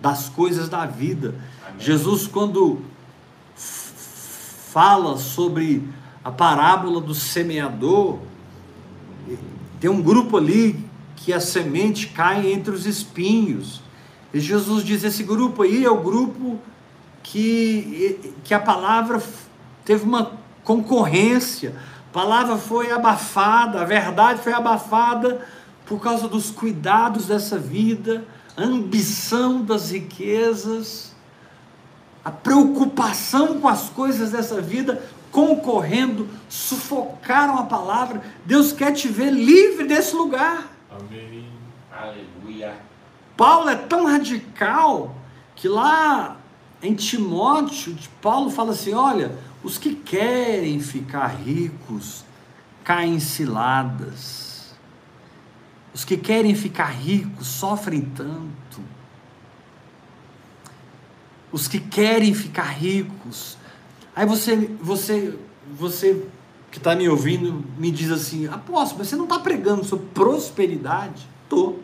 das 0.02 0.28
coisas 0.30 0.70
da 0.70 0.86
vida. 0.86 1.36
Amém. 1.68 1.80
Jesus, 1.80 2.26
quando 2.26 2.82
fala 3.56 5.18
sobre 5.18 5.88
a 6.24 6.32
parábola 6.32 7.00
do 7.00 7.14
semeador, 7.14 8.20
tem 9.80 9.90
um 9.90 10.02
grupo 10.02 10.38
ali 10.38 10.84
que 11.16 11.32
a 11.32 11.40
semente 11.40 12.08
cai 12.08 12.52
entre 12.52 12.74
os 12.74 12.86
espinhos. 12.86 13.85
E 14.36 14.40
Jesus 14.42 14.84
diz: 14.84 15.06
esse 15.06 15.24
grupo 15.24 15.64
aí 15.64 15.86
é 15.86 15.90
o 15.90 16.02
grupo 16.02 16.60
que, 17.24 18.34
que 18.44 18.54
a 18.54 18.60
palavra 18.60 19.24
teve 19.86 20.04
uma 20.04 20.34
concorrência, 20.62 21.74
a 22.10 22.14
palavra 22.14 22.58
foi 22.58 22.92
abafada, 22.92 23.80
a 23.80 23.86
verdade 23.86 24.42
foi 24.42 24.52
abafada 24.52 25.40
por 25.86 26.02
causa 26.02 26.28
dos 26.28 26.52
cuidados 26.52 27.28
dessa 27.28 27.58
vida, 27.58 28.26
a 28.58 28.64
ambição 28.64 29.62
das 29.62 29.92
riquezas, 29.92 31.16
a 32.22 32.30
preocupação 32.30 33.62
com 33.62 33.70
as 33.70 33.90
coisas 33.90 34.32
dessa 34.32 34.60
vida, 34.60 35.02
concorrendo, 35.32 36.28
sufocaram 36.50 37.58
a 37.58 37.64
palavra. 37.64 38.22
Deus 38.44 38.74
quer 38.74 38.92
te 38.92 39.08
ver 39.08 39.30
livre 39.30 39.88
desse 39.88 40.14
lugar. 40.14 40.68
Amém. 40.92 41.48
Aleluia. 41.90 42.76
Paulo 43.38 43.70
é 43.70 43.76
tão 43.76 44.06
radical 44.06 45.16
que 45.56 45.68
lá 45.68 46.38
em 46.82 46.94
Timóteo, 46.94 47.98
Paulo 48.22 48.50
fala 48.50 48.72
assim: 48.72 48.94
olha, 48.94 49.38
os 49.64 49.78
que 49.78 49.96
querem 49.96 50.80
ficar 50.80 51.28
ricos 51.28 52.24
caem 52.84 53.16
em 53.16 53.20
ciladas. 53.20 54.76
Os 55.94 56.04
que 56.04 56.18
querem 56.18 56.54
ficar 56.54 56.88
ricos 56.88 57.48
sofrem 57.48 58.02
tanto. 58.02 58.82
Os 61.52 61.68
que 61.68 61.80
querem 61.80 62.34
ficar 62.34 62.66
ricos. 62.66 63.58
Aí 64.16 64.26
você, 64.26 64.56
você, 64.82 65.38
você 65.74 66.26
que 66.70 66.78
está 66.78 66.94
me 66.96 67.08
ouvindo 67.08 67.64
me 67.78 67.90
diz 67.90 68.12
assim: 68.12 68.48
apóstolo, 68.48 69.00
mas 69.00 69.08
você 69.08 69.16
não 69.16 69.24
está 69.24 69.40
pregando 69.40 69.84
sobre 69.84 70.06
prosperidade? 70.14 71.26
Estou. 71.44 71.82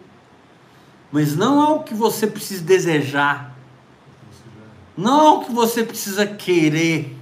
Mas 1.12 1.36
não 1.36 1.62
é 1.62 1.70
o 1.76 1.84
que 1.84 1.93
você 1.93 2.26
precisa 2.26 2.64
desejar. 2.64 3.55
Não 4.95 5.20
é 5.20 5.30
o 5.32 5.39
que 5.41 5.51
você 5.51 5.84
precisa 5.84 6.26
querer. 6.26 7.18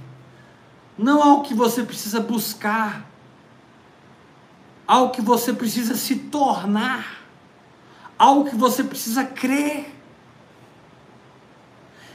Não 0.96 1.20
é 1.22 1.32
o 1.34 1.42
que 1.42 1.54
você 1.54 1.82
precisa 1.82 2.20
buscar. 2.20 3.08
Algo 4.86 5.12
que 5.12 5.22
você 5.22 5.52
precisa 5.52 5.96
se 5.96 6.16
tornar. 6.16 7.20
Algo 8.18 8.48
que 8.48 8.56
você 8.56 8.84
precisa 8.84 9.24
crer. 9.24 9.94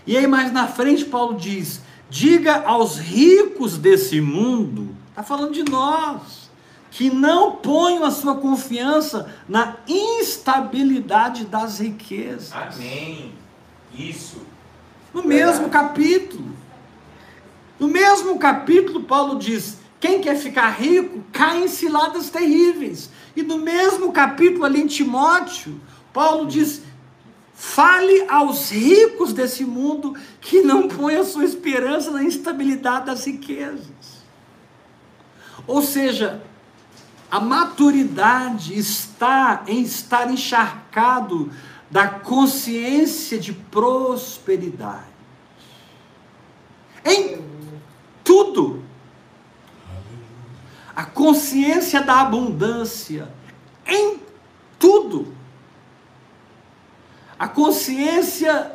E 0.07 0.15
aí, 0.15 0.27
mais 0.27 0.51
na 0.51 0.67
frente, 0.67 1.03
Paulo 1.05 1.37
diz: 1.37 1.81
diga 2.09 2.63
aos 2.65 2.97
ricos 2.97 3.77
desse 3.77 4.21
mundo, 4.21 4.95
está 5.09 5.23
falando 5.23 5.53
de 5.53 5.63
nós, 5.63 6.44
que 6.95 7.09
não 7.09 7.57
ponham 7.57 8.05
a 8.05 8.09
sua 8.09 8.35
confiança 8.35 9.29
na 9.49 9.75
instabilidade 9.85 11.43
das 11.43 11.79
riquezas. 11.79 12.53
Amém. 12.53 13.33
Isso. 13.93 14.37
No 15.13 15.21
mesmo 15.21 15.67
capítulo. 15.67 16.55
No 17.77 17.89
mesmo 17.89 18.39
capítulo, 18.39 19.03
Paulo 19.03 19.37
diz: 19.37 19.77
quem 19.99 20.21
quer 20.21 20.37
ficar 20.37 20.69
rico 20.69 21.21
cai 21.33 21.65
em 21.65 21.67
ciladas 21.67 22.29
terríveis. 22.29 23.09
E 23.35 23.43
no 23.43 23.57
mesmo 23.57 24.13
capítulo, 24.13 24.63
ali 24.63 24.79
em 24.81 24.87
Timóteo, 24.87 25.77
Paulo 26.13 26.45
diz: 26.47 26.81
fale 27.53 28.25
aos 28.29 28.69
ricos 28.71 29.33
desse 29.33 29.65
mundo 29.65 30.15
que 30.39 30.61
não 30.61 30.87
põem 30.87 31.17
a 31.17 31.25
sua 31.25 31.43
esperança 31.43 32.09
na 32.09 32.23
instabilidade 32.23 33.07
das 33.07 33.25
riquezas. 33.25 34.23
Ou 35.67 35.81
seja, 35.81 36.41
a 37.35 37.39
maturidade 37.41 38.79
está 38.79 39.65
em 39.67 39.81
estar 39.81 40.31
encharcado 40.31 41.51
da 41.91 42.07
consciência 42.07 43.37
de 43.37 43.51
prosperidade. 43.51 45.03
Em 47.03 47.43
tudo. 48.23 48.81
A 50.95 51.03
consciência 51.03 52.01
da 52.01 52.21
abundância 52.21 53.27
em 53.85 54.17
tudo. 54.79 55.35
A 57.37 57.49
consciência 57.49 58.71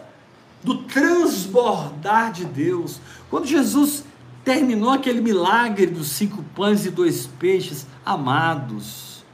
do 0.62 0.82
transbordar 0.82 2.30
de 2.30 2.44
Deus. 2.44 3.00
Quando 3.30 3.46
Jesus 3.46 4.04
terminou 4.44 4.90
aquele 4.90 5.20
milagre 5.20 5.86
dos 5.86 6.08
cinco 6.08 6.42
pães 6.54 6.86
e 6.86 6.90
dois 6.90 7.26
peixes, 7.26 7.86
amados, 8.04 9.24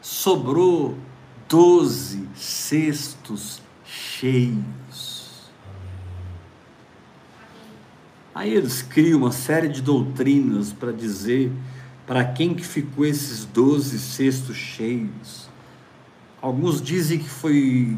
sobrou 0.00 0.96
doze 1.48 2.28
cestos 2.34 3.60
cheios. 3.84 5.50
Aí 8.34 8.52
eles 8.52 8.82
criam 8.82 9.20
uma 9.20 9.30
série 9.30 9.68
de 9.68 9.80
doutrinas 9.80 10.72
para 10.72 10.92
dizer 10.92 11.52
para 12.06 12.24
quem 12.24 12.54
que 12.54 12.64
ficou 12.64 13.06
esses 13.06 13.44
doze 13.44 13.98
cestos 13.98 14.56
cheios. 14.56 15.48
Alguns 16.42 16.82
dizem 16.82 17.18
que 17.18 17.28
foi 17.28 17.96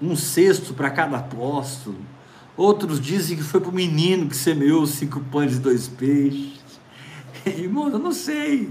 um 0.00 0.16
cesto 0.16 0.72
para 0.74 0.90
cada 0.90 1.18
apóstolo. 1.18 1.98
Outros 2.60 3.00
dizem 3.00 3.38
que 3.38 3.42
foi 3.42 3.58
para 3.58 3.70
o 3.70 3.74
menino 3.74 4.28
que 4.28 4.36
semeou 4.36 4.86
cinco 4.86 5.18
pães 5.18 5.56
e 5.56 5.60
dois 5.60 5.88
peixes. 5.88 6.60
Irmão, 7.46 7.88
eu 7.88 7.98
não 7.98 8.12
sei. 8.12 8.70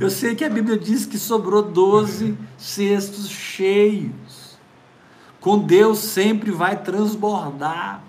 Eu 0.00 0.10
sei 0.10 0.34
que 0.34 0.44
a 0.44 0.50
Bíblia 0.50 0.76
diz 0.76 1.06
que 1.06 1.16
sobrou 1.16 1.62
doze 1.62 2.36
cestos 2.56 3.28
cheios. 3.28 4.58
Com 5.40 5.56
Deus 5.56 6.00
sempre 6.00 6.50
vai 6.50 6.82
transbordar. 6.82 8.02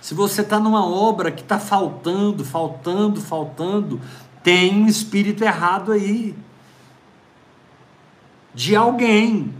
Se 0.00 0.14
você 0.14 0.40
está 0.40 0.58
numa 0.58 0.82
obra 0.82 1.30
que 1.30 1.42
está 1.42 1.58
faltando, 1.58 2.42
faltando, 2.42 3.20
faltando, 3.20 4.00
tem 4.42 4.82
um 4.82 4.86
espírito 4.86 5.44
errado 5.44 5.92
aí. 5.92 6.34
De 8.54 8.74
alguém. 8.74 9.54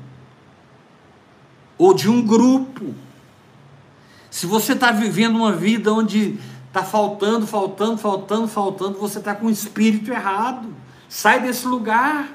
Ou 1.77 1.93
de 1.93 2.09
um 2.09 2.23
grupo. 2.23 2.95
Se 4.31 4.47
você 4.47 4.73
está 4.75 4.93
vivendo 4.93 5.37
uma 5.37 5.53
vida 5.53 5.93
onde 5.93 6.39
está 6.69 6.85
faltando, 6.85 7.47
faltando, 7.47 7.99
faltando, 7.99 8.47
faltando, 8.49 8.99
você 8.99 9.19
está 9.19 9.35
com 9.35 9.47
o 9.47 9.51
espírito 9.51 10.13
errado. 10.13 10.69
Sai 11.09 11.41
desse 11.41 11.67
lugar. 11.67 12.29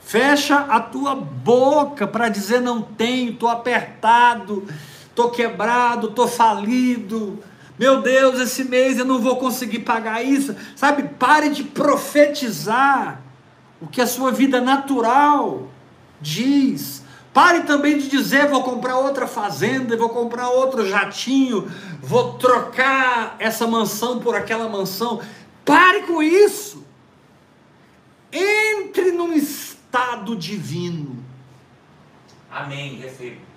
Fecha 0.00 0.58
a 0.58 0.80
tua 0.80 1.14
boca 1.14 2.06
para 2.06 2.28
dizer 2.28 2.60
não 2.60 2.80
tenho, 2.80 3.32
estou 3.32 3.48
apertado, 3.48 4.66
estou 5.06 5.30
quebrado, 5.30 6.08
estou 6.08 6.28
falido. 6.28 7.38
Meu 7.78 8.02
Deus, 8.02 8.40
esse 8.40 8.64
mês 8.64 8.98
eu 8.98 9.04
não 9.04 9.20
vou 9.20 9.36
conseguir 9.36 9.80
pagar 9.80 10.22
isso. 10.22 10.54
Sabe, 10.74 11.04
pare 11.18 11.50
de 11.50 11.62
profetizar 11.62 13.20
o 13.80 13.86
que 13.86 14.00
a 14.00 14.06
sua 14.06 14.32
vida 14.32 14.60
natural 14.60 15.68
diz. 16.20 17.04
Pare 17.32 17.62
também 17.62 17.98
de 17.98 18.08
dizer: 18.08 18.48
vou 18.48 18.62
comprar 18.62 18.98
outra 18.98 19.26
fazenda, 19.26 19.96
vou 19.96 20.08
comprar 20.08 20.48
outro 20.50 20.88
jatinho, 20.88 21.70
vou 22.00 22.34
trocar 22.34 23.36
essa 23.38 23.66
mansão 23.66 24.18
por 24.18 24.34
aquela 24.34 24.68
mansão. 24.68 25.20
Pare 25.64 26.02
com 26.02 26.22
isso. 26.22 26.84
Entre 28.32 29.12
num 29.12 29.32
estado 29.32 30.36
divino. 30.36 31.24
Amém. 32.50 32.96
Recebo. 32.96 33.48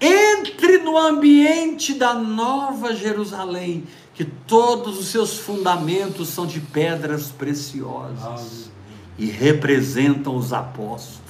Entre 0.00 0.78
no 0.78 0.98
ambiente 0.98 1.94
da 1.94 2.12
nova 2.12 2.94
Jerusalém, 2.94 3.86
que 4.14 4.24
todos 4.24 4.98
os 4.98 5.06
seus 5.06 5.38
fundamentos 5.38 6.28
são 6.28 6.44
de 6.44 6.58
pedras 6.58 7.28
preciosas 7.28 8.70
e 9.16 9.26
representam 9.26 10.34
os 10.34 10.52
apóstolos. 10.52 11.21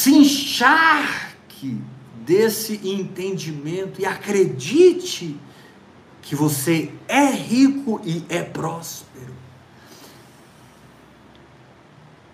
Se 0.00 0.14
encharque 0.14 1.78
desse 2.24 2.80
entendimento 2.82 4.00
e 4.00 4.06
acredite 4.06 5.38
que 6.22 6.34
você 6.34 6.90
é 7.06 7.26
rico 7.26 8.00
e 8.02 8.24
é 8.30 8.42
próspero. 8.42 9.34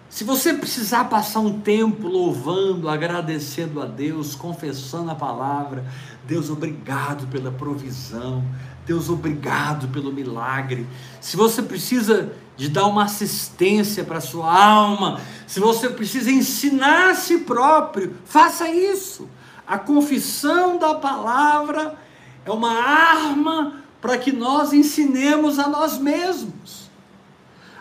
Se 0.09 0.23
você 0.23 0.55
precisar 0.55 1.07
passar 1.07 1.41
um 1.41 1.59
tempo 1.59 2.07
louvando, 2.07 2.89
agradecendo 2.89 3.83
a 3.83 3.87
Deus, 3.87 4.37
confessando 4.37 5.11
a 5.11 5.17
palavra, 5.17 5.85
Deus, 6.25 6.49
obrigado 6.49 7.27
pela 7.27 7.51
provisão, 7.51 8.45
Deus, 8.87 9.11
obrigado 9.11 9.89
pelo 9.89 10.13
milagre. 10.13 10.87
Se 11.21 11.37
você 11.37 11.61
precisa 11.61 12.33
de 12.57 12.69
dar 12.69 12.87
uma 12.87 13.05
assistência 13.05 14.03
para 14.03 14.19
a 14.19 14.23
sua 14.23 14.53
alma, 14.53 15.21
se 15.47 15.61
você 15.61 15.89
precisa 15.91 16.31
ensinar 16.31 17.11
a 17.11 17.15
si 17.15 17.39
próprio, 17.39 18.17
faça 18.25 18.69
isso. 18.69 19.29
A 19.67 19.79
confissão 19.79 20.79
da 20.79 20.95
palavra 20.95 21.97
é 22.45 22.51
uma 22.51 22.73
arma 22.73 23.83
para 24.01 24.17
que 24.17 24.33
nós 24.33 24.73
ensinemos 24.73 25.59
a 25.59 25.69
nós 25.69 25.99
mesmos. 25.99 26.91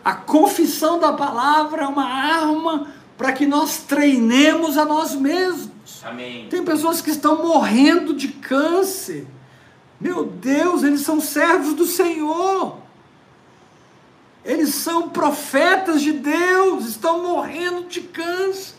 A 0.03 0.13
confissão 0.13 0.99
da 0.99 1.13
palavra 1.13 1.83
é 1.83 1.87
uma 1.87 2.05
arma 2.05 2.87
para 3.17 3.31
que 3.31 3.45
nós 3.45 3.79
treinemos 3.79 4.77
a 4.77 4.85
nós 4.85 5.15
mesmos. 5.15 6.03
Amém. 6.03 6.47
Tem 6.49 6.63
pessoas 6.63 7.01
que 7.01 7.09
estão 7.09 7.43
morrendo 7.43 8.13
de 8.13 8.27
câncer. 8.27 9.27
Meu 9.99 10.25
Deus, 10.25 10.83
eles 10.83 11.01
são 11.01 11.19
servos 11.19 11.73
do 11.73 11.85
Senhor. 11.85 12.84
Eles 14.45 14.75
são 14.75 15.09
profetas 15.09 16.01
de 16.01 16.11
Deus, 16.11 16.85
estão 16.85 17.23
morrendo 17.23 17.85
de 17.85 18.01
câncer. 18.01 18.75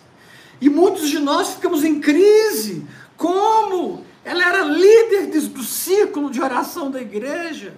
E 0.61 0.71
muitos 0.71 1.09
de 1.11 1.19
nós 1.19 1.55
ficamos 1.55 1.83
em 1.83 2.01
crise. 2.01 2.87
Como? 3.17 4.05
Ela 4.25 4.45
era 4.45 4.63
líder 4.63 5.27
do 5.27 5.63
círculo 5.65 6.31
de 6.31 6.41
oração 6.41 6.91
da 6.91 7.01
igreja. 7.01 7.75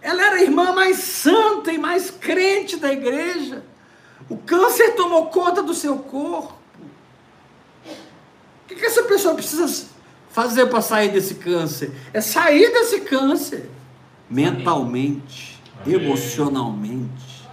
Ela 0.00 0.24
era 0.24 0.36
a 0.36 0.42
irmã 0.42 0.72
mais 0.72 0.98
santa 0.98 1.72
e 1.72 1.78
mais 1.78 2.10
crente 2.10 2.76
da 2.76 2.92
igreja. 2.92 3.64
O 4.28 4.36
câncer 4.36 4.94
tomou 4.94 5.26
conta 5.26 5.62
do 5.62 5.74
seu 5.74 5.98
corpo. 5.98 6.54
O 7.84 8.74
que, 8.74 8.86
essa 8.86 9.02
pessoa 9.02 9.34
precisa 9.34 9.88
fazer 10.30 10.66
para 10.66 10.80
sair 10.80 11.10
desse 11.10 11.34
câncer? 11.34 11.90
É 12.12 12.20
sair 12.20 12.72
desse 12.72 13.00
câncer 13.00 13.68
mentalmente. 14.30 15.49
Emocionalmente. 15.86 17.48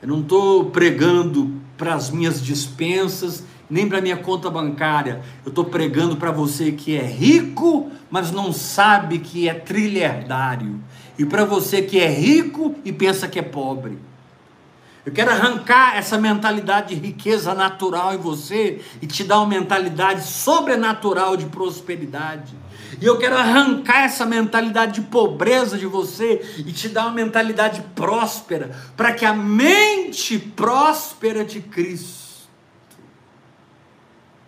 Eu 0.00 0.08
não 0.08 0.20
estou 0.20 0.66
pregando 0.66 1.50
para 1.76 1.94
as 1.94 2.10
minhas 2.10 2.42
dispensas, 2.42 3.44
nem 3.68 3.88
para 3.88 4.00
minha 4.00 4.16
conta 4.16 4.50
bancária. 4.50 5.20
Eu 5.44 5.50
estou 5.50 5.64
pregando 5.64 6.16
para 6.16 6.30
você 6.30 6.72
que 6.72 6.96
é 6.96 7.02
rico, 7.02 7.90
mas 8.10 8.30
não 8.30 8.52
sabe 8.52 9.18
que 9.18 9.48
é 9.48 9.54
trilhardário. 9.54 10.80
E 11.18 11.24
para 11.24 11.44
você 11.44 11.82
que 11.82 11.98
é 11.98 12.08
rico 12.08 12.74
e 12.84 12.92
pensa 12.92 13.28
que 13.28 13.38
é 13.38 13.42
pobre. 13.42 13.98
Eu 15.04 15.12
quero 15.12 15.30
arrancar 15.30 15.96
essa 15.96 16.18
mentalidade 16.18 16.94
de 16.94 17.00
riqueza 17.00 17.54
natural 17.54 18.12
em 18.14 18.18
você 18.18 18.80
e 19.00 19.06
te 19.06 19.22
dar 19.22 19.38
uma 19.38 19.46
mentalidade 19.46 20.26
sobrenatural 20.26 21.36
de 21.36 21.46
prosperidade. 21.46 22.54
E 23.00 23.06
eu 23.06 23.16
quero 23.16 23.36
arrancar 23.36 24.04
essa 24.04 24.26
mentalidade 24.26 25.00
de 25.00 25.02
pobreza 25.02 25.78
de 25.78 25.86
você 25.86 26.40
e 26.58 26.72
te 26.72 26.88
dar 26.88 27.02
uma 27.02 27.12
mentalidade 27.12 27.82
próspera, 27.94 28.70
para 28.96 29.12
que 29.12 29.24
a 29.24 29.32
mente 29.32 30.38
próspera 30.38 31.44
de 31.44 31.60
Cristo 31.60 32.15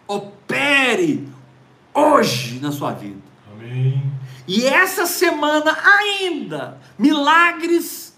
opere 0.09 1.29
hoje 1.93 2.59
na 2.59 2.73
sua 2.73 2.93
vida. 2.93 3.21
Amém. 3.53 4.11
E 4.47 4.65
essa 4.65 5.05
semana 5.05 5.77
ainda, 5.85 6.81
milagres 6.99 8.17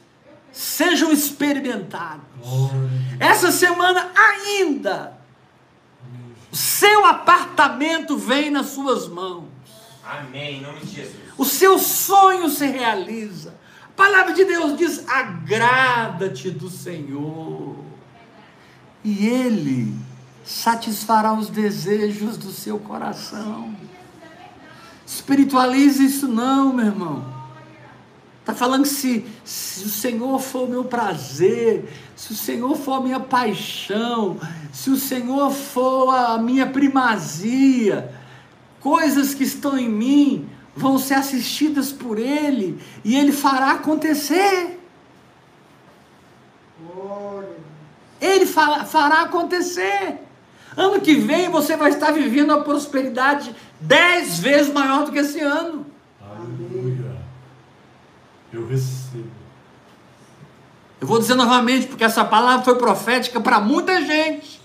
sejam 0.52 1.12
experimentados. 1.12 2.24
Glória. 2.40 2.90
Essa 3.18 3.50
semana 3.50 4.10
ainda, 4.14 5.18
o 6.52 6.56
seu 6.56 7.04
apartamento 7.04 8.16
vem 8.16 8.50
nas 8.50 8.66
suas 8.66 9.08
mãos. 9.08 9.48
Amém. 10.04 10.58
Em 10.58 10.60
nome 10.60 10.80
de 10.80 10.94
Jesus. 10.94 11.16
O 11.36 11.44
seu 11.44 11.78
sonho 11.78 12.48
se 12.48 12.66
realiza. 12.66 13.54
A 13.84 13.92
palavra 13.96 14.32
de 14.32 14.44
Deus 14.44 14.78
diz: 14.78 15.06
agrada-te 15.08 16.50
do 16.50 16.70
Senhor, 16.70 17.76
e 19.04 19.26
Ele 19.26 19.94
satisfará 20.50 21.32
os 21.32 21.48
desejos 21.48 22.36
do 22.36 22.50
seu 22.50 22.76
coração. 22.78 23.72
Espiritualize 25.06 26.04
isso, 26.04 26.26
não, 26.26 26.72
meu 26.72 26.86
irmão. 26.86 27.24
Está 28.40 28.52
falando 28.52 28.82
que 28.82 28.88
se, 28.88 29.24
se 29.44 29.84
o 29.84 29.88
Senhor 29.88 30.40
for 30.40 30.64
o 30.64 30.70
meu 30.70 30.84
prazer, 30.84 31.88
se 32.16 32.32
o 32.32 32.36
Senhor 32.36 32.74
for 32.76 32.94
a 32.94 33.00
minha 33.00 33.20
paixão, 33.20 34.40
se 34.72 34.90
o 34.90 34.96
Senhor 34.96 35.52
for 35.52 36.12
a 36.12 36.38
minha 36.38 36.66
primazia, 36.66 38.12
coisas 38.80 39.34
que 39.34 39.44
estão 39.44 39.78
em 39.78 39.88
mim 39.88 40.48
vão 40.74 40.98
ser 40.98 41.14
assistidas 41.14 41.92
por 41.92 42.18
Ele 42.18 42.80
e 43.04 43.16
Ele 43.16 43.30
fará 43.30 43.72
acontecer. 43.72 44.80
Ele 48.20 48.46
fa- 48.46 48.84
fará 48.84 49.22
acontecer. 49.22 50.26
Ano 50.76 51.00
que 51.00 51.14
vem 51.14 51.48
você 51.48 51.76
vai 51.76 51.90
estar 51.90 52.12
vivendo 52.12 52.52
a 52.52 52.60
prosperidade 52.60 53.54
dez 53.80 54.38
vezes 54.38 54.72
maior 54.72 55.04
do 55.04 55.12
que 55.12 55.18
esse 55.18 55.40
ano. 55.40 55.86
Aleluia. 56.20 57.16
Eu 58.52 58.66
recebo. 58.66 59.30
Eu 61.00 61.06
vou 61.06 61.18
dizer 61.18 61.34
novamente, 61.34 61.86
porque 61.86 62.04
essa 62.04 62.24
palavra 62.24 62.64
foi 62.64 62.76
profética 62.76 63.40
para 63.40 63.58
muita 63.58 64.04
gente. 64.04 64.60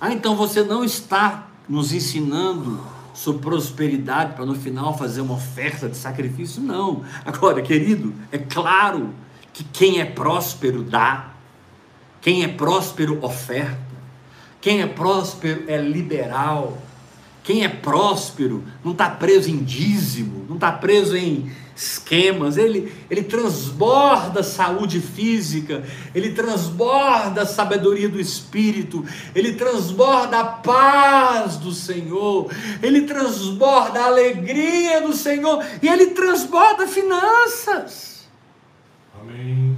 Ah, 0.00 0.12
então 0.12 0.34
você 0.34 0.62
não 0.62 0.82
está 0.82 1.46
nos 1.68 1.92
ensinando 1.92 2.82
sobre 3.14 3.42
prosperidade 3.42 4.34
para 4.34 4.44
no 4.44 4.54
final 4.54 4.96
fazer 4.96 5.20
uma 5.20 5.34
oferta 5.34 5.88
de 5.88 5.96
sacrifício? 5.96 6.60
Não. 6.60 7.04
Agora, 7.24 7.62
querido, 7.62 8.14
é 8.32 8.38
claro 8.38 9.14
que 9.52 9.62
quem 9.62 10.00
é 10.00 10.04
próspero 10.04 10.82
dá, 10.82 11.33
quem 12.24 12.42
é 12.42 12.48
próspero 12.48 13.22
oferta, 13.22 13.76
quem 14.58 14.80
é 14.80 14.86
próspero 14.86 15.64
é 15.68 15.76
liberal, 15.76 16.78
quem 17.42 17.64
é 17.64 17.68
próspero 17.68 18.64
não 18.82 18.92
está 18.92 19.10
preso 19.10 19.50
em 19.50 19.62
dízimo, 19.62 20.46
não 20.48 20.54
está 20.54 20.72
preso 20.72 21.14
em 21.14 21.52
esquemas, 21.76 22.56
ele, 22.56 22.90
ele 23.10 23.24
transborda 23.24 24.42
saúde 24.42 25.00
física, 25.00 25.84
ele 26.14 26.32
transborda 26.32 27.44
sabedoria 27.44 28.08
do 28.08 28.18
Espírito, 28.18 29.04
ele 29.34 29.52
transborda 29.52 30.40
a 30.40 30.44
paz 30.44 31.58
do 31.58 31.72
Senhor, 31.72 32.50
ele 32.82 33.02
transborda 33.02 34.00
a 34.00 34.06
alegria 34.06 35.02
do 35.02 35.12
Senhor 35.12 35.62
e 35.82 35.88
ele 35.88 36.06
transborda 36.06 36.88
finanças. 36.88 38.26
Amém. 39.20 39.76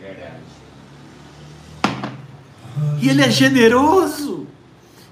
É 0.00 0.06
verdade. 0.06 0.40
E 3.00 3.08
ele 3.08 3.22
é 3.22 3.30
generoso. 3.30 4.46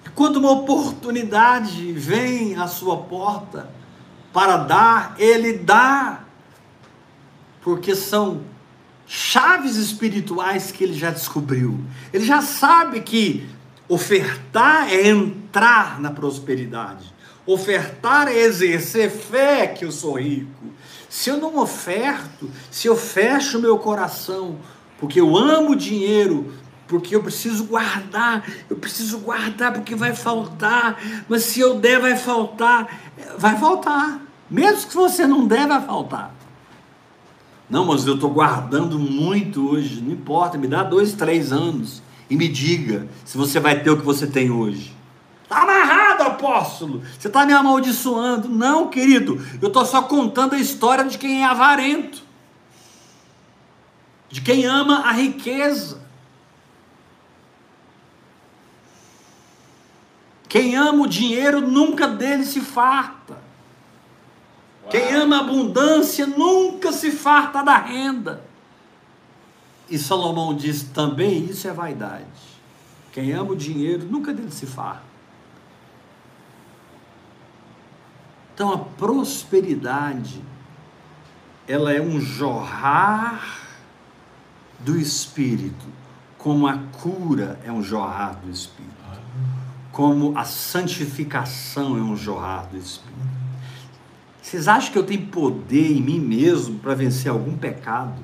E 0.05 0.09
quando 0.11 0.37
uma 0.37 0.51
oportunidade 0.51 1.93
vem 1.93 2.57
à 2.57 2.67
sua 2.67 2.99
porta 2.99 3.71
para 4.33 4.59
dar, 4.59 5.15
ele 5.19 5.55
dá. 5.55 6.21
Porque 7.63 7.95
são 7.95 8.43
chaves 9.07 9.77
espirituais 9.77 10.71
que 10.71 10.85
ele 10.85 10.95
já 10.95 11.11
descobriu. 11.11 11.81
Ele 12.13 12.25
já 12.25 12.43
sabe 12.43 13.01
que 13.01 13.49
ofertar 13.89 14.93
é 14.93 15.09
entrar 15.09 15.99
na 15.99 16.11
prosperidade. 16.11 17.13
Ofertar 17.47 18.29
é 18.29 18.37
exercer 18.37 19.11
fé 19.11 19.67
que 19.67 19.85
eu 19.85 19.91
sou 19.91 20.21
rico. 20.21 20.67
Se 21.09 21.31
eu 21.31 21.39
não 21.39 21.57
oferto, 21.57 22.51
se 22.71 22.87
eu 22.87 22.95
fecho 22.95 23.59
meu 23.59 23.79
coração, 23.79 24.59
porque 25.01 25.19
eu 25.19 25.35
amo 25.35 25.75
dinheiro, 25.75 26.53
porque 26.89 27.15
eu 27.15 27.23
preciso 27.23 27.65
guardar, 27.65 28.45
eu 28.69 28.77
preciso 28.77 29.19
guardar 29.19 29.73
porque 29.73 29.95
vai 29.95 30.15
faltar, 30.15 30.99
mas 31.29 31.45
se 31.45 31.61
eu 31.61 31.79
der 31.79 32.01
vai 32.01 32.17
faltar, 32.17 32.89
vai 33.37 33.57
faltar. 33.59 34.23
Mesmo 34.51 34.89
que 34.89 34.97
você 34.97 35.27
não 35.27 35.47
der, 35.47 35.69
vai 35.69 35.83
faltar. 35.83 36.35
Não, 37.69 37.85
mas 37.85 38.07
eu 38.07 38.15
estou 38.15 38.31
guardando 38.31 38.99
muito 38.99 39.71
hoje, 39.71 40.01
não 40.01 40.13
importa, 40.13 40.57
me 40.57 40.67
dá 40.67 40.83
dois, 40.83 41.13
três 41.13 41.53
anos 41.53 42.03
e 42.31 42.37
me 42.37 42.49
diga 42.49 43.07
se 43.27 43.37
você 43.37 43.61
vai 43.61 43.83
ter 43.83 43.91
o 43.91 43.99
que 43.99 44.05
você 44.05 44.27
tem 44.27 44.51
hoje. 44.51 44.97
Está 45.43 45.63
amarrado 45.63 46.23
apóstolo? 46.23 47.03
Você 47.19 47.29
está 47.29 47.45
me 47.45 47.53
amaldiçoando? 47.53 48.49
Não, 48.49 48.89
querido, 48.89 49.43
eu 49.61 49.69
estou 49.69 49.85
só 49.85 50.03
contando 50.03 50.55
a 50.55 50.59
história 50.59 51.05
de 51.05 51.19
quem 51.19 51.43
é 51.43 51.45
avarento, 51.45 52.23
de 54.31 54.41
quem 54.41 54.65
ama 54.65 55.01
a 55.01 55.13
riqueza. 55.13 56.08
Quem 60.49 60.75
ama 60.75 61.03
o 61.03 61.09
dinheiro 61.09 61.61
nunca 61.61 62.09
dele 62.09 62.45
se 62.45 62.61
farta. 62.61 63.39
Quem 64.91 65.13
ama 65.13 65.37
a 65.37 65.41
abundância 65.41 66.27
nunca 66.27 66.91
se 66.93 67.11
farta 67.11 67.63
da 67.63 67.77
renda. 67.77 68.43
E 69.91 69.99
Salomão 69.99 70.55
diz 70.55 70.83
também: 70.83 71.45
isso 71.45 71.69
é 71.69 71.73
vaidade. 71.73 72.25
Quem 73.13 73.33
ama 73.33 73.53
o 73.53 73.57
dinheiro 73.57 74.07
nunca 74.07 74.33
dele 74.33 74.51
se 74.51 74.67
farta. 74.67 75.09
Então 78.55 78.73
a 78.73 78.79
prosperidade, 78.79 80.43
ela 81.67 81.93
é 81.93 82.01
um 82.01 82.21
jorrar 82.21 83.69
do 84.81 84.99
espírito, 84.99 85.87
como 86.37 86.67
a 86.67 86.77
cura 87.01 87.61
é 87.65 87.71
um 87.71 87.83
jorrar 87.83 88.37
do 88.41 88.51
espírito, 88.51 88.98
como 89.99 90.39
a 90.39 90.45
santificação 90.45 91.99
é 91.99 92.01
um 92.01 92.17
jorrar 92.17 92.69
do 92.69 92.79
espírito. 92.79 93.19
Vocês 94.41 94.69
acham 94.69 94.93
que 94.93 94.97
eu 94.97 95.03
tenho 95.03 95.27
poder 95.27 95.91
em 95.91 96.01
mim 96.01 96.21
mesmo 96.21 96.79
para 96.79 96.95
vencer 96.95 97.33
algum 97.33 97.59
pecado? 97.59 98.23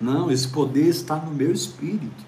Não, 0.00 0.30
esse 0.30 0.46
poder 0.46 0.86
está 0.86 1.16
no 1.16 1.32
meu 1.32 1.50
espírito. 1.50 2.24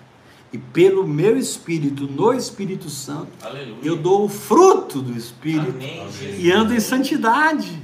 E 0.52 0.59
pelo 0.59 1.07
meu 1.07 1.38
espírito, 1.38 2.09
no 2.09 2.32
Espírito 2.32 2.90
Santo, 2.90 3.28
Aleluia. 3.40 3.78
eu 3.84 3.96
dou 3.96 4.24
o 4.24 4.28
fruto 4.28 5.00
do 5.00 5.16
espírito 5.16 5.76
Amém, 5.76 6.09
e 6.40 6.50
ando 6.50 6.74
em 6.74 6.80
santidade. 6.80 7.80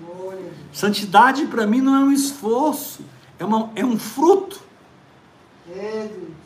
Glória. 0.00 0.50
Santidade 0.72 1.46
para 1.46 1.68
mim 1.68 1.80
não 1.80 1.94
é 1.94 2.00
um 2.00 2.12
esforço, 2.12 3.00
é, 3.38 3.44
uma, 3.44 3.70
é 3.76 3.84
um 3.84 3.96
fruto. 3.96 4.60
É, 5.70 6.10
Deus. 6.12 6.37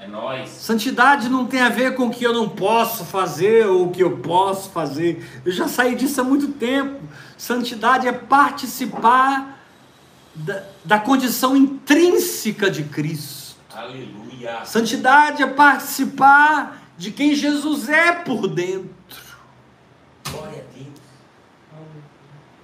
É 0.00 0.08
nós. 0.08 0.48
Santidade 0.48 1.28
não 1.28 1.46
tem 1.46 1.60
a 1.60 1.68
ver 1.68 1.94
com 1.94 2.06
o 2.06 2.10
que 2.10 2.24
eu 2.24 2.32
não 2.32 2.48
posso 2.48 3.04
fazer 3.04 3.66
ou 3.66 3.86
o 3.86 3.90
que 3.90 4.02
eu 4.02 4.16
posso 4.16 4.70
fazer. 4.70 5.42
Eu 5.44 5.52
já 5.52 5.68
saí 5.68 5.94
disso 5.94 6.22
há 6.22 6.24
muito 6.24 6.48
tempo. 6.52 7.02
Santidade 7.36 8.08
é 8.08 8.12
participar 8.12 9.60
da, 10.34 10.62
da 10.82 10.98
condição 10.98 11.54
intrínseca 11.54 12.70
de 12.70 12.84
Cristo. 12.84 13.56
Aleluia. 13.74 14.64
Santidade 14.64 15.42
é 15.42 15.46
participar 15.46 16.80
de 16.96 17.10
quem 17.10 17.34
Jesus 17.34 17.90
é 17.90 18.12
por 18.12 18.48
dentro. 18.48 18.90
Glória 20.30 20.64
a 20.66 20.78
Deus. 20.78 21.00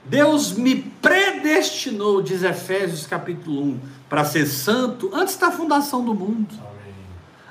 Deus 0.07 0.53
me 0.53 0.76
predestinou, 0.76 2.22
diz 2.22 2.43
Efésios 2.43 3.07
capítulo 3.07 3.62
1, 3.62 3.80
para 4.09 4.24
ser 4.24 4.47
santo 4.47 5.11
antes 5.12 5.37
da 5.37 5.51
fundação 5.51 6.03
do 6.03 6.14
mundo. 6.14 6.76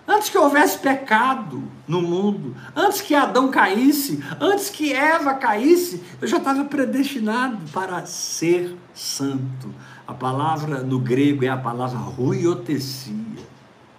Antes 0.08 0.30
que 0.30 0.38
houvesse 0.38 0.78
pecado 0.78 1.64
no 1.88 2.02
mundo, 2.02 2.56
antes 2.76 3.02
que 3.02 3.16
Adão 3.16 3.50
caísse, 3.50 4.24
antes 4.40 4.70
que 4.70 4.94
Eva 4.94 5.34
caísse, 5.34 6.02
eu 6.22 6.28
já 6.28 6.38
estava 6.38 6.64
predestinado 6.66 7.58
para 7.72 8.06
ser 8.06 8.76
santo. 8.94 9.74
A 10.08 10.14
palavra 10.14 10.82
no 10.82 11.00
grego 11.00 11.44
é 11.44 11.48
a 11.48 11.58
palavra 11.58 11.98
ruiotesia, 11.98 13.16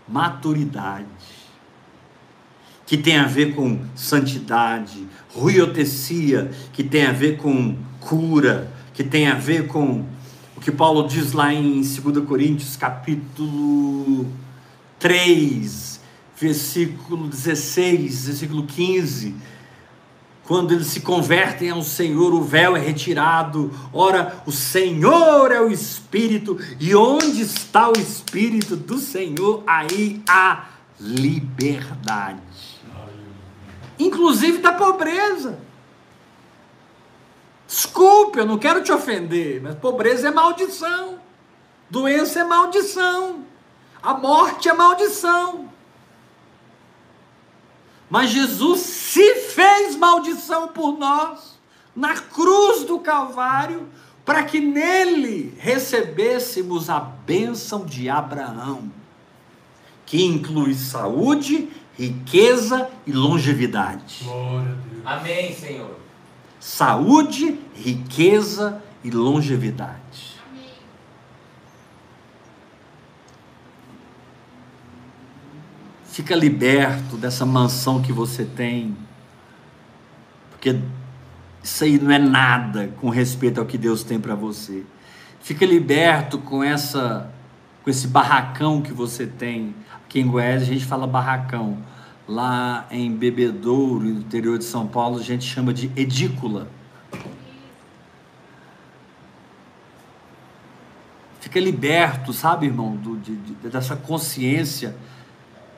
maturidade, 0.09 1.07
que 2.87 2.97
tem 2.97 3.19
a 3.19 3.27
ver 3.27 3.57
com 3.57 3.81
santidade, 3.97 5.09
ruiotesia, 5.35 6.53
que 6.73 6.85
tem 6.85 7.05
a 7.05 7.13
ver 7.13 7.37
com 7.39 7.77
cura, 7.99 8.71
que 8.95 9.03
tem 9.03 9.27
a 9.27 9.35
ver 9.35 9.67
com 9.67 10.05
o 10.57 10.61
que 10.61 10.71
Paulo 10.71 11.09
diz 11.09 11.33
lá 11.33 11.53
em 11.53 11.81
2 11.81 12.25
Coríntios, 12.25 12.77
capítulo 12.77 14.27
3, 14.99 15.96
versículo 16.37 17.29
16, 17.29 18.27
versículo 18.27 18.67
15. 18.67 19.35
Quando 20.45 20.73
eles 20.73 20.87
se 20.87 21.01
convertem 21.01 21.71
ao 21.71 21.83
Senhor, 21.83 22.33
o 22.33 22.43
véu 22.43 22.77
é 22.77 22.81
retirado. 22.81 23.73
Ora, 23.93 24.43
o 24.47 24.53
Senhor 24.53 25.51
é 25.51 25.61
o 25.61 25.71
Espírito, 25.71 26.57
e 26.79 26.95
onde 26.95 27.43
está 27.43 27.89
o 27.89 27.99
Espírito 27.99 28.77
do 28.77 28.99
Senhor, 28.99 29.65
aí 29.67 30.23
há 30.29 30.67
liberdade 31.01 32.47
inclusive 33.99 34.59
da 34.59 34.73
pobreza. 34.73 35.59
Desculpe, 37.67 38.39
eu 38.39 38.47
não 38.47 38.59
quero 38.59 38.83
te 38.83 38.93
ofender, 38.93 39.61
mas 39.61 39.75
pobreza 39.77 40.29
é 40.29 40.31
maldição, 40.31 41.19
doença 41.91 42.41
é 42.41 42.45
maldição, 42.45 43.45
a 44.03 44.15
morte 44.15 44.69
é 44.69 44.73
maldição. 44.73 45.69
Mas 48.09 48.31
Jesus 48.31 48.81
se 48.81 49.35
fez 49.35 49.97
maldição 49.97 50.69
por 50.69 50.99
nós 50.99 51.59
na 51.95 52.15
cruz 52.15 52.85
do 52.85 52.99
Calvário, 52.99 53.89
para 54.25 54.43
que 54.45 54.61
nele 54.61 55.55
recebêssemos 55.59 56.91
a 56.91 57.01
bênção 57.01 57.87
de 57.87 58.09
Abraão, 58.09 58.91
que 60.05 60.25
inclui 60.25 60.75
saúde, 60.75 61.71
riqueza 61.97 62.91
e 63.07 63.13
longevidade. 63.13 64.25
Glória 64.25 64.73
a 64.73 64.75
Deus. 64.75 65.03
Amém, 65.07 65.55
Senhor. 65.55 65.97
Saúde, 66.61 67.59
riqueza 67.75 68.83
e 69.03 69.11
longevidade. 69.11 70.36
Fica 76.17 76.35
liberto 76.35 77.19
dessa 77.19 77.45
mansão 77.45 78.01
que 78.01 78.11
você 78.11 78.43
tem, 78.43 78.97
porque 80.49 80.81
isso 81.63 81.85
aí 81.85 81.99
não 81.99 82.11
é 82.11 82.19
nada 82.19 82.89
com 83.03 83.11
respeito 83.11 83.61
ao 83.61 83.67
que 83.67 83.77
Deus 83.77 84.03
tem 84.03 84.19
para 84.19 84.35
você. 84.35 84.83
Fica 85.43 85.67
liberto 85.67 86.39
com 86.39 86.65
essa, 86.65 87.31
com 87.85 87.91
esse 87.91 88.09
barracão 88.09 88.81
que 88.81 88.95
você 88.95 89.27
tem. 89.27 89.75
Aqui 90.07 90.19
em 90.19 90.27
Goiás 90.27 90.63
a 90.63 90.65
gente 90.65 90.87
fala 90.87 91.07
barracão. 91.07 91.77
Lá 92.27 92.87
em 92.91 93.15
Bebedouro, 93.15 94.05
no 94.05 94.21
interior 94.21 94.57
de 94.57 94.65
São 94.65 94.87
Paulo, 94.87 95.19
a 95.19 95.23
gente 95.23 95.45
chama 95.45 95.75
de 95.75 95.93
edícula. 95.95 96.67
Fica 101.41 101.61
liberto, 101.61 102.33
sabe, 102.33 102.65
irmão, 102.65 102.97
do, 102.97 103.19
de, 103.19 103.37
de, 103.37 103.53
dessa 103.69 103.95
consciência. 103.95 104.97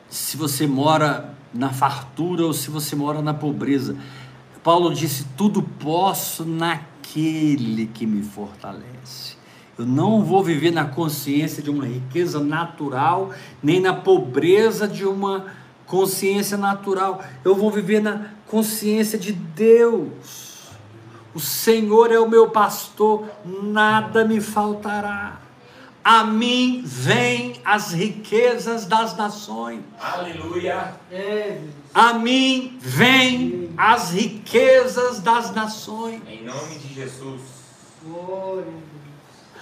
Se 0.09 0.37
você 0.37 0.67
mora 0.67 1.37
na 1.53 1.73
fartura 1.73 2.45
ou 2.45 2.53
se 2.53 2.71
você 2.71 2.95
mora 2.95 3.23
na 3.23 3.35
pobreza. 3.35 3.97
Paulo 4.63 4.93
disse: 4.93 5.27
Tudo 5.37 5.63
posso 5.63 6.45
naquele 6.45 7.87
que 7.87 8.07
me 8.07 8.23
fortalece. 8.23 9.37
Eu 9.79 9.87
não 9.87 10.23
vou 10.25 10.43
viver 10.43 10.73
na 10.73 10.85
consciência 10.85 11.63
de 11.63 11.71
uma 11.71 11.87
riqueza 11.87 12.41
natural, 12.41 13.31
nem 13.63 13.81
na 13.81 13.95
pobreza 13.95 14.89
de 14.89 15.05
uma 15.05 15.47
consciência 15.87 16.57
natural. 16.57 17.23
Eu 17.45 17.55
vou 17.55 17.71
viver 17.71 18.01
na 18.01 18.27
consciência 18.47 19.19
de 19.19 19.33
Deus. 19.33 20.69
O 21.33 21.39
Senhor 21.39 22.11
é 22.11 22.19
o 22.19 22.29
meu 22.29 22.51
pastor, 22.51 23.25
nada 23.45 24.25
me 24.25 24.41
faltará. 24.41 25.48
A 26.05 26.25
mim 26.25 26.83
vêm 26.85 27.61
as 27.65 27.93
riquezas 27.93 28.87
das 28.87 29.17
nações. 29.17 29.81
Aleluia. 30.01 30.95
É. 31.11 31.61
A 31.93 32.15
mim 32.15 32.79
vêm 32.81 33.71
as 33.77 34.13
riquezas 34.13 35.21
das 35.21 35.55
nações. 35.55 36.23
Em 36.27 36.45
nome 36.45 36.77
de 36.77 36.95
Jesus. 36.95 37.41
Glória 38.05 38.63
a 38.63 38.65
Deus. 38.65 38.99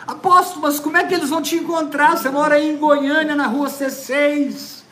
Apóstolo, 0.07 0.63
mas 0.63 0.79
como 0.79 0.97
é 0.97 1.05
que 1.05 1.15
eles 1.15 1.31
vão 1.31 1.43
te 1.43 1.57
encontrar? 1.57 2.17
Você 2.17 2.31
mora 2.31 2.55
aí 2.55 2.71
em 2.71 2.77
Goiânia, 2.77 3.35
na 3.35 3.47
rua 3.47 3.69
C6, 3.69 4.83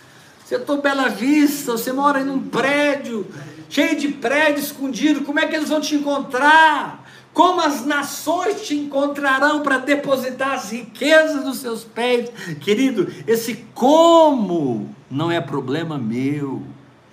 setor 0.45 0.79
Bela 0.79 1.09
Vista, 1.09 1.73
você 1.73 1.93
mora 1.93 2.21
em 2.21 2.29
um 2.29 2.41
prédio, 2.41 3.27
cheio 3.69 3.97
de 3.97 4.09
prédio 4.09 4.63
escondido, 4.63 5.23
como 5.23 5.39
é 5.39 5.47
que 5.47 5.55
eles 5.55 5.69
vão 5.69 5.81
te 5.81 5.95
encontrar? 5.95 7.04
Como 7.35 7.61
as 7.61 7.85
nações 7.85 8.63
te 8.65 8.77
encontrarão 8.77 9.61
para 9.61 9.79
depositar 9.79 10.53
as 10.53 10.71
riquezas 10.71 11.43
dos 11.43 11.59
seus 11.59 11.83
pés? 11.83 12.31
Querido, 12.61 13.13
esse 13.27 13.57
como 13.75 14.95
não 15.11 15.33
é 15.33 15.41
problema 15.41 15.99
meu. 15.99 16.63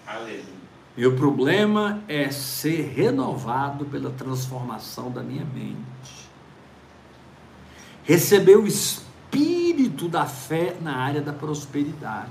Aleluia. 0.06 0.52
Meu 0.96 1.16
problema 1.16 2.04
é 2.08 2.30
ser 2.30 2.94
renovado 2.96 3.86
pela 3.86 4.12
transformação 4.12 5.10
da 5.10 5.24
minha 5.24 5.46
mente. 5.46 6.30
Receber 8.04 8.58
o 8.58 8.68
espírito 8.68 10.08
da 10.08 10.28
fé 10.28 10.76
na 10.80 10.98
área 10.98 11.22
da 11.22 11.34
prosperidade. 11.34 12.30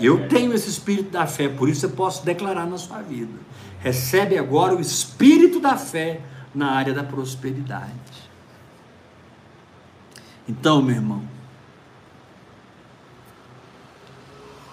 Eu 0.00 0.28
tenho 0.28 0.54
esse 0.54 0.70
espírito 0.70 1.10
da 1.10 1.26
fé, 1.26 1.48
por 1.48 1.68
isso 1.68 1.86
eu 1.86 1.90
posso 1.90 2.24
declarar 2.24 2.66
na 2.66 2.78
sua 2.78 3.02
vida. 3.02 3.38
Recebe 3.82 4.38
agora 4.38 4.76
o 4.76 4.80
espírito 4.80 5.58
da 5.58 5.76
fé 5.76 6.20
na 6.54 6.70
área 6.70 6.94
da 6.94 7.02
prosperidade. 7.02 7.90
Então, 10.48 10.80
meu 10.80 10.94
irmão, 10.94 11.22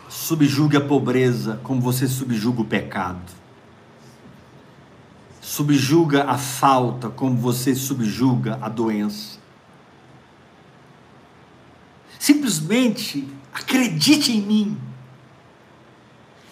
subjugue 0.08 0.78
a 0.78 0.82
pobreza 0.82 1.60
como 1.64 1.82
você 1.82 2.08
subjuga 2.08 2.62
o 2.62 2.66
pecado. 2.66 3.32
Subjuga 5.42 6.26
a 6.26 6.38
falta 6.38 7.10
como 7.10 7.36
você 7.36 7.74
subjuga 7.74 8.60
a 8.62 8.70
doença. 8.70 9.40
Simplesmente 12.20 13.28
acredite 13.52 14.32
em 14.32 14.42
mim. 14.42 14.78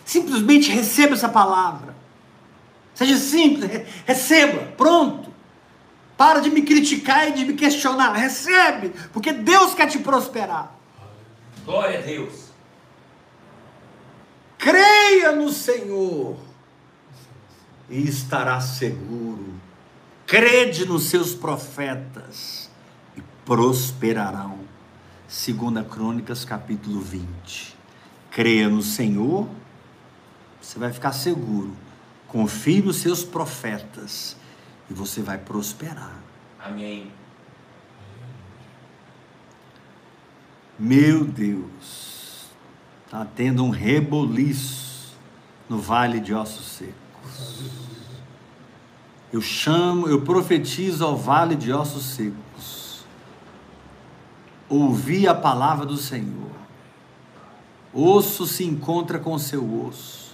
Simplesmente 0.03 0.71
receba 0.71 1.13
essa 1.13 1.29
palavra. 1.29 1.96
Seja 2.97 3.15
simples, 3.15 3.69
re- 3.69 3.85
receba, 4.07 4.71
pronto. 4.75 5.31
Para 6.17 6.39
de 6.39 6.49
me 6.49 6.63
criticar 6.63 7.27
e 7.29 7.33
de 7.33 7.45
me 7.45 7.53
questionar. 7.53 8.11
Recebe, 8.13 8.89
porque 9.13 9.31
Deus 9.31 9.75
quer 9.75 9.85
te 9.87 9.99
prosperar. 9.99 10.75
Glória 11.63 11.99
a 11.99 12.01
Deus. 12.01 12.47
Creia 14.57 15.31
no 15.33 15.51
Senhor 15.51 16.37
e 17.87 18.01
estará 18.09 18.59
seguro. 18.59 19.53
Crede 20.25 20.83
nos 20.87 21.03
seus 21.03 21.35
profetas 21.35 22.67
e 23.15 23.21
prosperarão. 23.45 24.57
Segunda 25.27 25.83
Crônicas, 25.83 26.43
capítulo 26.43 26.99
20. 26.99 27.77
Creia 28.31 28.67
no 28.67 28.81
Senhor, 28.81 29.47
você 30.59 30.79
vai 30.79 30.91
ficar 30.91 31.11
seguro. 31.11 31.75
Confie 32.27 32.81
nos 32.81 32.97
seus 32.97 33.23
profetas 33.23 34.35
e 34.89 34.93
você 34.93 35.21
vai 35.21 35.37
prosperar. 35.37 36.21
Amém. 36.59 37.11
Meu 40.77 41.25
Deus, 41.25 42.51
está 43.05 43.25
tendo 43.25 43.63
um 43.63 43.69
reboliço 43.69 45.17
no 45.67 45.79
vale 45.79 46.19
de 46.19 46.33
ossos 46.33 46.65
secos. 46.67 47.67
Eu 49.31 49.41
chamo, 49.41 50.07
eu 50.07 50.21
profetizo 50.21 51.03
ao 51.03 51.17
vale 51.17 51.55
de 51.55 51.71
ossos 51.71 52.03
secos. 52.03 53.05
Ouvi 54.69 55.27
a 55.27 55.33
palavra 55.33 55.85
do 55.85 55.97
Senhor. 55.97 56.51
Osso 57.93 58.45
se 58.45 58.63
encontra 58.63 59.17
com 59.17 59.37
seu 59.39 59.85
osso. 59.85 60.26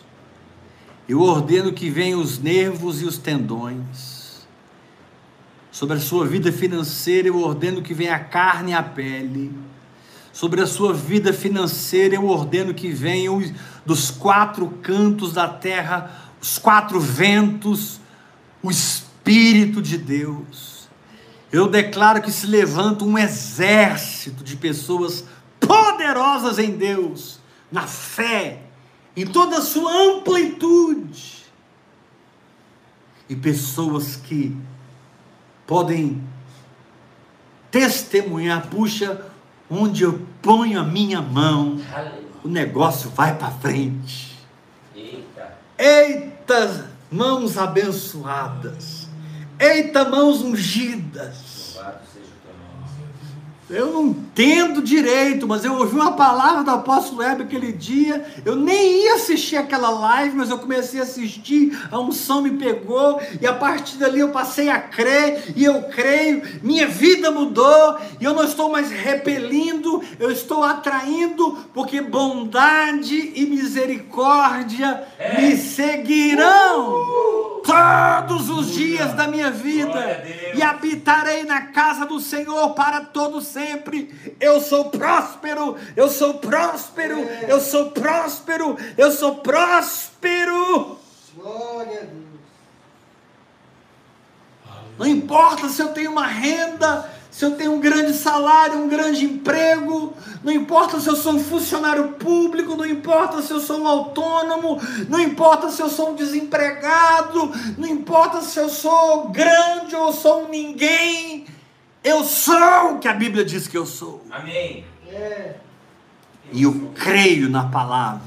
Eu 1.07 1.21
ordeno 1.21 1.73
que 1.73 1.89
venham 1.89 2.21
os 2.21 2.39
nervos 2.39 3.01
e 3.01 3.05
os 3.05 3.17
tendões. 3.17 4.47
Sobre 5.71 5.97
a 5.97 5.99
sua 5.99 6.25
vida 6.25 6.51
financeira, 6.51 7.27
eu 7.27 7.41
ordeno 7.41 7.81
que 7.81 7.93
venha 7.93 8.15
a 8.15 8.19
carne 8.19 8.71
e 8.71 8.75
a 8.75 8.83
pele 8.83 9.51
sobre 10.33 10.59
a 10.61 10.65
sua 10.65 10.91
vida 10.91 11.31
financeira, 11.31 12.15
eu 12.15 12.25
ordeno 12.25 12.73
que 12.73 12.89
venham 12.89 13.39
dos 13.85 14.09
quatro 14.09 14.67
cantos 14.81 15.31
da 15.31 15.47
terra, 15.47 16.11
os 16.41 16.57
quatro 16.57 16.99
ventos, 16.99 18.01
o 18.61 18.71
Espírito 18.71 19.79
de 19.79 19.95
Deus. 19.95 20.89
Eu 21.51 21.67
declaro 21.67 22.19
que 22.19 22.31
se 22.31 22.47
levanta 22.47 23.05
um 23.05 23.15
exército 23.15 24.43
de 24.43 24.57
pessoas 24.57 25.23
poderosas 25.59 26.57
em 26.57 26.71
Deus, 26.71 27.39
na 27.71 27.85
fé, 27.85 28.62
em 29.15 29.25
toda 29.25 29.57
a 29.57 29.61
sua 29.61 29.91
amplitude, 29.91 31.43
e 33.29 33.35
pessoas 33.35 34.15
que 34.15 34.55
podem 35.65 36.21
testemunhar, 37.71 38.67
puxa, 38.67 39.25
onde 39.69 40.03
eu 40.03 40.27
ponho 40.41 40.79
a 40.79 40.83
minha 40.83 41.21
mão, 41.21 41.79
o 42.43 42.47
negócio 42.47 43.09
vai 43.09 43.35
para 43.35 43.49
frente. 43.49 44.37
Eita. 44.95 45.57
Eita, 45.77 46.91
mãos 47.11 47.57
abençoadas. 47.57 49.07
Eita, 49.57 50.05
mãos 50.05 50.41
ungidas. 50.41 51.73
Louvado 51.75 51.99
seja 52.13 52.25
o 52.25 52.45
teu 52.45 52.53
nome. 52.53 53.09
Eu 53.69 53.93
não 53.93 54.07
entendo 54.07 54.81
direito, 54.81 55.47
mas 55.47 55.63
eu 55.63 55.73
ouvi 55.73 55.95
uma 55.95 56.11
palavra 56.13 56.63
do 56.63 56.71
apóstolo 56.71 57.23
Heber 57.23 57.45
aquele 57.45 57.71
dia. 57.71 58.25
Eu 58.45 58.55
nem 58.55 59.03
ia 59.03 59.15
assistir 59.15 59.55
aquela 59.55 59.89
live, 59.89 60.35
mas 60.35 60.49
eu 60.49 60.59
comecei 60.59 60.99
a 60.99 61.03
assistir. 61.03 61.77
A 61.89 61.97
unção 61.97 62.41
me 62.41 62.51
pegou 62.51 63.21
e 63.39 63.47
a 63.47 63.53
partir 63.53 63.97
dali 63.97 64.19
eu 64.19 64.29
passei 64.29 64.69
a 64.69 64.79
crer 64.79 65.53
e 65.55 65.63
eu 65.63 65.83
creio. 65.83 66.41
Minha 66.61 66.87
vida 66.87 67.31
mudou 67.31 67.97
e 68.19 68.25
eu 68.25 68.33
não 68.33 68.43
estou 68.43 68.69
mais 68.69 68.91
repelindo, 68.91 70.03
eu 70.19 70.29
estou 70.29 70.63
atraindo, 70.63 71.57
porque 71.73 72.01
bondade 72.01 73.31
e 73.33 73.45
misericórdia 73.45 75.03
me 75.39 75.55
seguirão 75.55 77.53
todos 77.63 78.49
os 78.49 78.71
dias 78.71 79.13
da 79.13 79.27
minha 79.27 79.49
vida 79.49 80.23
e 80.53 80.61
habitarei 80.61 81.43
na 81.43 81.61
casa 81.61 82.05
do 82.05 82.19
Senhor 82.19 82.73
para 82.73 83.01
todo 83.01 83.41
sempre. 83.53 84.35
Eu 84.39 84.59
sou 84.59 84.85
próspero, 84.85 85.77
eu 85.95 86.09
sou 86.09 86.35
próspero, 86.35 87.19
eu 87.47 87.61
sou 87.61 87.91
próspero, 87.91 88.75
eu 88.97 89.11
sou 89.11 89.35
próspero. 89.35 90.97
Glória 91.35 91.99
a 91.99 92.05
Deus. 92.05 92.23
Não 94.97 95.07
importa 95.07 95.69
se 95.69 95.81
eu 95.81 95.89
tenho 95.89 96.11
uma 96.11 96.27
renda, 96.27 97.09
se 97.31 97.43
eu 97.45 97.55
tenho 97.55 97.73
um 97.73 97.79
grande 97.79 98.13
salário, 98.13 98.77
um 98.77 98.87
grande 98.87 99.25
emprego, 99.25 100.13
não 100.43 100.53
importa 100.53 100.99
se 100.99 101.07
eu 101.07 101.15
sou 101.15 101.33
um 101.33 101.43
funcionário 101.43 102.09
público, 102.09 102.75
não 102.75 102.85
importa 102.85 103.41
se 103.41 103.51
eu 103.51 103.59
sou 103.59 103.79
um 103.79 103.87
autônomo, 103.87 104.79
não 105.09 105.19
importa 105.19 105.69
se 105.71 105.81
eu 105.81 105.89
sou 105.89 106.11
um 106.11 106.15
desempregado, 106.15 107.51
não 107.75 107.87
importa 107.87 108.41
se 108.41 108.59
eu 108.59 108.69
sou 108.69 109.29
grande 109.29 109.95
ou 109.95 110.13
sou 110.13 110.45
um 110.45 110.49
ninguém, 110.49 111.45
eu 112.03 112.23
sou 112.23 112.95
o 112.95 112.99
que 112.99 113.07
a 113.07 113.13
Bíblia 113.13 113.45
diz 113.45 113.67
que 113.67 113.77
eu 113.77 113.85
sou. 113.85 114.25
Amém. 114.29 114.85
É. 115.07 115.55
E 116.51 116.63
eu 116.63 116.91
creio 116.93 117.49
na 117.49 117.69
palavra, 117.69 118.21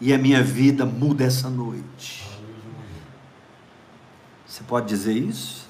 e 0.00 0.12
a 0.12 0.18
minha 0.18 0.42
vida 0.42 0.84
muda 0.84 1.24
essa 1.24 1.48
noite. 1.48 2.24
Você 4.46 4.62
pode 4.62 4.86
dizer 4.86 5.14
isso? 5.14 5.66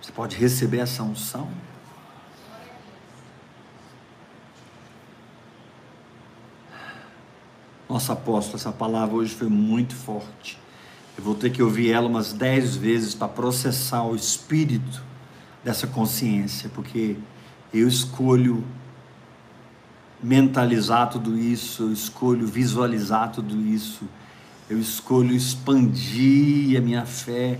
Você 0.00 0.12
pode 0.12 0.36
receber 0.36 0.78
essa 0.78 1.02
unção? 1.02 1.48
Nossa 7.88 8.12
apóstolo, 8.12 8.56
essa 8.56 8.72
palavra 8.72 9.14
hoje 9.14 9.34
foi 9.34 9.48
muito 9.48 9.94
forte. 9.94 10.58
Eu 11.16 11.24
vou 11.24 11.34
ter 11.34 11.50
que 11.50 11.62
ouvir 11.62 11.92
ela 11.92 12.06
umas 12.06 12.32
dez 12.32 12.76
vezes 12.76 13.14
para 13.14 13.28
processar 13.28 14.02
o 14.02 14.14
espírito 14.14 15.05
dessa 15.66 15.88
consciência, 15.88 16.70
porque 16.72 17.16
eu 17.74 17.88
escolho 17.88 18.62
mentalizar 20.22 21.10
tudo 21.10 21.36
isso, 21.36 21.82
eu 21.82 21.92
escolho 21.92 22.46
visualizar 22.46 23.32
tudo 23.32 23.60
isso, 23.66 24.04
eu 24.70 24.78
escolho 24.78 25.34
expandir 25.34 26.78
a 26.78 26.80
minha 26.80 27.04
fé 27.04 27.58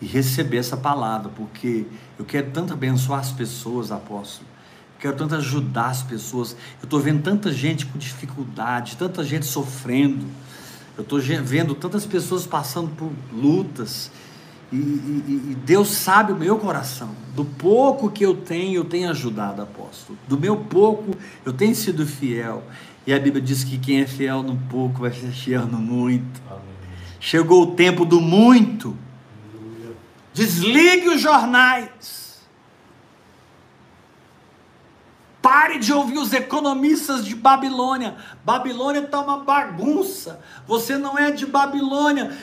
e 0.00 0.06
receber 0.06 0.58
essa 0.58 0.76
palavra, 0.76 1.32
porque 1.34 1.84
eu 2.16 2.24
quero 2.24 2.48
tanto 2.52 2.72
abençoar 2.72 3.18
as 3.18 3.32
pessoas, 3.32 3.90
apóstolo. 3.90 4.46
Quero 5.00 5.16
tanto 5.16 5.34
ajudar 5.34 5.88
as 5.88 6.02
pessoas. 6.04 6.52
Eu 6.80 6.84
estou 6.84 7.00
vendo 7.00 7.24
tanta 7.24 7.52
gente 7.52 7.86
com 7.86 7.98
dificuldade, 7.98 8.96
tanta 8.96 9.24
gente 9.24 9.46
sofrendo. 9.46 10.24
Eu 10.96 11.02
estou 11.02 11.20
vendo 11.20 11.74
tantas 11.74 12.06
pessoas 12.06 12.46
passando 12.46 12.90
por 12.90 13.10
lutas. 13.32 14.12
E, 14.70 14.76
e- 14.76 15.48
e 15.52 15.54
Deus 15.64 15.88
sabe 15.88 16.32
o 16.32 16.36
meu 16.36 16.58
coração. 16.58 17.10
Do 17.34 17.44
pouco 17.44 18.10
que 18.10 18.24
eu 18.24 18.36
tenho, 18.36 18.74
eu 18.76 18.84
tenho 18.84 19.08
ajudado, 19.10 19.62
apóstolo. 19.62 20.18
Do 20.28 20.38
meu 20.38 20.56
pouco, 20.56 21.16
eu 21.44 21.52
tenho 21.52 21.74
sido 21.74 22.06
fiel. 22.06 22.62
E 23.06 23.12
a 23.14 23.18
Bíblia 23.18 23.42
diz 23.42 23.64
que 23.64 23.78
quem 23.78 24.00
é 24.00 24.06
fiel 24.06 24.42
no 24.42 24.56
pouco 24.68 25.00
vai 25.00 25.12
ser 25.12 25.30
fiel 25.30 25.66
no 25.66 25.78
muito. 25.78 26.42
Amém. 26.50 26.62
Chegou 27.18 27.62
o 27.62 27.66
tempo 27.74 28.04
do 28.04 28.20
muito. 28.20 28.94
Desligue 30.34 31.08
os 31.08 31.20
jornais. 31.20 32.38
Pare 35.40 35.78
de 35.78 35.92
ouvir 35.92 36.18
os 36.18 36.32
economistas 36.32 37.24
de 37.24 37.34
Babilônia. 37.34 38.16
Babilônia 38.44 39.00
está 39.00 39.20
uma 39.20 39.38
bagunça. 39.38 40.40
Você 40.66 40.98
não 40.98 41.16
é 41.16 41.30
de 41.30 41.46
Babilônia. 41.46 42.36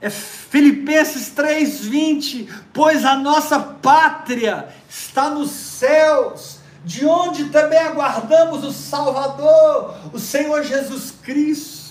É 0.00 0.08
Filipenses 0.10 1.30
3:20, 1.30 2.48
pois 2.72 3.04
a 3.04 3.16
nossa 3.16 3.58
pátria 3.58 4.68
está 4.88 5.28
nos 5.30 5.50
céus, 5.50 6.58
de 6.84 7.04
onde 7.04 7.46
também 7.46 7.78
aguardamos 7.78 8.64
o 8.64 8.72
Salvador, 8.72 9.96
o 10.12 10.18
Senhor 10.18 10.62
Jesus 10.62 11.12
Cristo. 11.22 11.88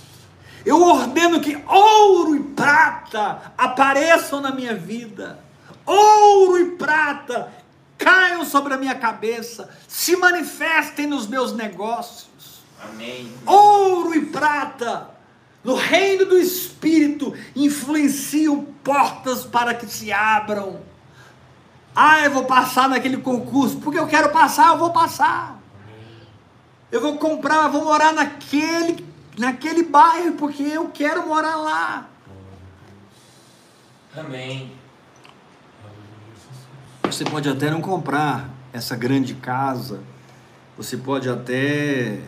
Eu 0.66 0.82
ordeno 0.82 1.40
que 1.40 1.62
ouro 1.68 2.36
e 2.36 2.44
prata 2.44 3.54
apareçam 3.58 4.42
na 4.42 4.52
minha 4.52 4.76
vida, 4.76 5.40
ouro 5.86 6.60
e 6.60 6.72
prata 6.72 7.52
caiam 7.98 8.46
sobre 8.46 8.74
a 8.74 8.78
minha 8.78 8.96
cabeça, 8.96 9.70
se 9.88 10.16
manifestem 10.16 11.08
nos 11.08 11.28
meus 11.28 11.54
negócios. 11.54 12.62
Amém. 12.82 13.34
Ouro 13.46 14.16
e 14.16 14.26
prata, 14.28 15.10
no 15.68 15.76
reino 15.76 16.26
do 16.26 16.38
Espírito, 16.38 17.34
influenciam 17.54 18.64
portas 18.82 19.44
para 19.44 19.74
que 19.74 19.86
se 19.86 20.14
abram. 20.14 20.80
Ah, 21.94 22.24
eu 22.24 22.32
vou 22.32 22.46
passar 22.46 22.88
naquele 22.88 23.18
concurso, 23.18 23.76
porque 23.80 24.00
eu 24.00 24.08
quero 24.08 24.30
passar, 24.30 24.70
eu 24.70 24.78
vou 24.78 24.92
passar. 24.92 25.60
Eu 26.90 27.02
vou 27.02 27.18
comprar, 27.18 27.68
vou 27.68 27.84
morar 27.84 28.14
naquele, 28.14 29.06
naquele 29.38 29.84
bairro, 29.84 30.36
porque 30.36 30.64
eu 30.64 30.88
quero 30.88 31.28
morar 31.28 31.58
lá. 31.58 32.10
Amém. 34.16 34.72
Você 37.04 37.26
pode 37.26 37.50
até 37.50 37.70
não 37.70 37.82
comprar 37.82 38.50
essa 38.72 38.96
grande 38.96 39.34
casa, 39.36 40.00
você 40.78 40.96
pode 40.96 41.28
até. 41.28 42.22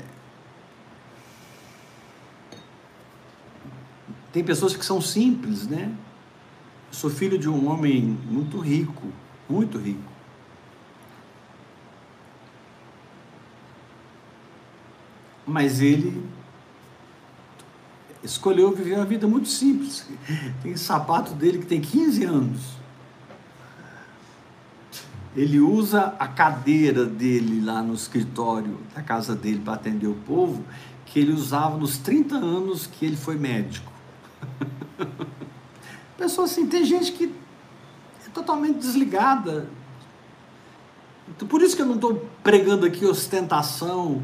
Tem 4.32 4.44
pessoas 4.44 4.76
que 4.76 4.86
são 4.86 5.02
simples, 5.02 5.68
né? 5.68 5.92
Eu 6.88 6.94
sou 6.94 7.10
filho 7.10 7.38
de 7.38 7.50
um 7.50 7.70
homem 7.70 8.18
muito 8.30 8.60
rico, 8.60 9.08
muito 9.50 9.78
rico. 9.78 10.12
Mas 15.46 15.82
ele 15.82 16.24
escolheu 18.24 18.76
viver 18.76 18.96
uma 18.96 19.06
vida 19.06 19.28
muito 19.28 19.48
simples. 19.48 20.08
Tem 20.62 20.76
sapato 20.78 21.34
dele 21.34 21.60
que 21.60 21.66
tem 21.66 21.82
15 21.82 22.24
anos. 22.26 22.80
Ele 25.36 25.60
usa 25.60 26.16
a 26.20 26.28
cadeira 26.28 27.06
dele 27.06 27.64
lá 27.64 27.82
no 27.82 27.94
escritório 27.94 28.78
da 28.94 29.02
casa 29.02 29.36
dele 29.36 29.62
para 29.64 29.74
atender 29.74 30.08
o 30.08 30.16
povo, 30.16 30.64
que 31.06 31.20
ele 31.20 31.32
usava 31.32 31.78
nos 31.78 31.98
30 31.98 32.36
anos 32.36 32.88
que 32.88 33.06
ele 33.06 33.16
foi 33.16 33.36
médico. 33.36 33.99
Pessoa 36.18 36.45
assim, 36.45 36.68
tem 36.68 36.84
gente 36.84 37.11
que 37.11 37.34
é 38.26 38.30
totalmente 38.30 38.78
desligada. 38.78 39.70
Então, 41.28 41.48
por 41.48 41.61
isso 41.61 41.76
que 41.76 41.82
eu 41.82 41.86
não 41.86 41.95
estou 41.95 42.28
pregando 42.44 42.86
aqui 42.86 43.06
ostentação, 43.06 44.22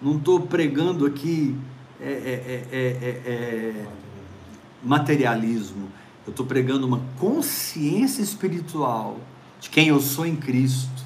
não 0.00 0.16
estou 0.16 0.40
pregando 0.40 1.06
aqui 1.06 1.56
é, 2.00 2.10
é, 2.10 2.66
é, 2.70 2.76
é, 2.76 3.08
é, 3.30 3.86
materialismo. 4.82 5.88
Eu 6.26 6.30
estou 6.30 6.44
pregando 6.44 6.86
uma 6.86 7.00
consciência 7.18 8.22
espiritual 8.22 9.18
de 9.60 9.70
quem 9.70 9.88
eu 9.88 10.00
sou 10.00 10.26
em 10.26 10.36
Cristo, 10.36 11.02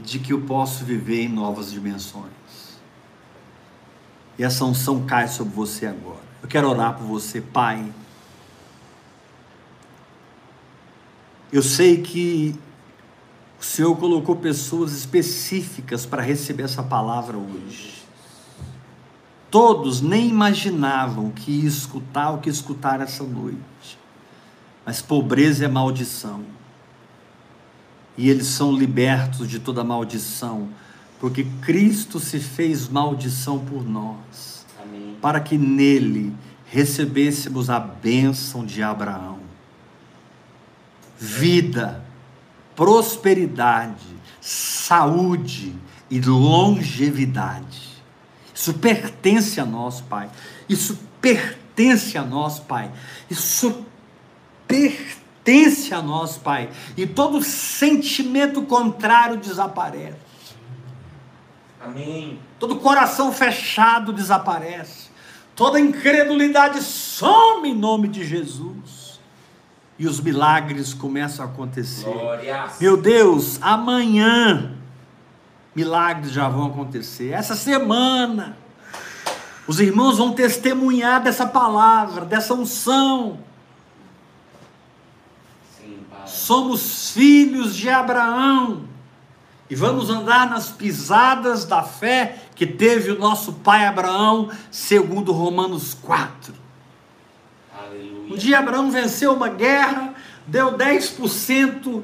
e 0.00 0.02
de 0.02 0.18
que 0.18 0.32
eu 0.32 0.40
posso 0.40 0.84
viver 0.84 1.24
em 1.24 1.28
novas 1.28 1.70
dimensões. 1.70 2.32
E 4.38 4.42
essa 4.42 4.64
unção 4.64 5.04
cai 5.04 5.28
sobre 5.28 5.54
você 5.54 5.86
agora. 5.86 6.29
Eu 6.42 6.48
quero 6.48 6.68
orar 6.68 6.96
por 6.96 7.04
você, 7.04 7.40
Pai. 7.40 7.92
Eu 11.52 11.62
sei 11.62 12.00
que 12.00 12.58
o 13.60 13.64
Senhor 13.64 13.94
colocou 13.96 14.36
pessoas 14.36 14.92
específicas 14.92 16.06
para 16.06 16.22
receber 16.22 16.62
essa 16.62 16.82
palavra 16.82 17.36
hoje. 17.36 18.00
Todos 19.50 20.00
nem 20.00 20.28
imaginavam 20.28 21.30
que 21.30 21.50
ia 21.50 21.68
escutar 21.68 22.30
o 22.30 22.38
que 22.38 22.48
escutaram 22.48 23.02
essa 23.02 23.24
noite. 23.24 23.98
Mas 24.86 25.02
pobreza 25.02 25.64
é 25.64 25.68
maldição. 25.68 26.44
E 28.16 28.30
eles 28.30 28.46
são 28.46 28.72
libertos 28.72 29.48
de 29.48 29.58
toda 29.58 29.82
maldição, 29.82 30.68
porque 31.18 31.44
Cristo 31.62 32.20
se 32.20 32.38
fez 32.38 32.88
maldição 32.88 33.58
por 33.58 33.84
nós. 33.84 34.59
Para 35.20 35.40
que 35.40 35.58
nele 35.58 36.34
recebêssemos 36.66 37.68
a 37.68 37.78
bênção 37.78 38.64
de 38.64 38.82
Abraão. 38.82 39.40
Vida, 41.18 42.04
prosperidade, 42.74 44.06
saúde 44.40 45.74
e 46.10 46.20
longevidade. 46.20 47.90
Isso 48.54 48.74
pertence 48.74 49.60
a 49.60 49.66
nós, 49.66 50.00
Pai. 50.00 50.30
Isso 50.68 50.98
pertence 51.20 52.16
a 52.16 52.22
nós, 52.22 52.58
Pai. 52.58 52.90
Isso 53.28 53.84
pertence 54.66 55.92
a 55.92 56.00
nós, 56.00 56.38
Pai. 56.38 56.70
E 56.96 57.06
todo 57.06 57.42
sentimento 57.42 58.62
contrário 58.62 59.36
desaparece. 59.36 60.30
Amém. 61.80 62.38
Todo 62.58 62.76
coração 62.76 63.32
fechado 63.32 64.12
desaparece. 64.12 65.09
Toda 65.60 65.78
incredulidade 65.78 66.82
some 66.82 67.68
em 67.68 67.74
nome 67.74 68.08
de 68.08 68.24
Jesus. 68.24 69.20
E 69.98 70.06
os 70.06 70.18
milagres 70.18 70.94
começam 70.94 71.44
a 71.44 71.48
acontecer. 71.48 72.10
Glória. 72.10 72.70
Meu 72.80 72.96
Deus, 72.96 73.58
amanhã 73.60 74.74
milagres 75.76 76.32
já 76.32 76.48
vão 76.48 76.68
acontecer. 76.68 77.32
Essa 77.34 77.54
semana 77.54 78.56
os 79.66 79.78
irmãos 79.80 80.16
vão 80.16 80.32
testemunhar 80.32 81.22
dessa 81.22 81.44
palavra, 81.44 82.24
dessa 82.24 82.54
unção. 82.54 83.40
Sim. 85.76 85.98
Somos 86.24 87.10
filhos 87.10 87.76
de 87.76 87.90
Abraão 87.90 88.84
e 89.70 89.74
vamos 89.76 90.10
andar 90.10 90.50
nas 90.50 90.68
pisadas 90.68 91.64
da 91.64 91.80
fé 91.84 92.42
que 92.56 92.66
teve 92.66 93.12
o 93.12 93.18
nosso 93.18 93.52
pai 93.52 93.86
Abraão, 93.86 94.50
segundo 94.68 95.30
Romanos 95.30 95.94
4. 95.94 96.52
Aleluia. 97.78 98.34
Um 98.34 98.36
dia 98.36 98.58
Abraão 98.58 98.90
venceu 98.90 99.32
uma 99.32 99.48
guerra, 99.48 100.12
deu 100.44 100.76
10% 100.76 102.02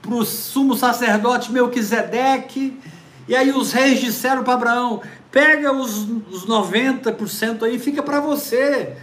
para 0.00 0.14
o 0.14 0.24
sumo 0.24 0.74
sacerdote 0.74 1.52
Melquisedeque, 1.52 2.80
e 3.28 3.36
aí 3.36 3.50
os 3.52 3.72
reis 3.72 4.00
disseram 4.00 4.42
para 4.42 4.54
Abraão: 4.54 5.02
pega 5.30 5.72
os, 5.72 6.08
os 6.30 6.46
90% 6.46 7.64
aí, 7.64 7.78
fica 7.78 8.02
para 8.02 8.18
você. 8.18 8.96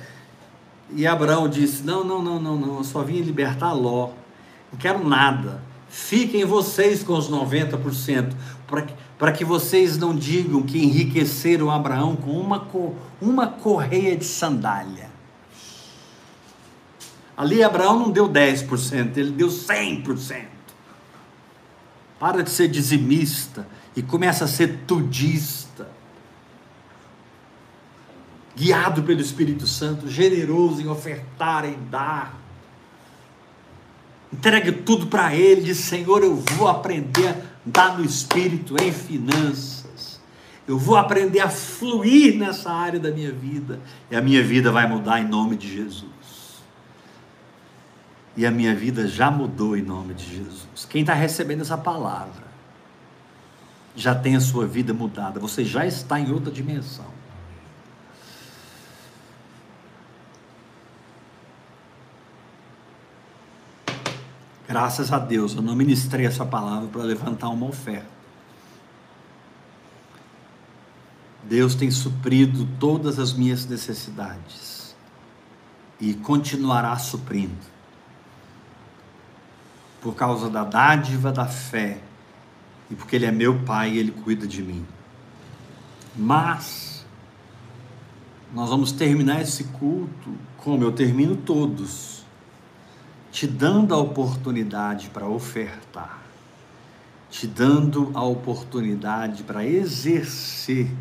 E 0.96 1.06
Abraão 1.06 1.48
disse: 1.48 1.84
não, 1.84 2.04
não, 2.04 2.22
não, 2.22 2.40
não, 2.40 2.58
não, 2.58 2.78
eu 2.78 2.84
só 2.84 3.04
vim 3.04 3.22
libertar 3.22 3.74
Ló, 3.74 4.10
não 4.72 4.80
quero 4.80 5.08
nada. 5.08 5.71
Fiquem 5.92 6.46
vocês 6.46 7.04
com 7.04 7.18
os 7.18 7.30
90%, 7.30 8.34
para 9.20 9.32
que, 9.34 9.44
vocês 9.44 9.98
não 9.98 10.16
digam 10.16 10.64
que 10.64 10.82
enriqueceram 10.82 11.70
Abraão 11.70 12.16
com 12.16 12.32
uma, 12.32 12.66
uma 13.22 13.46
correia 13.46 14.16
de 14.16 14.24
sandália. 14.24 15.12
Ali 17.36 17.62
Abraão 17.62 18.00
não 18.00 18.10
deu 18.10 18.30
10%, 18.30 19.18
ele 19.18 19.32
deu 19.32 19.50
100%. 19.50 20.46
Para 22.18 22.42
de 22.42 22.50
ser 22.50 22.70
dizimista 22.70 23.68
e 23.94 24.02
começa 24.02 24.46
a 24.46 24.48
ser 24.48 24.84
tudista. 24.88 25.90
Guiado 28.56 29.04
pelo 29.04 29.20
Espírito 29.20 29.68
Santo, 29.68 30.08
generoso 30.08 30.82
em 30.82 30.88
ofertar, 30.88 31.66
em 31.66 31.78
dar. 31.90 32.41
Entregue 34.32 34.72
tudo 34.72 35.08
para 35.08 35.36
Ele, 35.36 35.62
diz: 35.62 35.78
Senhor, 35.78 36.24
eu 36.24 36.36
vou 36.36 36.68
aprender 36.68 37.28
a 37.28 37.36
dar 37.66 37.98
no 37.98 38.06
Espírito, 38.06 38.82
em 38.82 38.92
finanças. 38.92 40.20
Eu 40.68 40.78
vou 40.78 40.96
aprender 40.96 41.42
a 41.42 41.50
fluir 41.50 42.38
nessa 42.38 42.72
área 42.72 43.00
da 43.00 43.12
minha 43.12 43.32
vida. 43.32 43.80
E 44.10 44.16
a 44.16 44.22
minha 44.22 44.42
vida 44.42 44.72
vai 44.72 44.88
mudar 44.88 45.20
em 45.20 45.28
nome 45.28 45.58
de 45.58 45.74
Jesus. 45.74 46.06
E 48.38 48.46
a 48.46 48.52
minha 48.52 48.74
vida 48.74 49.08
já 49.08 49.30
mudou 49.30 49.76
em 49.76 49.82
nome 49.82 50.14
de 50.14 50.38
Jesus. 50.38 50.86
Quem 50.90 51.02
está 51.02 51.14
recebendo 51.14 51.62
essa 51.62 51.78
palavra 51.78 52.50
já 53.94 54.16
tem 54.16 54.38
a 54.38 54.40
sua 54.40 54.66
vida 54.66 54.94
mudada. 54.94 55.40
Você 55.40 55.66
já 55.66 55.86
está 55.86 56.20
em 56.20 56.32
outra 56.32 56.52
dimensão. 56.52 57.21
Graças 64.72 65.12
a 65.12 65.20
Deus, 65.20 65.54
eu 65.54 65.62
não 65.62 65.76
ministrei 65.76 66.26
essa 66.26 66.46
palavra 66.46 66.88
para 66.88 67.04
levantar 67.04 67.50
uma 67.50 67.66
oferta. 67.66 68.08
Deus 71.44 71.76
tem 71.76 71.92
suprido 71.92 72.66
todas 72.80 73.20
as 73.20 73.34
minhas 73.34 73.66
necessidades 73.66 74.96
e 76.00 76.14
continuará 76.14 76.98
suprindo 76.98 77.66
por 80.00 80.16
causa 80.16 80.50
da 80.50 80.64
dádiva 80.64 81.34
da 81.34 81.48
fé 81.48 82.02
e 82.90 82.96
porque 82.96 83.18
Ele 83.18 83.26
é 83.26 83.32
meu 83.32 83.60
Pai 83.66 83.92
e 83.92 83.98
Ele 83.98 84.14
cuida 84.14 84.48
de 84.48 84.64
mim. 84.64 84.88
Mas, 86.16 87.06
nós 88.54 88.70
vamos 88.70 88.94
terminar 88.94 89.42
esse 89.42 89.66
culto 89.66 90.34
como 90.56 90.82
eu 90.82 90.94
termino 90.94 91.36
todos, 91.36 92.21
te 93.32 93.48
dando 93.48 93.94
a 93.94 93.98
oportunidade 93.98 95.10
para 95.10 95.26
ofertar, 95.26 96.22
te 97.30 97.48
dando 97.48 98.12
a 98.14 98.24
oportunidade 98.24 99.44
para 99.44 99.66
exercer 99.66 100.92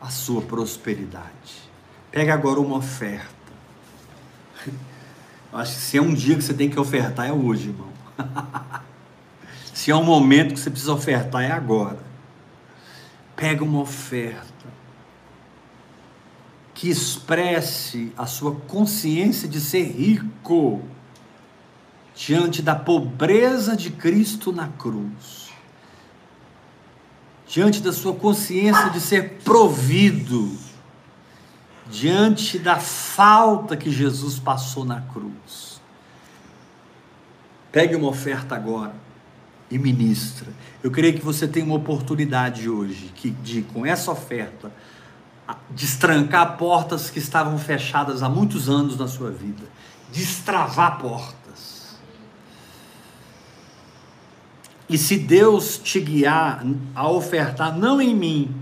a 0.00 0.10
sua 0.10 0.42
prosperidade. 0.42 1.70
Pega 2.10 2.34
agora 2.34 2.60
uma 2.60 2.76
oferta. 2.78 3.34
Eu 5.52 5.58
acho 5.58 5.74
que 5.74 5.80
se 5.80 5.96
é 5.96 6.02
um 6.02 6.12
dia 6.12 6.34
que 6.34 6.42
você 6.42 6.52
tem 6.52 6.68
que 6.68 6.78
ofertar, 6.78 7.26
é 7.26 7.32
hoje, 7.32 7.68
irmão. 7.68 7.92
se 9.72 9.90
é 9.90 9.96
um 9.96 10.04
momento 10.04 10.54
que 10.54 10.60
você 10.60 10.70
precisa 10.70 10.92
ofertar, 10.92 11.44
é 11.44 11.52
agora. 11.52 12.00
Pega 13.36 13.62
uma 13.62 13.80
oferta 13.80 14.55
que 16.76 16.90
expresse 16.90 18.12
a 18.18 18.26
sua 18.26 18.54
consciência 18.54 19.48
de 19.48 19.62
ser 19.62 19.82
rico 19.82 20.82
diante 22.14 22.60
da 22.60 22.74
pobreza 22.74 23.74
de 23.74 23.88
Cristo 23.90 24.52
na 24.52 24.68
cruz, 24.68 25.48
diante 27.48 27.80
da 27.80 27.94
sua 27.94 28.14
consciência 28.14 28.90
de 28.90 29.00
ser 29.00 29.38
provido, 29.42 30.54
diante 31.90 32.58
da 32.58 32.76
falta 32.76 33.74
que 33.74 33.90
Jesus 33.90 34.38
passou 34.38 34.84
na 34.84 35.00
cruz. 35.00 35.80
Pegue 37.72 37.96
uma 37.96 38.08
oferta 38.08 38.54
agora 38.54 38.94
e 39.70 39.78
ministra. 39.78 40.52
Eu 40.84 40.90
creio 40.90 41.14
que 41.14 41.24
você 41.24 41.48
tem 41.48 41.62
uma 41.62 41.76
oportunidade 41.76 42.68
hoje 42.68 43.10
que 43.14 43.30
de 43.30 43.62
com 43.62 43.86
essa 43.86 44.12
oferta 44.12 44.70
destrancar 45.70 46.56
portas 46.56 47.10
que 47.10 47.18
estavam 47.18 47.58
fechadas 47.58 48.22
há 48.22 48.28
muitos 48.28 48.68
anos 48.68 48.96
na 48.96 49.06
sua 49.06 49.30
vida, 49.30 49.64
destravar 50.12 50.98
portas. 50.98 51.96
E 54.88 54.96
se 54.96 55.16
Deus 55.16 55.78
te 55.78 56.00
guiar 56.00 56.64
a 56.94 57.08
ofertar, 57.08 57.76
não 57.76 58.00
em 58.00 58.14
mim, 58.14 58.54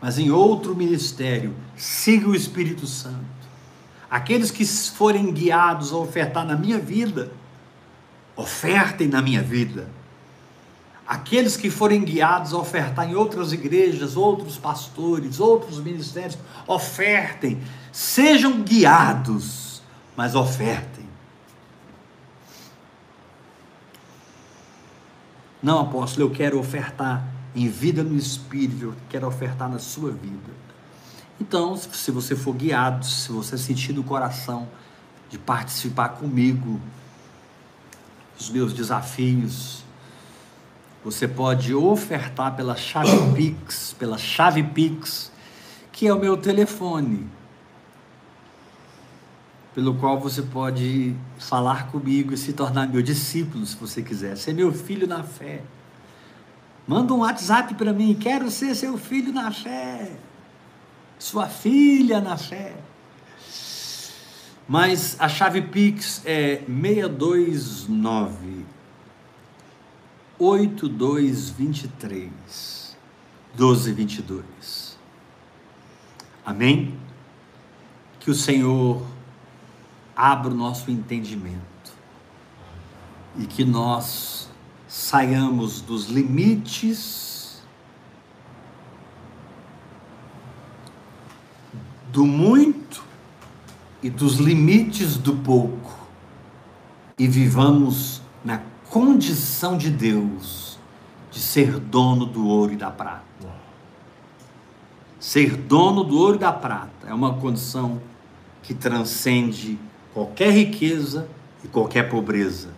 mas 0.00 0.18
em 0.18 0.30
outro 0.30 0.74
ministério, 0.74 1.54
siga 1.76 2.28
o 2.28 2.34
Espírito 2.34 2.86
Santo. 2.86 3.32
Aqueles 4.10 4.50
que 4.50 4.66
forem 4.66 5.32
guiados 5.32 5.92
a 5.92 5.96
ofertar 5.96 6.44
na 6.44 6.56
minha 6.56 6.78
vida, 6.78 7.32
ofertem 8.36 9.08
na 9.08 9.22
minha 9.22 9.42
vida 9.42 9.88
aqueles 11.12 11.58
que 11.58 11.68
forem 11.68 12.02
guiados 12.02 12.54
a 12.54 12.56
ofertar 12.56 13.06
em 13.06 13.14
outras 13.14 13.52
igrejas, 13.52 14.16
outros 14.16 14.56
pastores, 14.56 15.40
outros 15.40 15.78
ministérios, 15.78 16.38
ofertem, 16.66 17.60
sejam 17.92 18.62
guiados, 18.62 19.82
mas 20.16 20.34
ofertem. 20.34 21.06
Não, 25.62 25.80
apóstolo, 25.80 26.28
eu 26.28 26.30
quero 26.30 26.58
ofertar 26.58 27.22
em 27.54 27.68
vida 27.68 28.02
no 28.02 28.16
Espírito, 28.16 28.84
eu 28.86 28.94
quero 29.10 29.26
ofertar 29.26 29.68
na 29.68 29.78
sua 29.78 30.10
vida. 30.10 30.50
Então, 31.38 31.76
se 31.76 32.10
você 32.10 32.34
for 32.34 32.54
guiado, 32.54 33.04
se 33.04 33.30
você 33.30 33.58
sentir 33.58 33.92
no 33.92 34.02
coração 34.02 34.66
de 35.28 35.36
participar 35.36 36.08
comigo 36.08 36.80
dos 38.38 38.48
meus 38.48 38.72
desafios, 38.72 39.84
você 41.04 41.26
pode 41.26 41.74
ofertar 41.74 42.54
pela 42.54 42.76
chave 42.76 43.10
Pix, 43.34 43.94
pela 43.98 44.16
chave 44.16 44.62
Pix, 44.62 45.32
que 45.90 46.06
é 46.06 46.14
o 46.14 46.18
meu 46.18 46.36
telefone, 46.36 47.28
pelo 49.74 49.94
qual 49.94 50.20
você 50.20 50.42
pode 50.42 51.14
falar 51.38 51.88
comigo 51.88 52.32
e 52.32 52.36
se 52.36 52.52
tornar 52.52 52.88
meu 52.88 53.02
discípulo, 53.02 53.66
se 53.66 53.76
você 53.76 54.02
quiser, 54.02 54.36
ser 54.36 54.52
meu 54.52 54.72
filho 54.72 55.06
na 55.06 55.22
fé. 55.22 55.62
Manda 56.86 57.14
um 57.14 57.18
WhatsApp 57.18 57.74
para 57.74 57.92
mim, 57.92 58.14
quero 58.14 58.50
ser 58.50 58.74
seu 58.74 58.98
filho 58.98 59.32
na 59.32 59.50
fé, 59.50 60.12
sua 61.18 61.48
filha 61.48 62.20
na 62.20 62.36
fé. 62.36 62.74
Mas 64.68 65.16
a 65.18 65.28
chave 65.28 65.62
Pix 65.62 66.22
é 66.24 66.62
629 66.66 68.64
8223 70.42 72.96
1222. 73.56 74.98
Amém? 76.44 76.98
Que 78.18 78.28
o 78.30 78.34
Senhor 78.34 79.06
abra 80.16 80.50
o 80.50 80.54
nosso 80.54 80.90
entendimento 80.90 81.62
e 83.38 83.46
que 83.46 83.64
nós 83.64 84.50
saiamos 84.88 85.80
dos 85.80 86.06
limites 86.06 87.62
do 92.10 92.26
muito 92.26 93.04
e 94.02 94.10
dos 94.10 94.38
limites 94.38 95.16
do 95.16 95.36
pouco 95.36 95.96
e 97.16 97.28
vivamos 97.28 98.20
na 98.44 98.71
condição 98.92 99.78
de 99.78 99.88
Deus 99.88 100.78
de 101.30 101.40
ser 101.40 101.78
dono 101.78 102.26
do 102.26 102.46
ouro 102.46 102.74
e 102.74 102.76
da 102.76 102.90
prata. 102.90 103.22
Ser 105.18 105.56
dono 105.56 106.04
do 106.04 106.18
ouro 106.18 106.36
e 106.36 106.38
da 106.38 106.52
prata 106.52 107.08
é 107.08 107.14
uma 107.14 107.32
condição 107.38 108.02
que 108.62 108.74
transcende 108.74 109.78
qualquer 110.12 110.52
riqueza 110.52 111.26
e 111.64 111.68
qualquer 111.68 112.10
pobreza. 112.10 112.68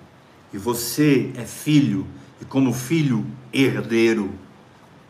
E 0.52 0.56
você 0.58 1.32
é 1.36 1.44
filho, 1.44 2.06
e 2.40 2.44
como 2.44 2.72
filho, 2.72 3.26
herdeiro, 3.52 4.30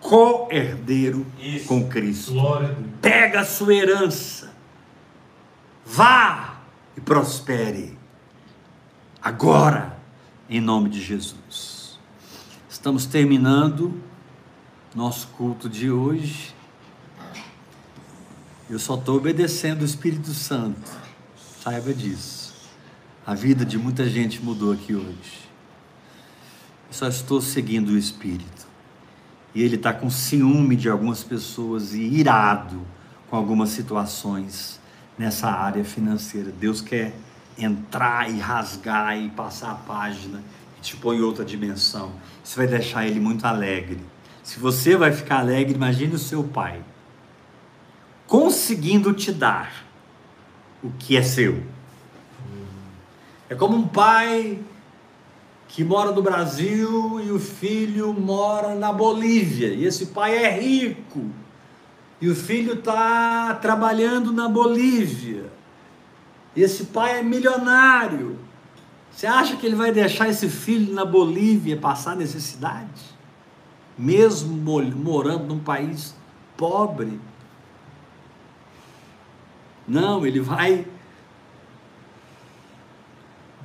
co-herdeiro 0.01 1.27
com 1.67 1.87
Cristo. 1.87 2.33
Glória. 2.33 2.79
Pega 3.03 3.41
a 3.41 3.45
sua 3.45 3.75
herança, 3.75 4.55
vá 5.85 6.61
e 6.97 7.01
prospere. 7.03 7.99
Agora 9.21 9.94
em 10.49 10.61
nome 10.61 10.89
de 10.91 11.01
Jesus. 11.01 11.99
Estamos 12.69 13.07
terminando 13.07 13.95
nosso 14.95 15.29
culto 15.29 15.69
de 15.69 15.91
hoje. 15.91 16.55
Eu 18.69 18.79
só 18.79 18.95
estou 18.95 19.17
obedecendo 19.17 19.83
o 19.83 19.85
Espírito 19.85 20.31
Santo, 20.33 20.91
saiba 21.63 21.93
disso. 21.93 22.53
A 23.27 23.35
vida 23.35 23.65
de 23.65 23.79
muita 23.79 24.09
gente 24.09 24.43
mudou 24.43 24.73
aqui 24.73 24.95
hoje. 24.95 25.49
Eu 26.89 26.93
só 26.93 27.09
estou 27.09 27.41
seguindo 27.41 27.91
o 27.91 27.99
Espírito. 27.99 28.67
E 29.55 29.63
ele 29.63 29.77
está 29.77 29.93
com 29.93 30.11
ciúme 30.11 30.77
de 30.77 30.89
algumas 30.89 31.23
pessoas 31.23 31.95
e 31.95 32.03
irado 32.03 32.83
com 33.31 33.37
algumas 33.37 33.71
situações 33.71 34.81
nessa 35.17 35.49
área 35.49 35.85
financeira. 35.85 36.53
Deus 36.53 36.81
quer 36.81 37.15
entrar 37.59 38.31
e 38.31 38.39
rasgar 38.39 39.19
e 39.19 39.29
passar 39.31 39.73
a 39.73 39.75
página 39.75 40.43
e 40.79 40.81
te 40.81 40.97
pôr 40.97 41.15
em 41.15 41.21
outra 41.21 41.45
dimensão. 41.45 42.13
Isso 42.43 42.57
vai 42.57 42.67
deixar 42.67 43.07
ele 43.07 43.21
muito 43.21 43.45
alegre. 43.45 44.01
Se 44.43 44.59
você 44.59 44.97
vai 44.97 45.13
ficar 45.13 45.39
alegre, 45.39 45.75
imagine 45.75 46.15
o 46.15 46.19
seu 46.19 46.45
pai 46.45 46.83
conseguindo 48.27 49.13
te 49.13 49.33
dar 49.33 49.85
o 50.83 50.91
que 50.99 51.17
é 51.17 51.23
seu. 51.23 51.63
É 53.49 53.55
como 53.55 53.77
um 53.77 53.87
pai 53.87 54.59
que 55.69 55.85
mora 55.85 56.13
no 56.13 56.23
Brasil 56.23 57.21
e 57.21 57.31
o 57.31 57.39
filho 57.39 58.13
mora 58.13 58.75
na 58.75 58.93
Bolívia. 58.93 59.69
E 59.69 59.85
esse 59.85 60.07
pai 60.07 60.37
é 60.37 60.61
rico. 60.61 61.31
E 62.21 62.29
o 62.29 62.35
filho 62.35 62.75
está 62.75 63.55
trabalhando 63.55 64.33
na 64.33 64.49
Bolívia. 64.49 65.45
Esse 66.57 66.85
pai 66.85 67.19
é 67.19 67.23
milionário. 67.23 68.39
Você 69.11 69.27
acha 69.27 69.57
que 69.57 69.67
ele 69.67 69.77
vai 69.77 69.93
deixar 69.93 70.29
esse 70.29 70.49
filho 70.49 70.93
na 70.93 71.05
Bolívia 71.05 71.77
passar 71.77 72.17
necessidade? 72.17 73.15
Mesmo 73.97 74.55
morando 74.57 75.45
num 75.45 75.59
país 75.59 76.15
pobre? 76.57 77.21
Não, 79.87 80.27
ele 80.27 80.41
vai 80.41 80.87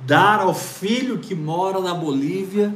dar 0.06 0.40
ao 0.40 0.54
filho 0.54 1.18
que 1.18 1.34
mora 1.34 1.80
na 1.80 1.94
Bolívia, 1.94 2.74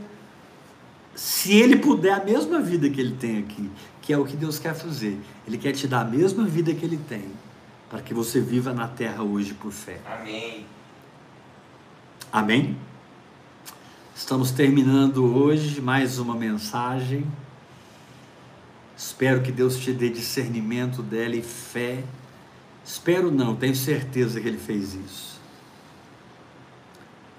se 1.15 1.53
ele 1.53 1.77
puder, 1.77 2.13
a 2.13 2.25
mesma 2.25 2.61
vida 2.61 2.89
que 2.89 3.01
ele 3.01 3.15
tem 3.15 3.39
aqui, 3.39 3.71
que 4.03 4.13
é 4.13 4.19
o 4.19 4.25
que 4.25 4.37
Deus 4.37 4.59
quer 4.59 4.75
fazer. 4.75 5.21
Ele 5.47 5.59
quer 5.59 5.73
te 5.73 5.87
dar 5.87 6.01
a 6.01 6.05
mesma 6.05 6.45
vida 6.45 6.75
que 6.75 6.85
ele 6.85 6.97
tem 6.97 7.31
para 7.95 8.03
que 8.03 8.13
você 8.13 8.41
viva 8.41 8.73
na 8.73 8.89
terra 8.89 9.23
hoje 9.23 9.55
por 9.55 9.71
fé. 9.71 10.01
Amém. 10.05 10.67
Amém? 12.33 12.77
Estamos 14.17 14.51
terminando 14.51 15.25
hoje 15.25 15.81
mais 15.81 16.19
uma 16.19 16.35
mensagem. 16.35 17.25
Espero 18.97 19.43
que 19.43 19.53
Deus 19.53 19.77
te 19.77 19.93
dê 19.93 20.09
discernimento 20.09 21.05
dela 21.05 21.37
e 21.37 21.43
fé. 21.43 22.03
Espero 22.85 23.31
não, 23.31 23.55
tenho 23.55 23.77
certeza 23.77 24.41
que 24.41 24.49
Ele 24.49 24.59
fez 24.59 24.95
isso. 24.95 25.41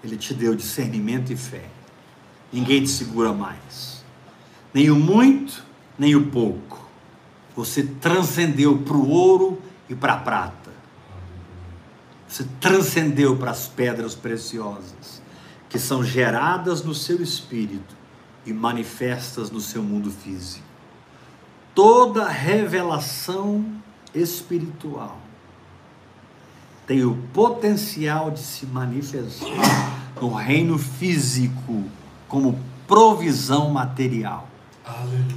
Ele 0.02 0.15
te 0.15 0.34
deu 0.34 0.56
discernimento 0.56 1.34
e 1.34 1.36
fé. 1.36 1.65
Ninguém 2.53 2.82
te 2.82 2.90
segura 2.91 3.34
mais. 3.34 4.06
Nem 4.73 4.90
o 4.90 4.95
muito, 4.95 5.65
nem 5.99 6.15
o 6.15 6.27
pouco. 6.27 6.88
Você 7.57 7.84
transcendeu 7.84 8.77
para 8.77 8.95
o 8.95 9.10
ouro 9.10 9.64
e 9.89 9.95
para 9.95 10.13
a 10.13 10.17
prata. 10.17 10.71
Você 12.27 12.45
transcendeu 12.59 13.37
para 13.37 13.51
as 13.51 13.67
pedras 13.67 14.15
preciosas, 14.15 15.21
que 15.69 15.79
são 15.79 16.03
geradas 16.03 16.83
no 16.83 16.93
seu 16.93 17.21
espírito 17.21 17.95
e 18.45 18.53
manifestas 18.53 19.49
no 19.49 19.59
seu 19.59 19.81
mundo 19.81 20.11
físico. 20.11 20.65
Toda 21.73 22.27
revelação 22.27 23.65
espiritual 24.13 25.19
tem 26.87 27.03
o 27.03 27.15
potencial 27.33 28.31
de 28.31 28.39
se 28.39 28.65
manifestar 28.65 30.13
no 30.21 30.33
reino 30.33 30.77
físico 30.77 31.83
como 32.27 32.59
provisão 32.87 33.69
material. 33.71 34.47
Aleluia. 34.85 35.35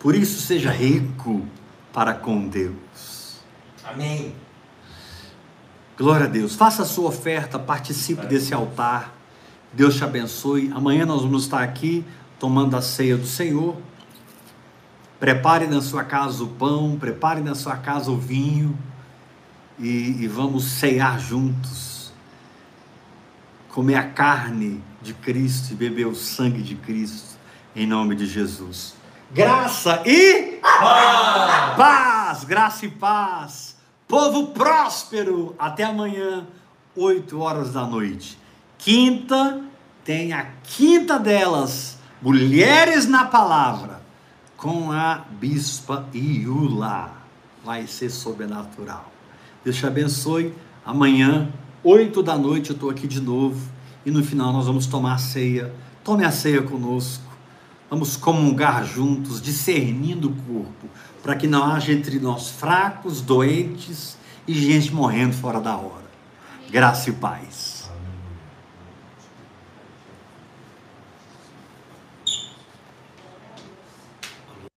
Por 0.00 0.14
isso, 0.14 0.40
seja 0.40 0.70
rico 0.70 1.46
para 1.96 2.12
com 2.12 2.46
Deus. 2.46 3.40
Amém. 3.82 4.34
Glória 5.96 6.26
a 6.26 6.28
Deus. 6.28 6.54
Faça 6.54 6.82
a 6.82 6.84
sua 6.84 7.08
oferta, 7.08 7.58
participe 7.58 8.26
desse 8.26 8.52
altar. 8.52 9.14
Deus 9.72 9.96
te 9.96 10.04
abençoe. 10.04 10.70
Amanhã 10.74 11.06
nós 11.06 11.22
vamos 11.22 11.44
estar 11.44 11.62
aqui 11.62 12.04
tomando 12.38 12.76
a 12.76 12.82
ceia 12.82 13.16
do 13.16 13.26
Senhor. 13.26 13.78
Prepare 15.18 15.66
na 15.66 15.80
sua 15.80 16.04
casa 16.04 16.44
o 16.44 16.48
pão, 16.48 16.98
prepare 17.00 17.40
na 17.40 17.54
sua 17.54 17.78
casa 17.78 18.10
o 18.10 18.18
vinho 18.18 18.76
e, 19.78 20.22
e 20.22 20.28
vamos 20.28 20.64
cear 20.64 21.18
juntos. 21.18 22.12
Comer 23.70 23.94
a 23.94 24.04
carne 24.04 24.82
de 25.00 25.14
Cristo 25.14 25.72
e 25.72 25.74
beber 25.74 26.06
o 26.06 26.14
sangue 26.14 26.60
de 26.60 26.74
Cristo, 26.74 27.38
em 27.74 27.86
nome 27.86 28.14
de 28.14 28.26
Jesus. 28.26 28.95
Graça 29.32 30.02
e 30.06 30.60
paz. 30.62 31.76
paz, 31.76 32.44
graça 32.44 32.86
e 32.86 32.88
paz. 32.88 33.76
Povo 34.06 34.48
próspero, 34.48 35.54
até 35.58 35.82
amanhã, 35.82 36.46
8 36.94 37.38
horas 37.40 37.72
da 37.72 37.84
noite. 37.84 38.38
Quinta, 38.78 39.62
tem 40.04 40.32
a 40.32 40.46
quinta 40.62 41.18
delas, 41.18 41.98
Mulheres 42.22 43.06
na 43.06 43.24
Palavra, 43.24 44.00
com 44.56 44.92
a 44.92 45.24
Bispa 45.28 46.08
Iula. 46.14 47.12
Vai 47.64 47.88
ser 47.88 48.10
sobrenatural. 48.10 49.10
Deus 49.64 49.76
te 49.76 49.86
abençoe. 49.86 50.54
Amanhã, 50.84 51.52
8 51.82 52.22
da 52.22 52.38
noite, 52.38 52.70
eu 52.70 52.74
estou 52.74 52.90
aqui 52.90 53.08
de 53.08 53.20
novo. 53.20 53.68
E 54.04 54.10
no 54.10 54.24
final 54.24 54.52
nós 54.52 54.66
vamos 54.66 54.86
tomar 54.86 55.14
a 55.14 55.18
ceia. 55.18 55.74
Tome 56.04 56.24
a 56.24 56.30
ceia 56.30 56.62
conosco. 56.62 57.25
Vamos 57.88 58.16
comungar 58.16 58.84
juntos, 58.84 59.40
discernindo 59.40 60.28
o 60.28 60.34
corpo, 60.34 60.88
para 61.22 61.36
que 61.36 61.46
não 61.46 61.64
haja 61.64 61.92
entre 61.92 62.18
nós 62.18 62.50
fracos, 62.50 63.20
doentes 63.20 64.16
e 64.46 64.54
gente 64.54 64.92
morrendo 64.92 65.34
fora 65.34 65.60
da 65.60 65.76
hora. 65.76 66.06
Graça 66.68 67.10
e 67.10 67.12
paz. 67.12 67.75